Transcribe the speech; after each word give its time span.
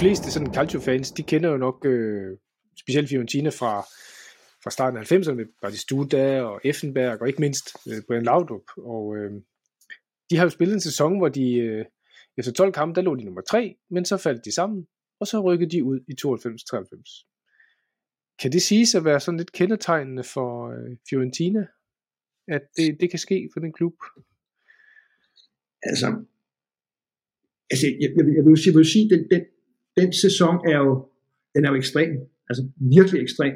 fleste 0.00 0.30
sådan 0.30 0.54
Calcio-fans, 0.54 1.10
de 1.10 1.22
kender 1.22 1.50
jo 1.50 1.56
nok 1.56 1.86
øh, 1.86 2.38
specielt 2.76 3.08
Fiorentina 3.08 3.50
fra, 3.50 3.80
fra 4.62 4.70
starten 4.70 4.98
af 4.98 5.12
90'erne 5.12 5.32
med 5.32 5.46
Batistuta 5.62 6.42
og 6.42 6.60
Effenberg 6.64 7.20
og 7.20 7.28
ikke 7.28 7.40
mindst 7.40 7.66
øh, 7.88 8.02
Brian 8.06 8.22
Laudrup. 8.22 8.66
Og 8.76 9.16
øh, 9.16 9.32
de 10.30 10.36
har 10.36 10.44
jo 10.44 10.50
spillet 10.50 10.74
en 10.74 10.80
sæson, 10.80 11.18
hvor 11.18 11.28
de 11.28 11.54
øh, 11.54 11.84
efter 12.38 12.52
12 12.52 12.72
kampe, 12.72 12.94
der 12.94 13.02
lå 13.02 13.14
de 13.14 13.24
nummer 13.24 13.40
3, 13.40 13.76
men 13.90 14.04
så 14.04 14.16
faldt 14.16 14.44
de 14.44 14.52
sammen, 14.52 14.86
og 15.20 15.26
så 15.26 15.40
rykkede 15.40 15.70
de 15.70 15.84
ud 15.84 16.00
i 16.08 16.12
92-93. 16.26 17.26
Kan 18.42 18.52
det 18.52 18.62
siges 18.62 18.94
at 18.94 19.04
være 19.04 19.20
sådan 19.20 19.38
lidt 19.38 19.52
kendetegnende 19.52 20.24
for 20.24 20.70
øh, 20.70 20.96
Fiorentina, 21.10 21.66
at 22.48 22.62
det, 22.76 23.00
det 23.00 23.10
kan 23.10 23.18
ske 23.18 23.50
for 23.52 23.60
den 23.60 23.72
klub? 23.72 23.94
Altså, 25.82 26.24
altså 27.70 27.86
jeg, 27.86 27.96
jeg, 28.00 28.10
jeg, 28.16 28.26
vil, 28.26 28.62
jeg 28.66 28.74
vil 28.74 28.86
sige, 28.86 29.10
den, 29.10 29.30
den, 29.30 29.44
den 30.00 30.12
sæson 30.24 30.54
er 30.72 30.78
jo, 30.84 30.92
den 31.54 31.64
er 31.64 31.70
jo 31.70 31.76
ekstrem, 31.82 32.10
altså 32.48 32.62
virkelig 32.94 33.18
ekstrem. 33.26 33.54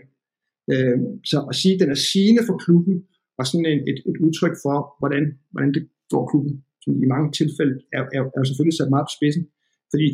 Øh, 0.73 0.99
så 1.31 1.39
at 1.51 1.55
sige, 1.61 1.75
at 1.75 1.81
den 1.83 1.91
er 1.95 2.01
sigende 2.13 2.43
for 2.49 2.57
klubben, 2.65 2.97
og 3.39 3.45
sådan 3.47 3.67
en, 3.73 3.81
et, 3.91 3.99
et 4.11 4.19
udtryk 4.25 4.55
for, 4.65 4.77
hvordan, 5.01 5.23
hvordan 5.53 5.71
det 5.77 5.83
går 6.13 6.25
klubben, 6.31 6.55
som 6.83 6.91
i 7.05 7.07
mange 7.15 7.29
tilfælde 7.39 7.75
er, 7.97 8.03
er, 8.17 8.23
er 8.35 8.41
jo 8.43 8.47
selvfølgelig 8.49 8.79
sat 8.79 8.95
meget 8.95 9.07
på 9.09 9.15
spidsen. 9.19 9.45
Fordi 9.93 10.09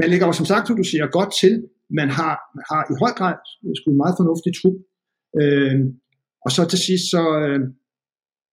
man 0.00 0.08
ligger 0.10 0.26
jo 0.26 0.34
som 0.40 0.50
sagt, 0.52 0.64
som 0.66 0.76
du 0.80 0.86
siger, 0.90 1.16
godt 1.18 1.32
til. 1.42 1.54
Man 2.00 2.08
har, 2.18 2.32
man 2.56 2.64
har 2.70 2.82
i 2.92 2.94
høj 3.02 3.12
grad 3.20 3.36
sgu 3.78 3.86
en 3.90 4.02
meget 4.02 4.18
fornuftig 4.20 4.50
trup. 4.58 4.76
Øh, 5.40 5.76
og 6.44 6.50
så 6.54 6.62
til 6.72 6.80
sidst, 6.88 7.04
så, 7.14 7.22
øh, 7.42 7.60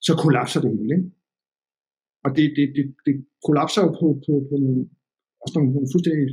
så 0.08 0.13
kollapser 0.24 0.60
det 0.62 0.72
hele. 0.77 0.94
Ikke? 0.98 1.10
Og 2.26 2.30
det, 2.38 2.46
det, 2.58 2.66
det, 2.77 2.86
det 3.05 3.16
kollapser 3.48 3.82
jo 3.86 3.90
på, 4.02 4.08
på, 4.26 4.34
på 4.49 4.55
nogle, 4.63 4.82
også 5.41 5.54
nogle, 5.55 5.72
nogle 5.76 5.91
fuldstændig, 5.94 6.27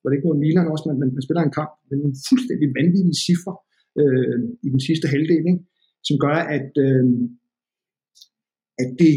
var 0.00 0.06
det 0.08 0.16
ikke 0.16 0.28
mod 0.28 0.38
Milan 0.42 0.72
også, 0.72 0.84
man, 0.86 1.14
man 1.16 1.24
spiller 1.26 1.42
en 1.44 1.56
kamp 1.58 1.72
med 1.88 1.96
nogle 2.00 2.14
fuldstændig 2.28 2.68
vanvittige 2.78 3.22
cifre 3.26 3.54
øh, 4.00 4.38
i 4.66 4.68
den 4.74 4.82
sidste 4.88 5.06
halvdel, 5.12 5.44
ikke? 5.52 5.64
som 6.08 6.16
gør, 6.24 6.38
at, 6.56 6.70
øh, 6.86 7.04
at 8.82 8.88
det, 9.02 9.14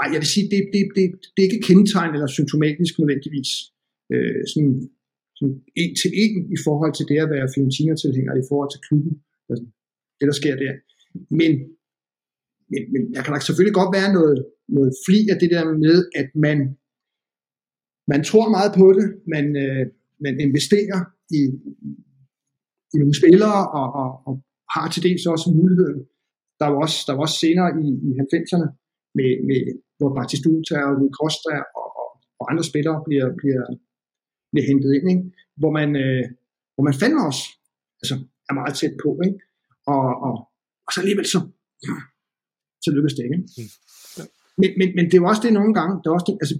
ej, 0.00 0.08
jeg 0.14 0.20
vil 0.22 0.34
sige, 0.34 0.46
det, 0.52 0.60
det, 0.74 0.82
det, 0.96 1.04
det 1.32 1.40
er 1.40 1.48
ikke 1.48 1.66
kendetegn 1.68 2.14
eller 2.16 2.30
symptomatisk 2.38 2.92
nødvendigvis, 3.00 3.50
øh, 4.12 4.40
sådan, 4.52 4.74
sådan 5.38 5.56
en 5.82 5.92
til 6.00 6.10
en 6.22 6.34
i 6.56 6.58
forhold 6.66 6.92
til 6.94 7.06
det 7.10 7.18
at 7.24 7.32
være 7.34 7.52
Fiorentina-tilhænger 7.54 8.34
i 8.42 8.48
forhold 8.50 8.70
til 8.72 8.84
klubben, 8.86 9.14
altså, 9.50 9.64
det 10.18 10.26
der 10.30 10.36
sker 10.42 10.56
der. 10.64 10.72
Men, 11.40 11.52
men, 12.72 12.82
men 12.92 13.02
der 13.14 13.20
kan 13.22 13.32
da 13.32 13.38
selvfølgelig 13.40 13.78
godt 13.80 13.92
være 13.98 14.10
noget, 14.18 14.38
noget 14.76 14.92
fli 15.04 15.20
af 15.32 15.36
det 15.42 15.50
der 15.54 15.64
med, 15.84 15.96
at 16.20 16.28
man, 16.46 16.58
man 18.12 18.22
tror 18.28 18.46
meget 18.56 18.72
på 18.80 18.86
det, 18.98 19.06
man, 19.34 19.46
øh, 19.64 19.84
man 20.24 20.34
investerer 20.46 21.00
i, 21.38 21.40
i 22.92 22.96
nogle 23.00 23.16
spillere, 23.20 23.60
og, 23.78 23.88
og, 24.02 24.10
og 24.26 24.34
har 24.74 24.86
til 24.88 25.02
dels 25.06 25.26
også 25.34 25.46
muligheden. 25.60 26.00
Der 26.60 26.66
var 26.70 26.78
også, 26.84 26.98
der 27.06 27.12
var 27.14 27.22
også 27.26 27.38
senere 27.44 27.68
i, 27.84 27.86
i 28.08 28.10
90'erne, 28.32 28.68
med, 29.18 29.30
med, 29.48 29.60
hvor 29.98 30.10
Batistuta 30.16 30.76
og 30.88 30.92
Rui 30.98 31.10
Costa 31.20 31.54
og, 31.80 31.88
og, 32.02 32.08
og 32.40 32.44
andre 32.50 32.64
spillere 32.70 32.98
bliver, 33.06 33.28
bliver, 33.40 33.64
bliver 34.52 34.66
hentet 34.70 34.90
ind, 34.96 35.06
ikke? 35.12 35.24
Hvor, 35.60 35.72
man, 35.78 35.88
øh, 36.04 36.24
hvor 36.74 36.84
man 36.88 36.98
fandme 37.00 37.20
også 37.30 37.44
altså, 38.02 38.14
er 38.48 38.54
meget 38.60 38.74
tæt 38.80 38.94
på. 39.04 39.10
Ikke? 39.26 39.38
Og, 39.94 40.04
og, 40.26 40.36
og 40.86 40.90
så 40.92 40.98
alligevel 41.02 41.26
så, 41.34 41.40
så 42.84 42.88
lykkes 42.96 43.14
det 43.16 43.24
ikke. 43.26 43.38
Mm. 43.58 43.70
Men, 44.60 44.70
men, 44.78 44.88
men 44.96 45.04
det 45.08 45.14
er 45.14 45.22
jo 45.22 45.30
også 45.32 45.42
det 45.44 45.52
nogle 45.58 45.74
gange, 45.78 45.92
det 46.00 46.06
er 46.06 46.16
også 46.18 46.28
det, 46.30 46.36
altså, 46.42 46.56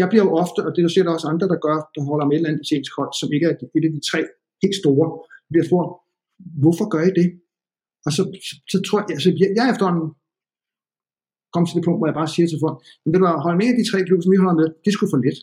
jeg 0.00 0.06
bliver 0.10 0.24
jo 0.26 0.32
ofte, 0.44 0.60
og 0.66 0.70
det 0.74 0.82
der 0.84 0.92
ser 0.92 1.04
der 1.04 1.16
også 1.16 1.28
andre, 1.32 1.46
der 1.52 1.58
gør, 1.66 1.78
der 1.94 2.02
holder 2.10 2.26
med 2.26 2.34
et 2.34 2.40
eller 2.40 2.50
andet 2.50 2.88
hold, 2.96 3.12
som 3.20 3.28
ikke 3.34 3.46
er 3.50 3.54
et 3.76 3.86
af 3.88 3.92
de 3.96 4.02
tre 4.10 4.20
helt 4.62 4.76
store, 4.82 5.06
bliver 5.52 5.66
spurgt, 5.68 5.90
hvorfor 6.62 6.86
gør 6.94 7.02
I 7.10 7.12
det? 7.20 7.28
Og 8.06 8.10
så, 8.16 8.22
så, 8.72 8.76
tror 8.86 8.98
jeg, 9.00 9.08
altså, 9.16 9.30
jeg, 9.40 9.48
jeg 9.58 9.64
efterhånden 9.72 10.08
kom 11.54 11.64
til 11.64 11.76
det 11.76 11.84
punkt, 11.86 11.98
hvor 12.00 12.08
jeg 12.10 12.18
bare 12.20 12.30
siger 12.34 12.46
til 12.48 12.62
folk, 12.64 12.76
men 13.00 13.08
ved 13.10 13.18
du 13.20 13.24
hvad, 13.26 13.44
hold 13.46 13.56
med 13.60 13.68
af 13.72 13.78
de 13.80 13.88
tre 13.90 13.98
klubber, 14.06 14.22
som 14.24 14.32
vi 14.34 14.42
holder 14.42 14.60
med, 14.60 14.68
det 14.84 14.92
skulle 14.92 15.12
for 15.14 15.22
lidt. 15.26 15.40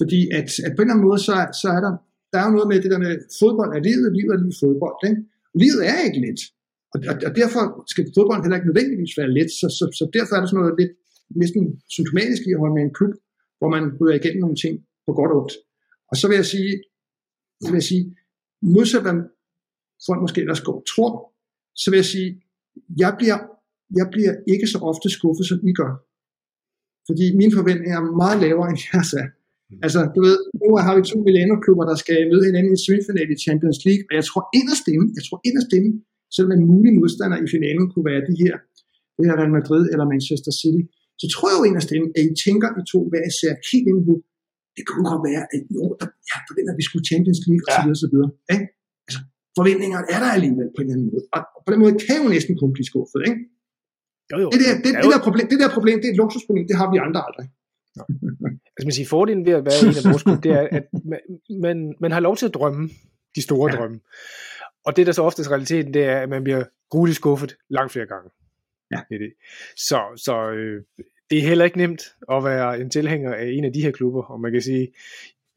Fordi 0.00 0.20
at, 0.38 0.48
at 0.66 0.72
på 0.72 0.80
en 0.80 0.86
eller 0.86 0.94
anden 0.94 1.08
måde, 1.08 1.20
så, 1.28 1.34
så 1.62 1.68
er 1.76 1.80
der, 1.86 1.92
der 2.30 2.38
er 2.38 2.46
jo 2.48 2.56
noget 2.56 2.68
med 2.70 2.78
det 2.84 2.90
der 2.92 3.00
med, 3.04 3.12
fodbold 3.40 3.70
er 3.76 3.82
livet, 3.88 4.06
livet 4.18 4.32
er 4.34 4.40
lige 4.44 4.60
fodbold. 4.62 4.98
Ikke? 5.08 5.20
Livet 5.62 5.82
er 5.92 5.98
ikke 6.06 6.20
let. 6.26 6.40
Og, 6.92 6.98
og, 7.10 7.14
og 7.28 7.32
derfor 7.40 7.62
skal 7.92 8.02
fodbold 8.16 8.40
heller 8.44 8.58
ikke 8.58 8.70
nødvendigvis 8.70 9.14
være 9.20 9.34
let. 9.38 9.50
Så, 9.60 9.66
så, 9.78 9.84
så 9.98 10.04
derfor 10.16 10.32
er 10.34 10.40
der 10.40 10.48
sådan 10.48 10.60
noget 10.62 10.80
lidt 10.80 10.94
næsten 11.42 11.62
symptomatisk 11.96 12.42
i 12.46 12.54
at 12.54 12.60
holde 12.62 12.74
med 12.76 12.82
en 12.84 12.94
klub, 12.98 13.14
hvor 13.58 13.68
man 13.74 13.84
ryger 13.98 14.16
igennem 14.18 14.40
nogle 14.44 14.58
ting 14.64 14.74
på 15.06 15.10
godt 15.18 15.32
og 15.32 15.38
ondt. 15.40 15.54
Og 16.10 16.14
så 16.20 16.24
vil 16.28 16.36
jeg 16.42 16.48
sige, 16.54 16.72
vil 17.70 17.80
jeg 17.80 17.88
sige 17.92 18.04
modsat 18.74 19.02
hvad 19.04 19.16
folk 20.06 20.20
måske 20.24 20.40
ellers 20.44 20.66
går 20.68 20.78
tror, 20.92 21.12
så 21.82 21.86
vil 21.90 21.98
jeg 22.02 22.10
sige, 22.14 22.30
jeg 23.02 23.12
bliver, 23.18 23.38
jeg 24.00 24.06
bliver 24.14 24.34
ikke 24.52 24.66
så 24.72 24.78
ofte 24.90 25.08
skuffet, 25.16 25.46
som 25.50 25.58
I 25.70 25.72
gør. 25.80 25.92
Fordi 27.08 27.24
mine 27.40 27.52
forventninger 27.58 27.98
er 28.00 28.16
meget 28.22 28.38
lavere, 28.44 28.68
end 28.70 28.80
jeres 28.86 29.12
er. 29.22 29.28
Altså, 29.86 30.00
du 30.14 30.20
ved, 30.26 30.38
nu 30.60 30.68
har 30.84 30.92
vi 30.96 31.02
to 31.02 31.16
Milano-klubber, 31.26 31.84
der 31.90 31.96
skal 32.02 32.18
møde 32.30 32.44
hinanden 32.48 32.72
i 32.76 32.80
semifinale 32.86 33.32
i 33.36 33.42
Champions 33.46 33.78
League, 33.86 34.04
og 34.08 34.14
jeg 34.18 34.24
tror 34.30 34.42
inderst 34.58 34.86
inde, 34.94 35.06
jeg 35.18 35.24
tror 35.26 35.38
inderst 35.48 35.70
inde, 35.78 35.90
selvom 36.34 36.52
en 36.56 36.64
mulig 36.72 36.92
modstander 36.98 37.38
i 37.46 37.48
finalen 37.54 37.84
kunne 37.90 38.06
være 38.10 38.22
de 38.28 38.34
her, 38.42 38.54
det 39.16 39.24
her 39.28 39.36
Real 39.40 39.54
Madrid 39.58 39.84
eller 39.92 40.06
Manchester 40.12 40.52
City, 40.60 40.82
så 41.20 41.26
tror 41.34 41.46
jeg 41.48 41.58
jo 41.60 41.64
inderst 41.70 41.90
inde, 41.96 42.08
at 42.18 42.22
I 42.30 42.32
tænker 42.46 42.68
i 42.80 42.82
to 42.92 42.98
hver 43.10 43.24
især 43.30 43.52
helt 43.70 43.86
ind 43.92 44.00
det 44.76 44.84
kunne 44.88 45.06
godt 45.12 45.22
være, 45.30 45.42
at 45.54 45.60
år, 45.84 45.92
der, 46.00 46.08
ja, 46.30 46.36
forventer, 46.48 46.72
at 46.74 46.78
vi 46.80 46.86
skulle 46.88 47.04
Champions 47.10 47.40
League, 47.48 47.66
ja. 47.70 47.76
og 47.94 47.98
så 48.04 48.08
videre, 48.12 48.30
Ikke? 48.54 48.66
Altså, 49.06 49.20
forventningerne 49.58 50.06
er 50.14 50.18
der 50.24 50.30
alligevel 50.36 50.68
på 50.74 50.80
en 50.80 50.86
eller 50.86 50.94
anden 50.96 51.08
måde. 51.12 51.24
Og 51.36 51.40
på 51.66 51.70
den 51.72 51.80
måde 51.82 51.94
kan 52.06 52.16
jo 52.22 52.28
næsten 52.34 52.54
kun 52.62 52.70
blive 52.76 52.88
skuffet, 52.92 53.20
ikke? 53.30 53.40
Jo, 54.32 54.36
jo. 54.44 54.48
Det, 54.54 54.60
der, 54.64 54.72
det, 54.84 54.90
det, 55.02 55.10
der 55.14 55.22
problem, 55.26 55.46
det 55.52 55.58
der 55.64 55.70
problem, 55.76 55.96
det 56.00 56.06
er 56.08 56.14
et 56.16 56.20
luksusproblem, 56.22 56.64
det 56.70 56.76
har 56.80 56.88
vi 56.92 56.96
andre 57.06 57.20
aldrig. 57.28 57.46
Altså 58.74 58.86
man 58.88 58.96
siger, 58.98 59.08
fordelen 59.14 59.42
ved 59.48 59.54
at 59.60 59.64
være 59.68 59.78
en 59.82 59.98
af 60.00 60.04
vores 60.12 60.22
klub, 60.26 60.38
det 60.46 60.52
er, 60.60 60.64
at 60.78 60.84
man, 61.12 61.20
man, 61.66 61.76
man 62.04 62.12
har 62.12 62.20
lov 62.20 62.34
til 62.36 62.46
at 62.50 62.54
drømme 62.58 62.82
de 63.36 63.42
store 63.42 63.66
ja. 63.70 63.76
drømme. 63.76 63.98
Og 64.86 64.96
det, 64.96 65.06
der 65.06 65.12
så 65.12 65.22
oftest 65.22 65.50
realiteten, 65.50 65.94
det 65.94 66.04
er, 66.04 66.18
at 66.24 66.28
man 66.28 66.44
bliver 66.44 66.64
grueligt 66.90 67.16
skuffet 67.16 67.56
langt 67.70 67.92
flere 67.92 68.06
gange. 68.06 68.30
Ja. 68.90 69.00
Det 69.08 69.14
er 69.14 69.18
det. 69.18 69.32
Så, 69.76 70.00
så 70.16 70.50
øh, 70.50 70.82
det 71.30 71.38
er 71.38 71.48
heller 71.48 71.64
ikke 71.64 71.78
nemt 71.78 72.02
at 72.32 72.44
være 72.44 72.80
en 72.80 72.90
tilhænger 72.90 73.34
af 73.34 73.46
en 73.46 73.64
af 73.64 73.72
de 73.72 73.82
her 73.82 73.90
klubber, 73.90 74.22
og 74.22 74.40
man 74.40 74.52
kan 74.52 74.62
sige, 74.62 74.92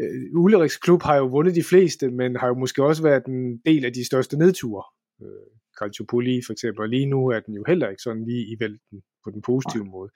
øh, 0.01 0.41
Ulriks 0.41 0.77
klub 0.77 1.01
har 1.01 1.15
jo 1.15 1.25
vundet 1.25 1.55
de 1.55 1.63
fleste, 1.63 2.09
men 2.11 2.35
har 2.35 2.47
jo 2.47 2.53
måske 2.53 2.83
også 2.83 3.03
været 3.03 3.25
en 3.25 3.57
del 3.57 3.85
af 3.85 3.93
de 3.93 4.05
største 4.05 4.37
nedture. 4.37 4.83
Øh, 5.21 5.57
Calciopoli 5.79 6.41
for 6.45 6.53
eksempel, 6.53 6.81
og 6.81 6.89
lige 6.89 7.05
nu 7.05 7.27
er 7.27 7.39
den 7.39 7.53
jo 7.53 7.63
heller 7.67 7.89
ikke 7.89 8.01
sådan 8.01 8.25
lige 8.25 8.45
i 8.51 8.55
vælten 8.59 9.03
på 9.23 9.31
den 9.31 9.41
positive 9.41 9.85
ja. 9.85 9.91
måde. 9.91 10.09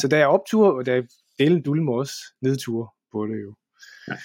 Så 0.00 0.08
der 0.08 0.16
er 0.16 0.26
optur, 0.26 0.70
og 0.78 0.86
der 0.86 0.94
er 0.94 1.02
delen 1.38 1.62
dulme 1.62 1.92
også 1.94 2.14
nedtur 2.40 2.94
på 3.12 3.26
det 3.26 3.42
jo. 3.42 3.54
Ja, 4.08 4.16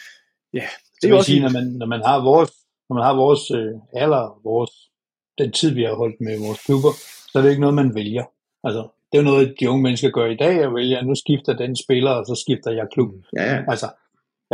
ja 0.53 0.67
det 1.01 1.09
er 1.09 1.15
også 1.15 1.31
sige, 1.31 1.41
når 1.41 1.51
man, 1.51 1.63
når 1.63 1.85
man 1.85 2.01
har 2.05 2.23
vores, 2.23 2.51
når 2.89 2.93
man 2.93 3.03
har 3.03 3.15
vores 3.15 3.51
øh, 3.51 4.01
alder, 4.03 4.41
vores, 4.43 4.71
den 5.37 5.51
tid 5.51 5.73
vi 5.73 5.83
har 5.83 5.95
holdt 5.95 6.21
med 6.21 6.39
vores 6.45 6.59
klubber, 6.65 6.91
så 7.29 7.33
er 7.37 7.41
det 7.41 7.49
ikke 7.49 7.65
noget, 7.65 7.75
man 7.75 7.95
vælger. 7.95 8.25
Altså, 8.63 8.81
det 9.07 9.17
er 9.17 9.21
jo 9.23 9.29
noget, 9.31 9.55
de 9.59 9.69
unge 9.69 9.83
mennesker 9.83 10.09
gør 10.09 10.25
i 10.25 10.41
dag, 10.45 10.55
at 10.65 10.73
vælge, 10.73 11.01
nu 11.01 11.15
skifter 11.15 11.53
den 11.63 11.75
spiller, 11.83 12.11
og 12.19 12.23
så 12.29 12.35
skifter 12.43 12.71
jeg 12.79 12.87
klub. 12.93 13.11
Mm. 13.13 13.21
Ja, 13.37 13.45
ja. 13.53 13.59
Altså, 13.71 13.87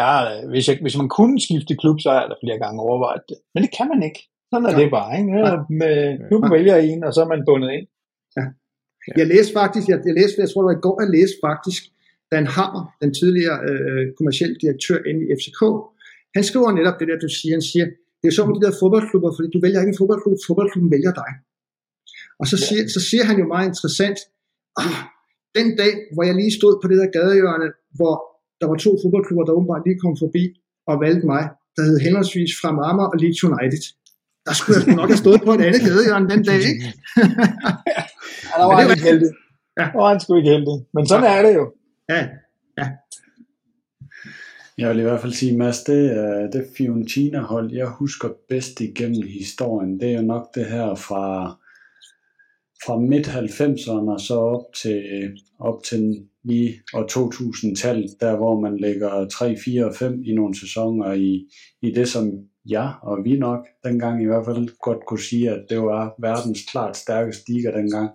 ja, 0.02 0.12
hvis, 0.52 0.66
jeg, 0.70 0.78
hvis 0.82 0.98
man 1.02 1.10
kunne 1.18 1.40
skifte 1.48 1.76
klub, 1.82 1.98
så 2.06 2.10
er 2.10 2.28
der 2.32 2.38
flere 2.44 2.60
gange 2.64 2.82
overvejet 2.88 3.24
det. 3.30 3.38
Men 3.54 3.64
det 3.64 3.72
kan 3.78 3.88
man 3.94 4.04
ikke. 4.08 4.22
Sådan 4.52 4.66
er 4.66 4.74
ja. 4.74 4.80
det 4.82 4.90
bare. 4.98 5.12
Ikke? 5.20 5.32
Ja. 5.38 5.56
Med, 5.82 5.96
klubben 6.30 6.52
ja. 6.52 6.58
vælger 6.58 6.78
en, 6.78 7.04
og 7.08 7.14
så 7.14 7.20
er 7.26 7.30
man 7.34 7.44
bundet 7.50 7.70
ind. 7.78 7.88
Ja. 8.38 8.46
Jeg 9.20 9.28
læste 9.34 9.54
faktisk, 9.62 9.86
jeg, 9.92 10.00
jeg 10.10 10.16
læste, 10.20 10.42
jeg 10.44 10.50
tror 10.50 10.62
det 10.62 10.70
var 10.72 10.80
i 10.80 10.86
går, 10.88 10.96
jeg 11.04 11.12
læste 11.18 11.38
faktisk, 11.48 11.82
Dan 12.32 12.48
Hammer, 12.56 12.84
den 13.04 13.12
tidligere 13.20 13.58
øh, 13.70 14.04
kommersielle 14.18 14.56
direktør 14.64 15.00
inde 15.10 15.22
i 15.26 15.30
FCK, 15.40 15.62
han 16.36 16.44
skriver 16.50 16.70
netop 16.80 16.98
det 17.00 17.08
der, 17.10 17.18
du 17.26 17.30
siger. 17.40 17.54
Han 17.58 17.66
siger, 17.72 17.86
det 18.22 18.28
er 18.28 18.46
med 18.48 18.56
de 18.58 18.66
der 18.66 18.74
fodboldklubber, 18.82 19.32
fordi 19.38 19.48
du 19.56 19.60
vælger 19.66 19.80
ikke 19.82 19.94
en 19.96 20.02
fodboldklub, 20.02 20.38
fodboldklubben 20.48 20.92
vælger 20.96 21.14
dig. 21.22 21.32
Og 22.40 22.46
så, 22.52 22.58
siger, 22.66 22.84
så 22.96 23.02
siger 23.10 23.24
han 23.30 23.38
jo 23.42 23.46
meget 23.54 23.68
interessant, 23.72 24.20
ah, 24.82 24.98
den 25.58 25.68
dag, 25.82 25.94
hvor 26.14 26.24
jeg 26.30 26.36
lige 26.42 26.58
stod 26.60 26.74
på 26.82 26.86
det 26.90 26.98
der 27.02 27.10
gadehjørne, 27.18 27.68
hvor 27.98 28.16
der 28.60 28.68
var 28.72 28.78
to 28.86 28.92
fodboldklubber, 29.02 29.46
der 29.46 29.58
åbenbart 29.58 29.84
lige 29.88 30.02
kom 30.04 30.16
forbi 30.24 30.44
og 30.90 30.96
valgte 31.06 31.26
mig, 31.34 31.44
der 31.76 31.84
hed 31.88 31.98
henholdsvis 32.06 32.52
fra 32.62 32.70
Marmar 32.80 33.08
og 33.14 33.18
Leeds 33.22 33.44
United. 33.50 33.84
Der 34.46 34.54
skulle 34.58 34.76
jeg 34.80 34.96
nok 35.02 35.10
have 35.14 35.24
stået 35.26 35.42
på 35.48 35.52
et 35.54 35.62
andet 35.68 35.82
gadehjørne 35.88 36.28
den 36.34 36.42
dag, 36.50 36.60
ikke? 36.72 36.84
ja, 38.50 38.54
der 38.60 38.66
var 38.70 38.76
han 38.82 38.90
ikke 38.94 39.08
heldig. 39.12 39.32
Ja. 39.80 39.86
Der 39.94 40.00
var 40.02 40.10
han 40.12 40.20
sgu 40.20 40.30
ikke 40.38 40.52
heldig. 40.56 40.78
Men 40.96 41.04
sådan 41.08 41.24
ja. 41.24 41.38
er 41.38 41.42
det 41.48 41.54
jo. 41.60 41.66
Ja, 42.10 42.22
ja. 42.80 42.88
Jeg 44.78 44.90
vil 44.90 45.00
i 45.00 45.02
hvert 45.02 45.22
fald 45.22 45.34
sige, 45.34 45.58
Mads, 45.58 45.84
det, 45.84 46.00
det 46.54 46.68
Fiorentina-hold, 46.78 47.72
jeg 47.74 47.88
husker 47.88 48.30
bedst 48.50 48.82
igennem 48.82 49.28
historien, 49.28 50.00
det 50.00 50.12
er 50.12 50.16
jo 50.16 50.22
nok 50.22 50.56
det 50.56 50.66
her 50.66 50.96
fra 50.96 51.56
fra 52.86 53.00
midt 53.00 53.28
90'erne 53.28 54.26
så 54.28 54.36
op 54.36 54.66
til, 54.82 55.04
øh, 55.14 55.30
op 55.60 55.84
til 55.84 56.28
lige 56.44 56.74
og 56.94 57.06
2000-tallet, 57.12 58.12
der 58.20 58.38
hvor 58.38 58.60
man 58.60 58.78
lægger 58.78 59.28
3, 59.28 59.58
4 59.66 59.86
og 59.86 59.96
5 59.96 60.24
i 60.26 60.34
nogle 60.34 60.60
sæsoner 60.60 61.14
i, 61.14 61.48
i 61.82 61.92
det, 61.92 62.08
som 62.08 62.32
jeg 62.70 62.94
og 63.02 63.18
vi 63.24 63.40
nok 63.40 63.66
dengang 63.84 64.24
i 64.24 64.26
hvert 64.26 64.46
fald 64.46 64.78
godt 64.80 65.06
kunne 65.08 65.20
sige, 65.20 65.50
at 65.50 65.66
det 65.70 65.80
var 65.80 66.16
verdens 66.20 66.60
klart 66.72 66.98
stærkeste 66.98 67.44
liga 67.54 67.72
dengang. 67.72 68.10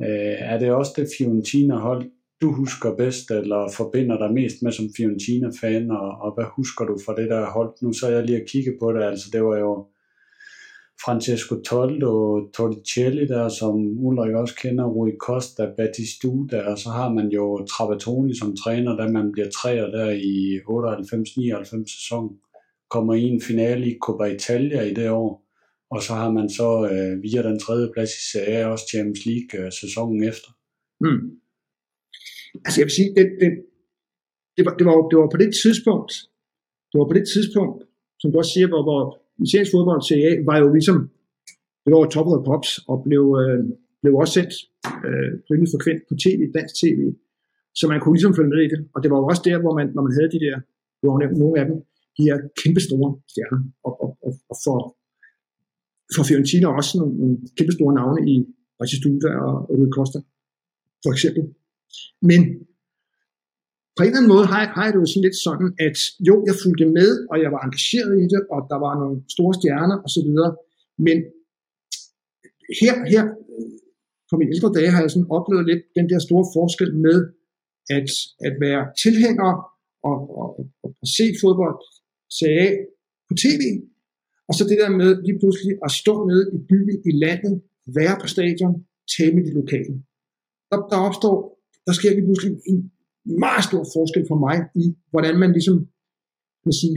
Øh, 0.00 0.36
er 0.38 0.58
det 0.58 0.72
også 0.72 0.92
det 0.96 1.08
Fiorentina-hold, 1.18 2.10
du 2.42 2.52
husker 2.52 2.96
bedst, 2.96 3.30
eller 3.30 3.72
forbinder 3.76 4.18
dig 4.18 4.34
mest 4.34 4.56
med 4.62 4.72
som 4.72 4.86
Fiorentina-fan, 4.96 5.90
og, 5.90 6.08
og 6.24 6.34
hvad 6.34 6.44
husker 6.56 6.84
du 6.84 6.98
fra 7.06 7.14
det 7.14 7.30
der 7.30 7.50
hold? 7.50 7.74
Nu 7.82 7.92
så 7.92 8.08
jeg 8.08 8.24
lige 8.24 8.40
at 8.40 8.48
kigge 8.48 8.72
på 8.80 8.92
det, 8.92 9.02
altså 9.02 9.26
det 9.32 9.44
var 9.44 9.58
jo 9.58 9.86
Francesco 11.04 11.54
Toldo, 11.60 12.48
Torricelli 12.54 13.26
der, 13.26 13.48
som 13.48 13.74
Ulrik 13.98 14.34
også 14.34 14.54
kender, 14.62 14.84
Rui 14.84 15.12
Costa, 15.20 15.66
Batistuta, 15.76 16.60
og 16.62 16.78
så 16.78 16.88
har 16.88 17.12
man 17.12 17.28
jo 17.28 17.66
Trapattoni 17.66 18.34
som 18.34 18.56
træner, 18.56 18.96
da 18.96 19.08
man 19.08 19.32
bliver 19.32 19.50
træer 19.50 19.86
der 19.86 20.10
i 20.10 20.58
98-99 20.58 21.96
sæson, 21.96 22.36
kommer 22.90 23.14
i 23.14 23.22
en 23.22 23.40
finale 23.40 23.86
i 23.86 23.98
Coppa 24.02 24.24
Italia 24.24 24.82
i 24.82 24.94
det 24.94 25.10
år, 25.10 25.46
og 25.90 26.02
så 26.02 26.12
har 26.14 26.30
man 26.30 26.50
så 26.50 26.88
øh, 26.92 27.22
via 27.22 27.42
den 27.42 27.58
tredje 27.58 27.88
plads 27.94 28.10
i 28.10 28.30
Serie 28.32 28.66
også 28.66 28.84
Champions 28.92 29.26
League 29.26 29.66
øh, 29.66 29.72
sæsonen 29.72 30.24
efter. 30.24 30.50
Hmm. 31.00 31.22
Altså 32.64 32.80
jeg 32.80 32.86
vil 32.86 32.98
sige, 32.98 33.10
det, 33.16 33.26
det, 33.40 33.50
det, 34.56 34.64
var, 34.66 34.74
det, 34.78 34.86
var, 34.86 35.08
det 35.10 35.18
var 35.18 35.28
på 35.30 35.36
det 35.36 35.50
tidspunkt, 35.62 36.12
det 36.90 36.98
var 36.98 37.08
på 37.08 37.16
det 37.18 37.26
tidspunkt, 37.34 37.84
som 38.20 38.32
du 38.32 38.38
også 38.38 38.52
siger, 38.52 38.68
hvor, 38.68 38.82
hvor 38.82 39.25
italiensk 39.44 39.72
fodbold 39.74 40.02
CA 40.08 40.30
var 40.48 40.56
jo 40.62 40.68
ligesom, 40.76 40.96
det 41.82 41.90
var 41.92 41.98
top 42.14 42.26
of 42.28 42.34
the 42.36 42.46
pops, 42.50 42.70
og 42.90 42.96
blev, 43.06 43.22
øh, 43.42 43.60
blev 44.02 44.12
også 44.22 44.34
sendt 44.38 44.54
øh, 45.06 45.30
rimelig 45.50 45.70
frekvent 45.72 46.02
på 46.08 46.14
tv, 46.24 46.40
dansk 46.58 46.74
tv, 46.82 47.00
så 47.78 47.84
man 47.92 48.00
kunne 48.00 48.14
ligesom 48.16 48.36
følge 48.38 48.52
med 48.54 48.62
i 48.66 48.70
det. 48.72 48.80
Og 48.94 48.98
det 49.02 49.08
var 49.12 49.18
jo 49.20 49.26
også 49.32 49.42
der, 49.48 49.56
hvor 49.62 49.74
man, 49.78 49.86
når 49.96 50.02
man 50.06 50.14
havde 50.16 50.30
de 50.34 50.40
der, 50.46 50.56
du 51.00 51.04
har 51.10 51.18
nævnt 51.22 51.38
nogle 51.42 51.56
af 51.60 51.66
dem, 51.70 51.76
de 52.16 52.22
her 52.28 52.36
kæmpe 52.62 52.80
store 52.88 53.08
stjerner, 53.32 53.60
og, 53.86 53.92
og, 54.04 54.10
og, 54.26 54.32
og 54.50 54.56
for, 54.64 54.78
for 56.14 56.22
Fiorentina 56.28 56.66
også 56.78 56.92
nogle, 56.98 57.14
nogle 57.20 57.36
kæmpe 57.58 57.72
store 57.76 57.94
navne 58.00 58.20
i 58.32 58.34
Batistuta 58.78 59.28
og 59.46 59.54
Rui 59.78 59.88
Costa, 59.96 60.18
for 61.02 61.10
eksempel. 61.14 61.42
Men 62.30 62.40
på 63.96 64.00
en 64.02 64.08
eller 64.08 64.20
anden 64.20 64.34
måde 64.34 64.46
har 64.52 64.60
jeg, 64.62 64.70
har 64.76 64.84
jeg 64.84 64.92
det 64.92 65.00
jo 65.04 65.10
sådan 65.10 65.26
lidt 65.26 65.38
sådan, 65.48 65.68
at 65.86 65.96
jo, 66.28 66.34
jeg 66.48 66.54
fulgte 66.62 66.86
med, 66.98 67.10
og 67.30 67.36
jeg 67.44 67.50
var 67.54 67.60
engageret 67.66 68.12
i 68.24 68.26
det, 68.32 68.42
og 68.54 68.60
der 68.70 68.78
var 68.84 68.92
nogle 69.02 69.16
store 69.34 69.54
stjerner 69.58 69.96
osv., 70.06 70.30
men 71.06 71.18
her, 72.80 72.94
her 73.12 73.24
på 74.30 74.34
mine 74.38 74.52
ældre 74.54 74.74
dage 74.76 74.90
har 74.94 75.00
jeg 75.02 75.10
sådan 75.12 75.32
oplevet 75.38 75.64
lidt 75.70 75.82
den 75.98 76.06
der 76.10 76.20
store 76.28 76.46
forskel 76.56 76.90
med 77.06 77.18
at, 77.96 78.08
at 78.46 78.54
være 78.64 78.82
tilhænger 79.04 79.50
og, 80.10 80.18
og, 80.40 80.48
og, 80.84 80.88
og 81.02 81.06
se 81.16 81.26
fodbold 81.42 81.78
sagde 82.40 82.70
på 83.28 83.34
tv, 83.44 83.62
og 84.48 84.52
så 84.56 84.62
det 84.70 84.78
der 84.82 84.90
med 85.00 85.10
lige 85.26 85.38
pludselig 85.42 85.72
at 85.86 85.90
stå 86.02 86.14
nede 86.30 86.44
i 86.56 86.58
byen, 86.70 86.98
i 87.10 87.12
landet, 87.24 87.54
være 87.98 88.16
på 88.22 88.26
stadion, 88.34 88.74
tæmme 89.12 89.34
med 89.36 89.44
de 89.48 89.54
lokale. 89.60 89.94
Der, 90.70 90.78
der 90.92 90.98
opstår, 91.08 91.36
der 91.86 91.92
sker 91.98 92.10
lige 92.14 92.26
pludselig 92.28 92.52
en 92.70 92.80
meget 93.44 93.64
stor 93.68 93.82
forskel 93.96 94.24
for 94.30 94.38
mig 94.46 94.56
i, 94.82 94.86
hvordan 95.12 95.34
man 95.42 95.50
ligesom, 95.56 95.76
man 96.66 96.74
sige, 96.80 96.96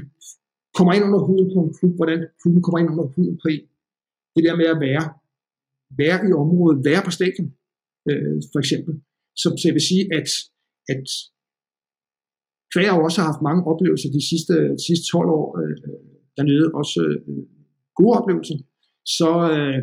kommer 0.78 0.94
ind 0.94 1.04
under 1.10 1.22
huden 1.28 1.48
på 1.54 1.60
en 1.66 1.74
klub, 1.78 1.94
hvordan 2.00 2.20
klubben 2.42 2.62
kommer 2.64 2.80
ind 2.80 2.90
under 2.94 3.08
huden 3.16 3.36
på 3.44 3.48
en. 3.56 3.64
Det 4.36 4.42
der 4.48 4.56
med 4.62 4.68
at 4.76 4.80
være, 4.88 5.06
være 6.02 6.18
i 6.30 6.32
området, 6.44 6.86
være 6.90 7.02
på 7.06 7.12
stadion, 7.18 7.50
øh, 8.10 8.36
for 8.52 8.60
eksempel. 8.64 8.94
Så, 9.42 9.48
så 9.60 9.64
jeg 9.68 9.76
vil 9.78 9.90
sige, 9.92 10.04
at, 10.20 10.30
at 10.94 11.08
Kvæg 12.72 12.88
har 12.90 13.00
også 13.08 13.22
haft 13.30 13.42
mange 13.48 13.62
oplevelser 13.72 14.10
de 14.18 14.24
sidste, 14.30 14.54
de 14.78 14.84
sidste 14.88 15.06
12 15.12 15.30
år 15.40 15.48
øh, 15.62 15.76
øh, 15.88 16.02
dernede, 16.38 16.66
også 16.82 17.00
øh, 17.10 17.44
gode 18.00 18.14
oplevelser. 18.20 18.58
Så, 19.18 19.32
øh, 19.56 19.80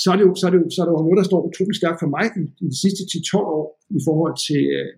så, 0.00 0.06
er 0.12 0.16
det 0.18 0.24
jo, 0.28 0.34
så, 0.38 0.44
er 0.46 0.50
det 0.52 0.60
jo, 0.62 0.68
så 0.74 0.78
er 0.80 0.86
det 0.86 0.94
jo 0.94 1.04
noget, 1.06 1.20
der 1.20 1.30
står 1.30 1.46
utrolig 1.48 1.76
stærkt 1.80 2.00
for 2.02 2.10
mig 2.16 2.26
i, 2.40 2.44
i 2.64 2.66
de 2.72 2.78
sidste 2.84 3.02
10-12 3.12 3.56
år 3.58 3.66
i 3.98 4.00
forhold 4.08 4.34
til, 4.46 4.62
øh, 4.78 4.92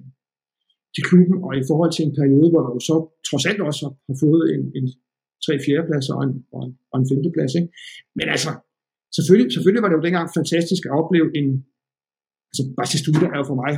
til 0.95 1.03
klubben, 1.09 1.37
og 1.47 1.53
i 1.61 1.65
forhold 1.71 1.93
til 1.93 2.05
en 2.05 2.15
periode, 2.21 2.49
hvor 2.51 2.63
der 2.65 2.73
jo 2.77 2.81
så 2.91 2.97
trods 3.29 3.45
alt 3.51 3.61
også 3.71 3.85
har 4.09 4.17
fået 4.25 4.45
en, 4.55 4.63
en 4.79 4.87
3-4 5.45 5.87
plads 5.89 6.07
og 6.15 6.19
en, 6.27 6.33
og 6.55 6.61
en, 6.67 6.73
og 6.93 6.97
en 7.01 7.07
5. 7.09 7.33
plads. 7.37 7.53
Ikke? 7.59 7.71
Men 8.19 8.27
altså, 8.35 8.51
selvfølgelig, 9.17 9.49
selvfølgelig 9.55 9.83
var 9.85 9.91
det 9.91 9.99
jo 9.99 10.07
dengang 10.07 10.27
fantastisk 10.39 10.83
at 10.89 10.97
opleve 11.01 11.29
en, 11.39 11.49
altså 12.51 12.63
Batistuta 12.77 13.27
er 13.35 13.39
jo 13.43 13.47
for 13.51 13.59
mig, 13.65 13.75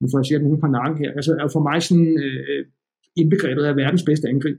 nu 0.00 0.04
får 0.10 0.18
jeg 0.18 0.26
sige 0.26 0.44
nogen 0.46 0.62
på 0.64 0.68
nakken 0.78 0.96
her, 1.02 1.10
altså 1.18 1.30
er 1.38 1.44
jo 1.46 1.52
for 1.56 1.64
mig 1.68 1.78
sådan 1.88 2.12
øh, 2.24 2.62
indbegrebet 3.20 3.64
af 3.68 3.74
verdens 3.82 4.04
bedste 4.10 4.26
angreb. 4.32 4.58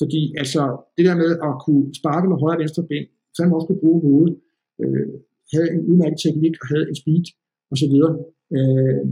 Fordi 0.00 0.22
altså, 0.42 0.62
det 0.96 1.04
der 1.08 1.16
med 1.22 1.30
at 1.48 1.52
kunne 1.64 1.84
sparke 2.00 2.26
med 2.28 2.40
højre 2.42 2.58
og 2.58 2.62
venstre 2.62 2.88
ben, 2.90 3.06
så 3.34 3.38
man 3.42 3.56
også 3.58 3.68
kunne 3.68 3.84
bruge 3.84 4.00
hovedet, 4.06 4.34
øh, 4.82 5.08
havde 5.52 5.68
en 5.74 5.82
udmærket 5.90 6.18
teknik 6.26 6.54
og 6.62 6.66
havde 6.72 6.86
en 6.90 6.98
speed 7.02 7.26
og 7.70 7.76
så 7.82 7.86
videre, 7.92 8.14
øh, 8.56 9.02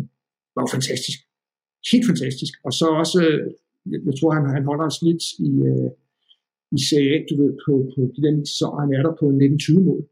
var 0.54 0.62
jo 0.64 0.70
fantastisk. 0.76 1.18
Helt 1.92 2.06
fantastisk. 2.10 2.54
Og 2.66 2.72
så 2.78 2.86
også, 3.02 3.18
øh, 3.26 3.40
jeg, 3.92 4.00
jeg 4.08 4.14
tror, 4.18 4.30
han, 4.36 4.44
han 4.56 4.64
holder 4.70 4.84
en 4.86 4.98
snit 4.98 5.22
i, 5.48 5.50
øh, 5.70 5.90
i 6.76 6.78
Serie 6.88 7.12
A, 7.16 7.18
du 7.28 7.34
ved, 7.40 7.52
på, 7.64 7.72
på 7.92 8.00
de 8.14 8.20
der 8.24 8.34
så 8.58 8.66
han 8.80 8.90
er 8.96 9.02
der 9.06 9.14
på 9.20 9.26
1920 9.26 9.80
mål. 9.88 10.02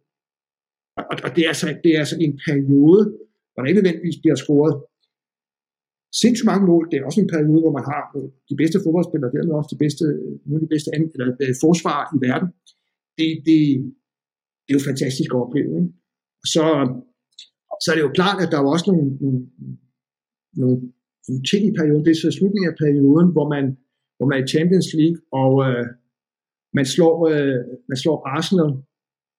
Og, 0.99 1.05
og 1.25 1.31
det, 1.35 1.43
er 1.45 1.51
altså, 1.55 1.69
det 1.85 1.91
er 1.95 2.01
altså 2.05 2.17
en 2.27 2.35
periode, 2.47 3.03
hvor 3.51 3.59
der 3.61 3.69
ikke 3.69 3.81
nødvendigvis 3.81 4.19
bliver 4.23 4.39
scoret 4.45 4.75
sindssygt 6.21 6.51
mange 6.53 6.67
mål. 6.71 6.85
Det 6.91 6.97
er 6.97 7.05
også 7.09 7.21
en 7.21 7.33
periode, 7.35 7.61
hvor 7.65 7.75
man 7.79 7.87
har 7.93 8.03
de 8.51 8.57
bedste 8.63 8.79
fodboldspillere, 8.85 9.35
dermed 9.37 9.55
også 9.61 9.73
de 9.75 9.83
bedste, 9.85 10.05
nogle 10.47 10.61
af 10.61 10.65
de 10.67 10.73
bedste 10.75 10.89
eller, 11.15 11.29
øh, 11.45 11.55
forsvar 11.65 11.99
i 12.17 12.19
verden. 12.29 12.49
Det, 13.19 13.29
det, 13.47 13.59
det 14.65 14.71
er 14.73 14.79
jo 14.79 14.89
fantastisk 14.91 15.31
at 15.33 15.43
opleve. 15.45 15.73
Ikke? 15.81 15.93
Så, 16.53 16.65
så 17.83 17.87
er 17.91 17.97
det 17.97 18.07
jo 18.07 18.17
klart, 18.19 18.39
at 18.45 18.51
der 18.53 18.59
er 18.59 18.67
også 18.75 18.87
nogle, 18.91 19.07
nogle, 19.25 19.41
nogle, 20.61 20.77
nogle 21.29 21.45
ting 21.51 21.63
i 21.67 21.77
perioden. 21.79 22.05
Det 22.05 22.13
er 22.13 22.23
så 22.25 22.31
slutningen 22.39 22.71
af 22.73 22.77
perioden, 22.85 23.29
hvor 23.35 23.47
man, 23.55 23.65
hvor 24.17 24.27
man 24.27 24.35
er 24.37 24.45
i 24.45 24.53
Champions 24.55 24.89
League, 24.99 25.19
og 25.43 25.53
øh, 25.67 25.87
man, 26.77 26.87
slår, 26.95 27.15
øh, 27.33 27.61
man 27.91 27.99
slår 28.03 28.17
Arsenal, 28.37 28.71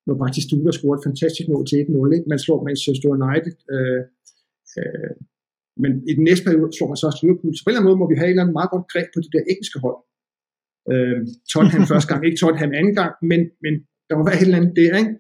når 0.08 0.16
faktisk 0.24 0.48
Duda 0.50 0.72
scorer 0.72 0.98
et 0.98 1.08
fantastisk 1.10 1.48
mål 1.52 1.64
til 1.66 1.78
1-0. 1.78 2.16
Ikke? 2.16 2.31
Man 2.34 2.44
slår 2.46 2.58
Manchester 2.68 3.08
United 3.18 3.56
øh, 3.76 4.02
øh, 4.80 5.16
men 5.81 5.92
i 6.10 6.14
den 6.18 6.24
næste 6.30 6.44
periode 6.46 6.72
så 6.78 6.84
man 6.88 6.98
så 7.02 7.06
også 7.10 7.22
Liverpool. 7.24 7.54
Så 7.56 7.62
på 7.62 7.68
en 7.68 7.72
eller 7.72 7.82
anden 7.82 7.90
måde 7.92 8.02
må 8.02 8.08
vi 8.12 8.20
have 8.20 8.28
et 8.28 8.34
eller 8.34 8.44
andet 8.44 8.60
meget 8.60 8.72
godt 8.74 8.90
greb 8.92 9.08
på 9.14 9.20
de 9.24 9.34
der 9.36 9.44
engelske 9.52 9.80
hold. 9.86 10.00
Øh, 10.92 11.20
Tottenham 11.51 11.86
første 11.92 12.08
gang, 12.10 12.20
ikke 12.27 12.42
Tottenham 12.42 12.72
anden 12.80 12.96
gang, 13.01 13.13
men, 13.32 13.42
men 13.63 13.74
der 14.08 14.13
må 14.15 14.22
være 14.27 14.38
et 14.39 14.48
eller 14.48 14.60
andet 14.60 14.75
der, 14.82 14.94
ikke? 15.01 15.13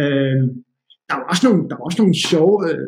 Øh, 0.00 0.42
der 1.08 1.14
var 1.18 1.26
også 1.32 1.44
nogle, 1.46 1.60
der 1.70 1.76
var 1.78 1.86
også 1.88 2.00
nogle 2.02 2.16
sjove 2.28 2.56
øh, 2.68 2.86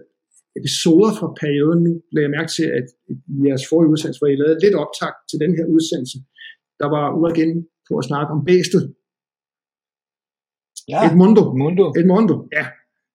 episoder 0.58 1.10
fra 1.18 1.28
perioden. 1.42 1.80
Nu 1.86 1.92
lagde 2.12 2.26
jeg 2.26 2.36
mærke 2.38 2.52
til, 2.56 2.66
at 2.78 2.86
i 3.12 3.14
jeres 3.48 3.64
forrige 3.70 3.90
udsendelse, 3.92 4.20
hvor 4.20 4.30
I 4.30 4.40
lavede 4.40 4.62
lidt 4.64 4.76
optag 4.84 5.12
til 5.30 5.38
den 5.44 5.52
her 5.58 5.66
udsendelse, 5.74 6.16
der 6.80 6.88
var 6.96 7.04
ude 7.18 7.30
igen 7.34 7.50
på 7.88 7.92
at 8.00 8.04
snakke 8.10 8.30
om 8.36 8.40
bæstet. 8.48 8.82
Ja, 10.92 10.98
Edmundo. 11.06 11.44
Mundo. 11.62 11.84
Edmundo, 11.98 12.36
ja. 12.58 12.64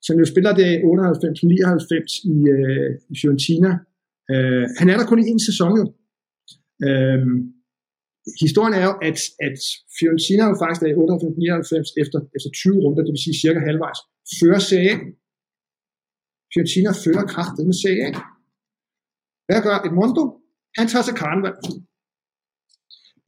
Som 0.06 0.16
jo 0.22 0.26
spiller 0.34 0.54
det 0.62 0.70
98-99 0.84 2.12
i, 2.34 2.36
øh, 2.56 2.90
i 3.14 3.16
Fiorentina, 3.22 3.72
Øh, 4.34 4.66
han 4.80 4.88
er 4.92 4.98
der 4.98 5.06
kun 5.12 5.20
i 5.24 5.30
en 5.34 5.42
sæson 5.50 5.72
jo. 5.80 5.86
Øh, 6.88 7.22
historien 8.44 8.74
er 8.80 8.84
jo, 8.90 8.94
at, 9.10 9.20
at 9.48 9.58
Fiorentina 9.98 10.44
jo 10.52 10.56
faktisk 10.62 10.82
er 10.84 10.90
i 10.92 10.98
98-99 10.98 12.02
efter, 12.04 12.20
efter 12.38 12.50
20 12.64 12.84
runder, 12.84 13.04
det 13.04 13.14
vil 13.14 13.26
sige 13.26 13.42
cirka 13.44 13.60
halvvejs, 13.70 14.00
fører 14.40 14.62
serien. 14.72 15.00
Fiorentina 16.52 16.92
fører 17.04 17.26
kraftet 17.34 17.64
med 17.70 17.78
serien. 17.84 18.16
Hvad 19.48 19.60
gør 19.66 19.76
Edmondo? 19.86 20.24
Han 20.78 20.86
tager 20.92 21.06
sig 21.08 21.16
karneval. 21.22 21.56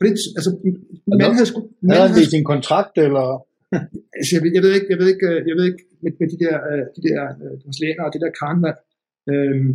Det, 0.02 0.10
altså, 0.40 0.52
man 1.22 1.32
havde 1.38 1.50
sgu... 1.52 1.60
Havde 1.92 2.14
det 2.16 2.24
i 2.28 2.34
sin 2.36 2.46
kontrakt, 2.54 2.96
eller? 3.06 3.26
altså, 4.18 4.32
jeg, 4.36 4.42
jeg, 4.56 4.62
ved 4.66 4.72
ikke, 4.78 4.88
jeg 4.94 5.00
ved 5.02 5.08
ikke, 5.14 5.26
jeg 5.50 5.56
ved 5.58 5.66
ikke 5.70 5.84
med, 6.04 6.12
med 6.20 6.28
de 6.34 6.38
der, 6.46 6.56
øh, 6.70 6.84
de 6.96 7.02
der 7.08 7.20
uh, 8.00 8.06
og 8.06 8.10
det 8.14 8.22
der 8.24 8.32
karneval. 8.42 8.78
Øhm, 9.32 9.72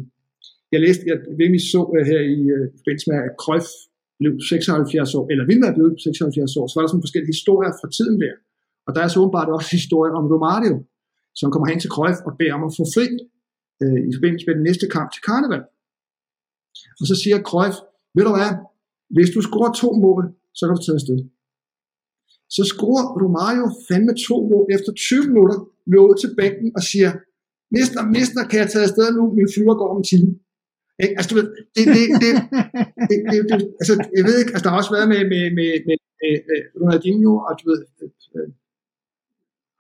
jeg 0.73 0.81
læste, 0.85 1.03
jeg 1.11 1.19
virkelig 1.43 1.63
så 1.75 1.81
her 2.11 2.21
i 2.37 2.41
forbindelse 2.79 3.07
med, 3.11 3.19
at 3.27 3.33
Cruyff 3.43 3.69
blev 4.21 4.33
76 4.41 5.15
år, 5.19 5.25
eller 5.33 5.45
ville 5.51 5.63
være 5.67 5.77
blevet 5.79 5.95
76 6.03 6.57
år, 6.59 6.67
så 6.67 6.75
var 6.75 6.83
der 6.83 6.91
sådan 6.91 7.07
forskellige 7.07 7.35
historier 7.37 7.73
fra 7.81 7.89
tiden 7.97 8.17
der. 8.25 8.35
Og 8.87 8.91
der 8.95 9.01
er 9.03 9.09
så 9.11 9.19
åbenbart 9.23 9.49
også 9.57 9.71
historier 9.79 10.15
om 10.21 10.27
Romario, 10.35 10.77
som 11.41 11.49
kommer 11.53 11.67
hen 11.71 11.81
til 11.81 11.91
Cruyff 11.95 12.19
og 12.27 12.33
beder 12.41 12.55
om 12.59 12.65
at 12.69 12.77
få 12.79 12.85
fri 12.97 13.09
øh, 13.83 14.01
i 14.09 14.11
forbindelse 14.17 14.47
med 14.47 14.55
den 14.59 14.65
næste 14.69 14.87
kamp 14.95 15.09
til 15.13 15.23
karneval. 15.29 15.63
Og 17.01 17.05
så 17.11 17.15
siger 17.23 17.39
Cruyff, 17.49 17.77
ved 18.17 18.25
du 18.29 18.33
hvad, 18.39 18.53
hvis 19.17 19.31
du 19.35 19.41
scorer 19.49 19.73
to 19.83 19.89
mål, 20.05 20.23
så 20.57 20.63
kan 20.65 20.75
du 20.77 20.83
tage 20.83 20.99
afsted. 21.01 21.19
Så 22.57 22.63
scorer 22.73 23.05
Romario 23.23 23.67
fandme 23.89 24.13
to 24.27 24.37
mål 24.51 24.65
efter 24.77 24.91
20 24.93 25.27
minutter, 25.31 25.57
løber 25.91 26.07
ud 26.11 26.19
til 26.23 26.31
bænken 26.39 26.69
og 26.79 26.83
siger, 26.91 27.11
mister, 27.77 28.01
mister, 28.17 28.43
kan 28.51 28.59
jeg 28.63 28.71
tage 28.71 28.87
afsted 28.89 29.07
nu? 29.19 29.23
Min 29.39 29.49
flyver 29.55 29.75
går 29.81 29.89
om 29.93 30.01
en 30.03 30.09
time. 30.13 30.31
Ikke? 31.03 31.15
Altså, 31.19 31.29
du 31.31 31.37
ved, 31.39 31.49
det, 31.77 31.85
det, 31.97 32.05
det, 32.23 32.33
det, 33.11 33.19
det, 33.31 33.39
det, 33.51 33.57
altså, 33.81 33.95
jeg 34.19 34.25
ved 34.29 34.37
ikke, 34.41 34.53
altså, 34.55 34.65
der 34.65 34.71
har 34.73 34.81
også 34.83 34.95
været 34.97 35.09
med, 35.15 35.23
med, 35.33 35.45
med, 35.59 35.71
med, 35.89 35.99
med, 36.21 36.33
Ronaldinho, 36.81 37.33
og 37.47 37.53
du 37.61 37.65
ved, 37.71 37.81
øh, 38.03 38.11
øh, 38.37 38.49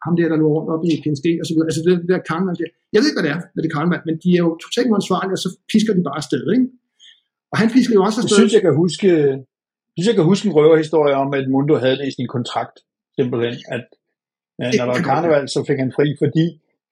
ham 0.04 0.14
der, 0.18 0.26
der 0.32 0.38
lå 0.42 0.48
rundt 0.56 0.70
op 0.74 0.82
i 0.88 0.92
PSG, 1.04 1.26
og 1.40 1.44
så 1.46 1.52
videre, 1.54 1.68
altså 1.70 1.82
det, 1.86 1.92
det 2.02 2.10
der 2.14 2.22
Kahneman 2.30 2.56
der. 2.60 2.70
Jeg 2.92 2.98
ved 3.00 3.08
ikke, 3.08 3.18
hvad 3.18 3.26
det 3.28 3.34
er 3.36 3.40
med 3.54 3.62
det 3.64 3.72
Kahneman, 3.74 4.02
men 4.08 4.16
de 4.22 4.28
er 4.36 4.42
jo 4.46 4.50
totalt 4.64 4.88
uansvarlige, 4.92 5.36
og 5.38 5.42
så 5.44 5.50
pisker 5.72 5.92
de 5.96 6.02
bare 6.08 6.18
afsted, 6.20 6.44
ikke? 6.54 6.66
Og 7.52 7.56
han 7.60 7.68
pisker 7.74 7.94
jo 7.98 8.02
også 8.08 8.18
afsted. 8.20 8.34
Jeg 8.34 8.40
synes, 8.42 8.54
jeg 8.58 8.64
kan 8.68 8.74
huske, 8.84 9.08
jeg 9.94 10.00
synes, 10.00 10.08
jeg 10.12 10.18
kan 10.20 10.30
huske 10.32 10.44
en 10.48 10.54
røverhistorie 10.58 11.14
om, 11.22 11.28
at 11.38 11.44
Mundo 11.54 11.74
havde 11.82 11.96
det 12.00 12.06
i 12.10 12.14
sin 12.18 12.28
kontrakt, 12.36 12.76
simpelthen, 13.18 13.54
at 13.76 13.84
ja, 14.60 14.66
når 14.78 14.84
der 14.88 14.92
var 14.94 15.02
karneval, 15.10 15.44
så 15.54 15.60
fik 15.68 15.78
han 15.84 15.90
fri, 15.98 16.06
fordi 16.22 16.44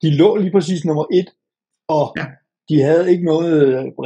de 0.03 0.09
lå 0.21 0.29
lige 0.43 0.55
præcis 0.57 0.81
nummer 0.89 1.07
et, 1.19 1.29
og 1.97 2.05
ja. 2.19 2.27
de 2.71 2.77
havde 2.89 3.05
ikke 3.13 3.25
noget 3.33 3.53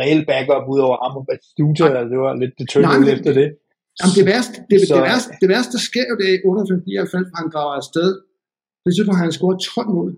reelt 0.00 0.26
backup 0.30 0.64
ud 0.72 0.80
over 0.86 0.96
ham 1.02 1.12
og 1.18 1.24
Batistuta, 1.28 1.86
ja. 1.96 2.00
det 2.12 2.18
var 2.24 2.32
lidt 2.42 2.54
det 2.58 2.66
tønde 2.72 3.12
efter 3.16 3.32
det. 3.40 3.48
Jamen 3.98 4.14
det 4.18 4.26
værste, 4.32 4.56
det, 4.70 4.76
så, 4.88 4.94
det, 4.94 5.02
værste, 5.10 5.30
det 5.42 5.48
værste, 5.54 5.72
der 5.76 5.82
sker 5.90 6.06
jo 6.10 6.16
det 6.22 6.28
i 6.36 6.38
98 6.44 7.28
hvor 7.30 7.38
han 7.42 7.48
drager 7.54 7.74
afsted. 7.82 8.10
På 8.86 8.88
det 8.88 8.96
tidspunkt 8.96 9.18
har 9.18 9.26
han 9.26 9.38
scoret 9.38 9.58
12 9.60 9.88
mål. 9.98 10.10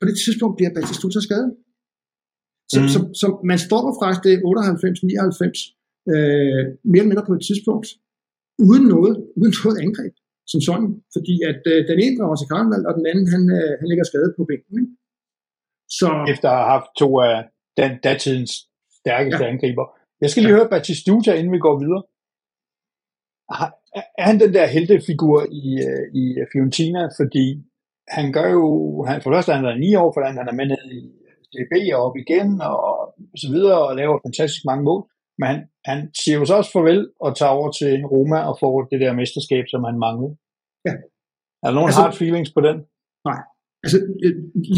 På 0.00 0.04
det 0.08 0.16
tidspunkt 0.24 0.54
bliver 0.58 0.72
Batistuta 0.76 1.20
skadet. 1.28 1.50
Så, 2.72 2.78
mm. 2.80 2.88
så, 2.94 2.98
så, 3.20 3.26
man 3.50 3.58
står 3.66 3.84
faktisk 4.02 4.22
det 4.28 4.34
98-99 4.38 4.42
øh, 6.12 6.62
mere 6.90 7.02
eller 7.02 7.12
mindre 7.12 7.28
på 7.28 7.34
et 7.38 7.44
tidspunkt 7.48 7.86
uden 8.68 8.84
noget, 8.94 9.14
uden 9.40 9.54
noget 9.64 9.78
angreb 9.86 10.14
som 10.52 10.60
sådan, 10.68 10.90
fordi 11.16 11.34
at 11.50 11.62
øh, 11.72 11.80
den 11.90 11.98
ene 12.04 12.16
drager 12.18 12.38
til 12.38 12.50
Karneval, 12.52 12.86
og 12.88 12.92
den 12.98 13.06
anden, 13.10 13.26
han, 13.34 13.42
øh, 13.58 13.72
han 13.80 13.86
ligger 13.90 14.04
skadet 14.10 14.32
på 14.38 14.42
bænken. 14.50 14.74
Ikke? 14.80 14.92
Så, 15.98 16.08
Efter 16.32 16.48
at 16.50 16.58
have 16.60 16.72
haft 16.76 16.90
to 17.00 17.08
af 17.28 17.36
den, 17.78 17.92
datidens 18.06 18.52
stærkeste 19.00 19.44
ja. 19.44 19.50
angriber. 19.52 19.86
Jeg 20.22 20.30
skal 20.30 20.42
lige 20.42 20.54
ja. 20.54 20.58
høre 20.58 20.72
Batistuta, 20.72 21.30
inden 21.38 21.52
vi 21.56 21.64
går 21.66 21.76
videre. 21.84 22.02
Er 24.20 24.26
han 24.30 24.40
den 24.44 24.52
der 24.56 24.66
heltefigur 24.76 25.38
i, 25.62 25.64
øh, 25.88 26.04
i 26.20 26.24
Fiorentina, 26.52 27.02
fordi 27.18 27.46
han 28.16 28.32
gør 28.32 28.48
jo, 28.58 28.64
han, 29.08 29.22
for 29.22 29.30
det 29.30 29.36
første 29.36 29.52
han 29.52 29.64
er 29.64 29.74
9 29.74 29.94
år, 29.94 30.10
for 30.12 30.20
han 30.26 30.48
er 30.48 30.52
med 30.60 30.66
ned 30.72 30.84
i 30.98 31.00
DB 31.52 31.72
og 31.94 32.00
op 32.06 32.16
igen, 32.24 32.48
og 32.60 32.84
så 33.42 33.48
videre, 33.54 33.78
og 33.88 33.96
laver 33.96 34.24
fantastisk 34.26 34.64
mange 34.70 34.84
mål. 34.88 35.02
Men 35.38 35.46
han, 35.48 35.58
han 35.88 35.98
siger 36.20 36.36
jo 36.38 36.44
så 36.44 36.54
også 36.60 36.72
farvel 36.72 37.02
og 37.24 37.30
tager 37.38 37.56
over 37.58 37.70
til 37.80 37.92
Roma 38.12 38.38
og 38.48 38.54
får 38.60 38.74
det 38.90 39.00
der 39.00 39.18
mesterskab, 39.20 39.64
som 39.72 39.84
han 39.88 39.96
manglede. 40.04 40.32
Ja. 40.86 40.94
Er 41.62 41.68
der 41.68 41.76
nogen 41.78 41.90
altså, 41.90 42.02
hard 42.02 42.16
feelings 42.20 42.50
på 42.56 42.60
den? 42.68 42.76
Nej. 43.28 43.40
Altså, 43.84 43.98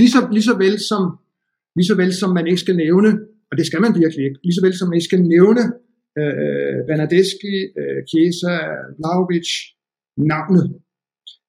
lige 0.01 0.12
så, 0.15 0.21
lige 0.37 0.49
så 0.51 0.55
vel 0.65 0.77
som, 0.91 1.03
lige 1.77 1.89
så 1.91 1.97
vel 2.03 2.12
som 2.21 2.31
man 2.39 2.47
ikke 2.51 2.65
skal 2.65 2.77
nævne, 2.85 3.11
og 3.51 3.55
det 3.59 3.67
skal 3.67 3.81
man 3.85 3.93
virkelig 4.03 4.25
ikke, 4.29 4.39
lige 4.47 4.57
så 4.59 4.62
vel 4.67 4.75
som 4.79 4.89
man 4.89 4.97
ikke 4.99 5.11
skal 5.11 5.23
nævne 5.35 5.62
øh, 6.21 6.79
Bernadeschi, 6.89 7.55
øh, 7.81 7.99
Chiesa, 8.11 8.55
Vlaovic, 8.99 9.51
navnet 10.33 10.65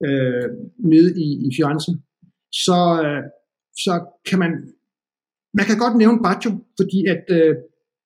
øh, 0.08 0.48
nede 0.92 1.10
i, 1.26 1.28
i 1.48 1.50
Firenze, 1.56 1.92
så, 2.66 2.80
øh, 3.06 3.24
så 3.86 3.94
kan 4.30 4.40
man, 4.44 4.52
man 5.58 5.66
kan 5.70 5.78
godt 5.84 5.96
nævne 6.02 6.24
Baccio, 6.26 6.52
fordi 6.80 7.00
at 7.14 7.24
øh, 7.38 7.54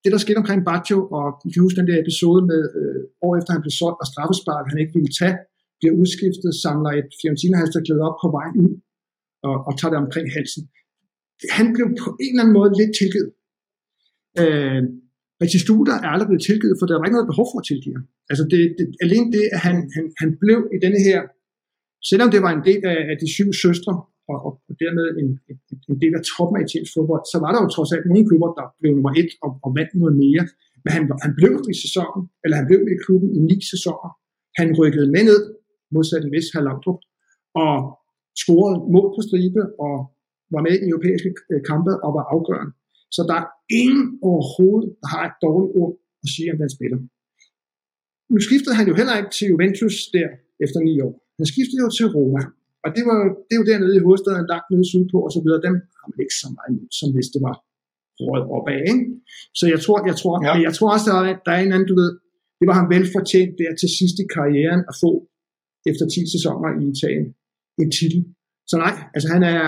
det, 0.03 0.09
der 0.13 0.19
skete 0.25 0.41
omkring 0.43 0.61
Baccio, 0.69 0.99
og 1.17 1.27
I 1.47 1.49
kan 1.51 1.63
huske 1.65 1.79
den 1.81 1.89
der 1.89 2.01
episode 2.03 2.41
med 2.51 2.61
øh, 2.79 2.99
år 3.25 3.33
efter 3.37 3.51
han 3.55 3.63
blev 3.63 3.75
solgt 3.81 4.01
og 4.03 4.07
straffespark, 4.11 4.65
han 4.71 4.79
ikke 4.81 4.95
ville 4.97 5.13
tage, 5.21 5.37
bliver 5.79 5.95
udskiftet, 6.01 6.51
samler 6.63 6.91
et 6.99 7.09
Fiorentina-halsterklæde 7.19 8.03
op 8.07 8.17
på 8.23 8.29
vej 8.37 8.49
ud 8.63 8.71
og, 9.47 9.55
og 9.67 9.71
tager 9.77 9.91
det 9.93 10.03
omkring 10.05 10.27
halsen. 10.37 10.63
Han 11.57 11.67
blev 11.75 11.87
på 12.03 12.09
en 12.23 12.31
eller 12.31 12.43
anden 12.43 12.57
måde 12.59 12.71
lidt 12.79 12.93
tilgivet. 13.01 13.31
Øh, 14.41 14.81
Batistuta 15.39 15.93
er 16.05 16.09
aldrig 16.13 16.29
blevet 16.29 16.47
tilgivet, 16.49 16.75
for 16.77 16.85
der 16.85 16.95
var 16.97 17.05
ikke 17.05 17.17
noget 17.17 17.31
behov 17.33 17.47
for 17.51 17.59
at 17.61 17.67
tilgive 17.71 17.99
Altså 18.31 18.43
det, 18.51 18.61
det, 18.77 18.85
alene 19.05 19.27
det, 19.35 19.45
at 19.55 19.59
han, 19.67 19.75
han, 19.95 20.05
han 20.21 20.29
blev 20.43 20.59
i 20.75 20.77
denne 20.85 20.99
her, 21.07 21.19
selvom 22.09 22.29
det 22.33 22.41
var 22.45 22.51
en 22.53 22.63
del 22.69 22.81
af, 22.93 22.99
af 23.11 23.15
de 23.21 23.27
syv 23.35 23.49
søstre, 23.63 23.93
og, 24.31 24.37
og, 24.45 24.51
dermed 24.83 25.05
en, 25.21 25.29
en, 25.49 25.57
en 25.91 25.97
del 26.03 26.13
af 26.19 26.23
toppen 26.31 26.55
af 26.57 26.63
italiensk 26.65 26.93
fodbold, 26.95 27.23
så 27.33 27.37
var 27.43 27.51
der 27.51 27.59
jo 27.63 27.69
trods 27.75 27.91
alt 27.95 28.05
nogle 28.09 28.27
klubber, 28.29 28.49
der 28.59 28.65
blev 28.79 28.91
nummer 28.97 29.13
et 29.21 29.31
og, 29.45 29.51
og 29.65 29.69
vandt 29.77 29.91
noget 30.01 30.15
mere. 30.23 30.43
Men 30.83 30.89
han, 30.95 31.03
han 31.25 31.33
blev 31.39 31.53
i 31.73 31.75
sæsonen, 31.83 32.21
eller 32.43 32.55
han 32.59 32.67
blev 32.69 32.81
i 32.93 32.97
klubben 33.05 33.29
i 33.37 33.39
ni 33.49 33.57
sæsoner. 33.73 34.09
Han 34.59 34.67
rykkede 34.79 35.07
med 35.15 35.23
ned, 35.29 35.41
modsat 35.95 36.23
en 36.25 36.31
vis 36.35 36.47
Herr 36.53 36.65
og 37.63 37.75
scorede 38.41 38.77
mål 38.93 39.07
på 39.15 39.21
stribe, 39.27 39.63
og 39.85 39.95
var 40.53 40.61
med 40.67 40.75
i 40.83 40.87
europæiske 40.93 41.29
øh, 41.51 41.61
kampe 41.69 41.91
og 42.05 42.09
var 42.17 42.25
afgørende. 42.33 42.73
Så 43.15 43.21
der 43.29 43.35
er 43.41 43.47
ingen 43.81 44.07
overhovedet, 44.29 44.89
der 45.01 45.07
har 45.13 45.23
et 45.29 45.35
dårligt 45.45 45.71
ord 45.81 45.93
at 46.23 46.27
sige 46.33 46.51
om 46.53 46.57
den 46.63 46.71
spiller. 46.77 46.99
Nu 48.31 48.37
skiftede 48.47 48.75
han 48.79 48.87
jo 48.91 48.95
heller 48.99 49.15
ikke 49.19 49.31
til 49.37 49.47
Juventus 49.51 49.95
der 50.15 50.27
efter 50.65 50.79
ni 50.87 50.93
år. 51.07 51.13
Han 51.39 51.45
skiftede 51.51 51.81
jo 51.85 51.89
til 51.97 52.07
Roma. 52.15 52.43
Og 52.85 52.89
det, 52.95 53.03
var, 53.09 53.17
det 53.47 53.53
er 53.55 53.61
jo 53.61 53.69
dernede 53.71 53.95
i 53.97 54.03
hovedstaden, 54.05 54.51
langt 54.53 54.67
nede 54.71 54.85
sydpå 54.91 55.17
og 55.27 55.31
så 55.35 55.39
videre. 55.43 55.65
Dem 55.67 55.75
har 55.99 56.07
man 56.11 56.19
ikke 56.23 56.37
så 56.43 56.47
meget 56.57 56.73
som 56.97 57.09
hvis 57.15 57.29
det 57.33 57.41
var 57.47 57.55
råd 58.25 58.43
opad. 58.57 58.81
Ikke? 58.91 59.05
Så 59.59 59.63
jeg 59.73 59.79
tror, 59.85 59.97
jeg 60.09 60.15
tror, 60.21 60.35
ja. 60.45 60.53
jeg 60.67 60.73
tror 60.77 60.89
også, 60.95 61.05
der 61.09 61.17
er, 61.29 61.35
der 61.45 61.53
er 61.57 61.61
en 61.63 61.73
anden, 61.75 61.89
du 61.91 61.95
ved, 62.01 62.11
det 62.59 62.65
var 62.69 62.75
ham 62.79 62.89
velfortjent 62.95 63.53
der 63.59 63.71
til 63.81 63.89
sidst 63.99 64.15
i 64.23 64.25
karrieren 64.35 64.81
at 64.91 64.95
få 65.03 65.11
efter 65.89 66.05
10 66.05 66.33
sæsoner 66.35 66.69
i 66.81 66.83
Italien 66.93 67.27
en 67.81 67.91
titel. 67.99 68.21
Så 68.69 68.75
nej, 68.85 68.95
altså 69.15 69.27
han 69.35 69.43
er, 69.55 69.65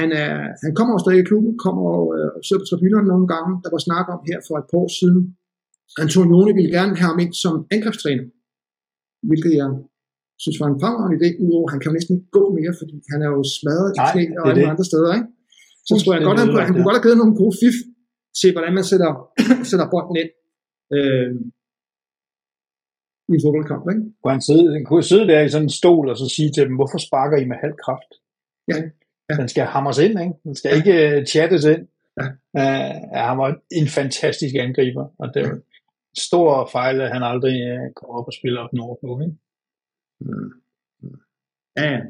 han, 0.00 0.08
er, 0.22 0.32
han 0.64 0.72
kommer 0.78 0.92
jo 0.94 1.00
stadig 1.04 1.20
i 1.22 1.28
klubben, 1.30 1.52
kommer 1.64 1.84
og 1.98 2.04
øh, 2.16 2.28
sidder 2.46 2.62
på 2.62 2.68
tribunerne 2.70 3.08
nogle 3.12 3.28
gange. 3.34 3.50
Der 3.64 3.70
var 3.74 3.82
snak 3.86 4.06
om 4.14 4.20
her 4.28 4.38
for 4.46 4.54
et 4.58 4.66
par 4.70 4.78
år 4.84 4.90
siden. 5.00 5.20
Antonioni 6.04 6.52
ville 6.58 6.74
gerne 6.78 6.94
have 7.00 7.10
ham 7.12 7.22
ind 7.24 7.34
som 7.44 7.54
angrebstræner, 7.74 8.26
hvilket 9.28 9.52
jeg 9.60 9.68
synes 10.42 10.56
var 10.60 10.68
en 10.70 10.80
fremragende 10.82 11.18
idé, 11.18 11.28
udover 11.44 11.68
han 11.72 11.80
kan 11.80 11.88
jo 11.90 11.96
næsten 11.96 12.14
ikke 12.16 12.30
gå 12.38 12.44
mere, 12.58 12.72
fordi 12.80 12.96
han 13.12 13.18
er 13.24 13.30
jo 13.36 13.40
smadret 13.56 13.90
i 13.96 13.98
knæ 14.10 14.24
og 14.40 14.44
alle 14.50 14.70
andre 14.72 14.86
steder. 14.90 15.10
Ikke? 15.18 15.28
Så 15.88 15.92
tror 15.98 16.12
jeg 16.14 16.22
godt, 16.28 16.38
han, 16.42 16.48
han, 16.66 16.72
kunne 16.74 16.88
godt 16.88 16.98
have 16.98 17.06
givet 17.06 17.20
nogle 17.22 17.36
gode 17.42 17.54
fif 17.60 17.76
til, 18.40 18.50
hvordan 18.54 18.72
man 18.78 18.86
sætter, 18.90 19.10
sætter 19.70 19.86
bolden 19.94 20.16
ind. 20.22 20.32
Øh, 20.96 21.30
i 23.28 23.34
en 23.34 23.44
fodboldkamp. 23.44 23.84
Ikke? 23.92 24.04
Kunne 24.20 24.34
han 24.36 24.46
sidde, 24.48 24.72
han 24.76 24.84
kunne 24.84 25.02
sidde 25.12 25.26
der 25.28 25.40
i 25.42 25.48
sådan 25.48 25.66
en 25.66 25.78
stol 25.80 26.08
og 26.12 26.16
så 26.22 26.26
sige 26.36 26.50
til 26.52 26.62
dem, 26.68 26.74
hvorfor 26.78 26.98
sparker 26.98 27.36
I 27.38 27.44
med 27.50 27.56
halv 27.64 27.76
kraft? 27.84 28.10
Ja. 28.70 28.78
ja. 29.28 29.34
Den 29.40 29.48
skal 29.48 29.64
hamres 29.74 29.98
ind, 29.98 30.14
ikke? 30.24 30.36
Den 30.46 30.54
skal 30.58 30.68
ja. 30.70 30.76
ikke 30.78 30.94
uh, 31.18 31.24
chattes 31.32 31.64
ind. 31.64 31.82
Ja. 32.20 32.26
Uh, 32.60 32.94
han 33.28 33.38
var 33.42 33.50
en 33.80 33.88
fantastisk 33.98 34.54
angriber, 34.66 35.04
og 35.18 35.26
det 35.34 35.42
var 35.42 35.48
ja. 35.48 35.60
stor 36.28 36.68
fejl, 36.76 37.00
at 37.00 37.12
han 37.14 37.22
aldrig 37.22 37.56
uh, 37.72 37.84
kom 37.98 38.10
op 38.18 38.26
og 38.30 38.34
spiller 38.38 38.60
op 38.64 38.72
nordpå. 38.72 39.08
Ikke? 39.24 39.36
Mm. 40.20 40.50
Ja, 41.78 41.84
ja. 41.94 42.00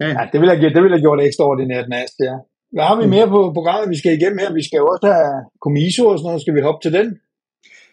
Ja. 0.00 0.08
ja, 0.16 0.22
det 0.32 0.40
vil 0.40 0.48
have, 0.50 0.74
det 0.74 0.82
vil 0.82 0.94
have 0.94 1.04
gjort 1.06 1.20
ekstraordinært 1.20 1.88
næste, 1.88 2.22
ja. 2.30 2.36
Hvad 2.74 2.84
har 2.84 2.96
vi 3.00 3.04
mm. 3.04 3.10
mere 3.10 3.28
på 3.28 3.40
programmet, 3.56 3.90
vi 3.94 3.98
skal 4.00 4.12
igennem 4.18 4.38
her? 4.38 4.52
Vi 4.60 4.64
skal 4.66 4.78
jo 4.82 4.86
også 4.92 5.06
have 5.12 5.34
Comiso 5.64 6.04
og 6.06 6.18
sådan 6.18 6.28
noget. 6.28 6.42
Skal 6.44 6.54
vi 6.54 6.60
hoppe 6.68 6.80
til 6.84 6.92
den? 6.98 7.08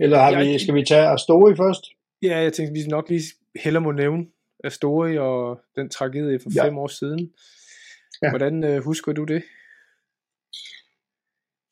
Eller 0.03 0.17
har 0.23 0.31
ja, 0.31 0.39
vi, 0.43 0.59
skal 0.63 0.75
vi 0.75 0.83
tage 0.91 1.07
Astori 1.13 1.55
først? 1.63 1.83
Ja, 2.27 2.37
jeg 2.45 2.53
tænkte, 2.53 2.73
vi 2.73 2.81
nok 2.87 3.09
lige 3.09 3.23
heller 3.63 3.79
må 3.79 3.91
nævne 3.91 4.23
Astori 4.63 5.17
og 5.17 5.59
den 5.77 5.89
tragedie 5.89 6.39
for 6.43 6.49
ja. 6.55 6.65
fem 6.65 6.77
år 6.83 6.87
siden. 6.87 7.21
Ja. 8.23 8.29
Hvordan 8.29 8.63
øh, 8.63 8.77
husker 8.89 9.11
du 9.19 9.23
det? 9.23 9.41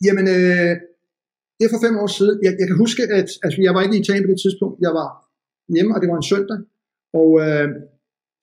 Jamen, 0.06 0.26
øh, 0.36 0.74
det 1.58 1.64
er 1.66 1.74
for 1.76 1.84
fem 1.88 1.96
år 2.04 2.10
siden. 2.20 2.38
Jeg, 2.46 2.52
jeg 2.62 2.68
kan 2.70 2.78
huske, 2.84 3.02
at 3.04 3.28
altså, 3.46 3.58
jeg 3.68 3.74
var 3.76 3.82
ikke 3.82 3.98
i 3.98 4.02
Italien 4.04 4.26
på 4.26 4.32
det 4.34 4.42
tidspunkt. 4.46 4.76
Jeg 4.86 4.94
var 5.00 5.10
hjemme, 5.76 5.92
og 5.96 6.00
det 6.02 6.10
var 6.12 6.18
en 6.22 6.32
søndag. 6.34 6.60
Og 7.22 7.30
øh, 7.44 7.70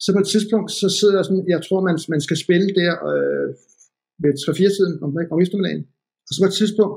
så 0.02 0.08
på 0.14 0.20
et 0.24 0.30
tidspunkt, 0.34 0.68
så 0.80 0.86
sidder 0.98 1.16
jeg 1.18 1.24
sådan, 1.26 1.44
jeg 1.54 1.60
tror, 1.66 1.80
man, 1.88 1.96
man 2.14 2.20
skal 2.26 2.38
spille 2.44 2.68
der 2.80 2.92
øh, 3.10 3.46
ved 4.22 4.32
3-4-tiden 4.42 4.94
om, 5.04 5.10
om 5.32 5.38
eftermiddagen. 5.44 5.84
Og 6.26 6.30
så 6.32 6.38
på 6.42 6.48
et 6.50 6.58
tidspunkt, 6.60 6.96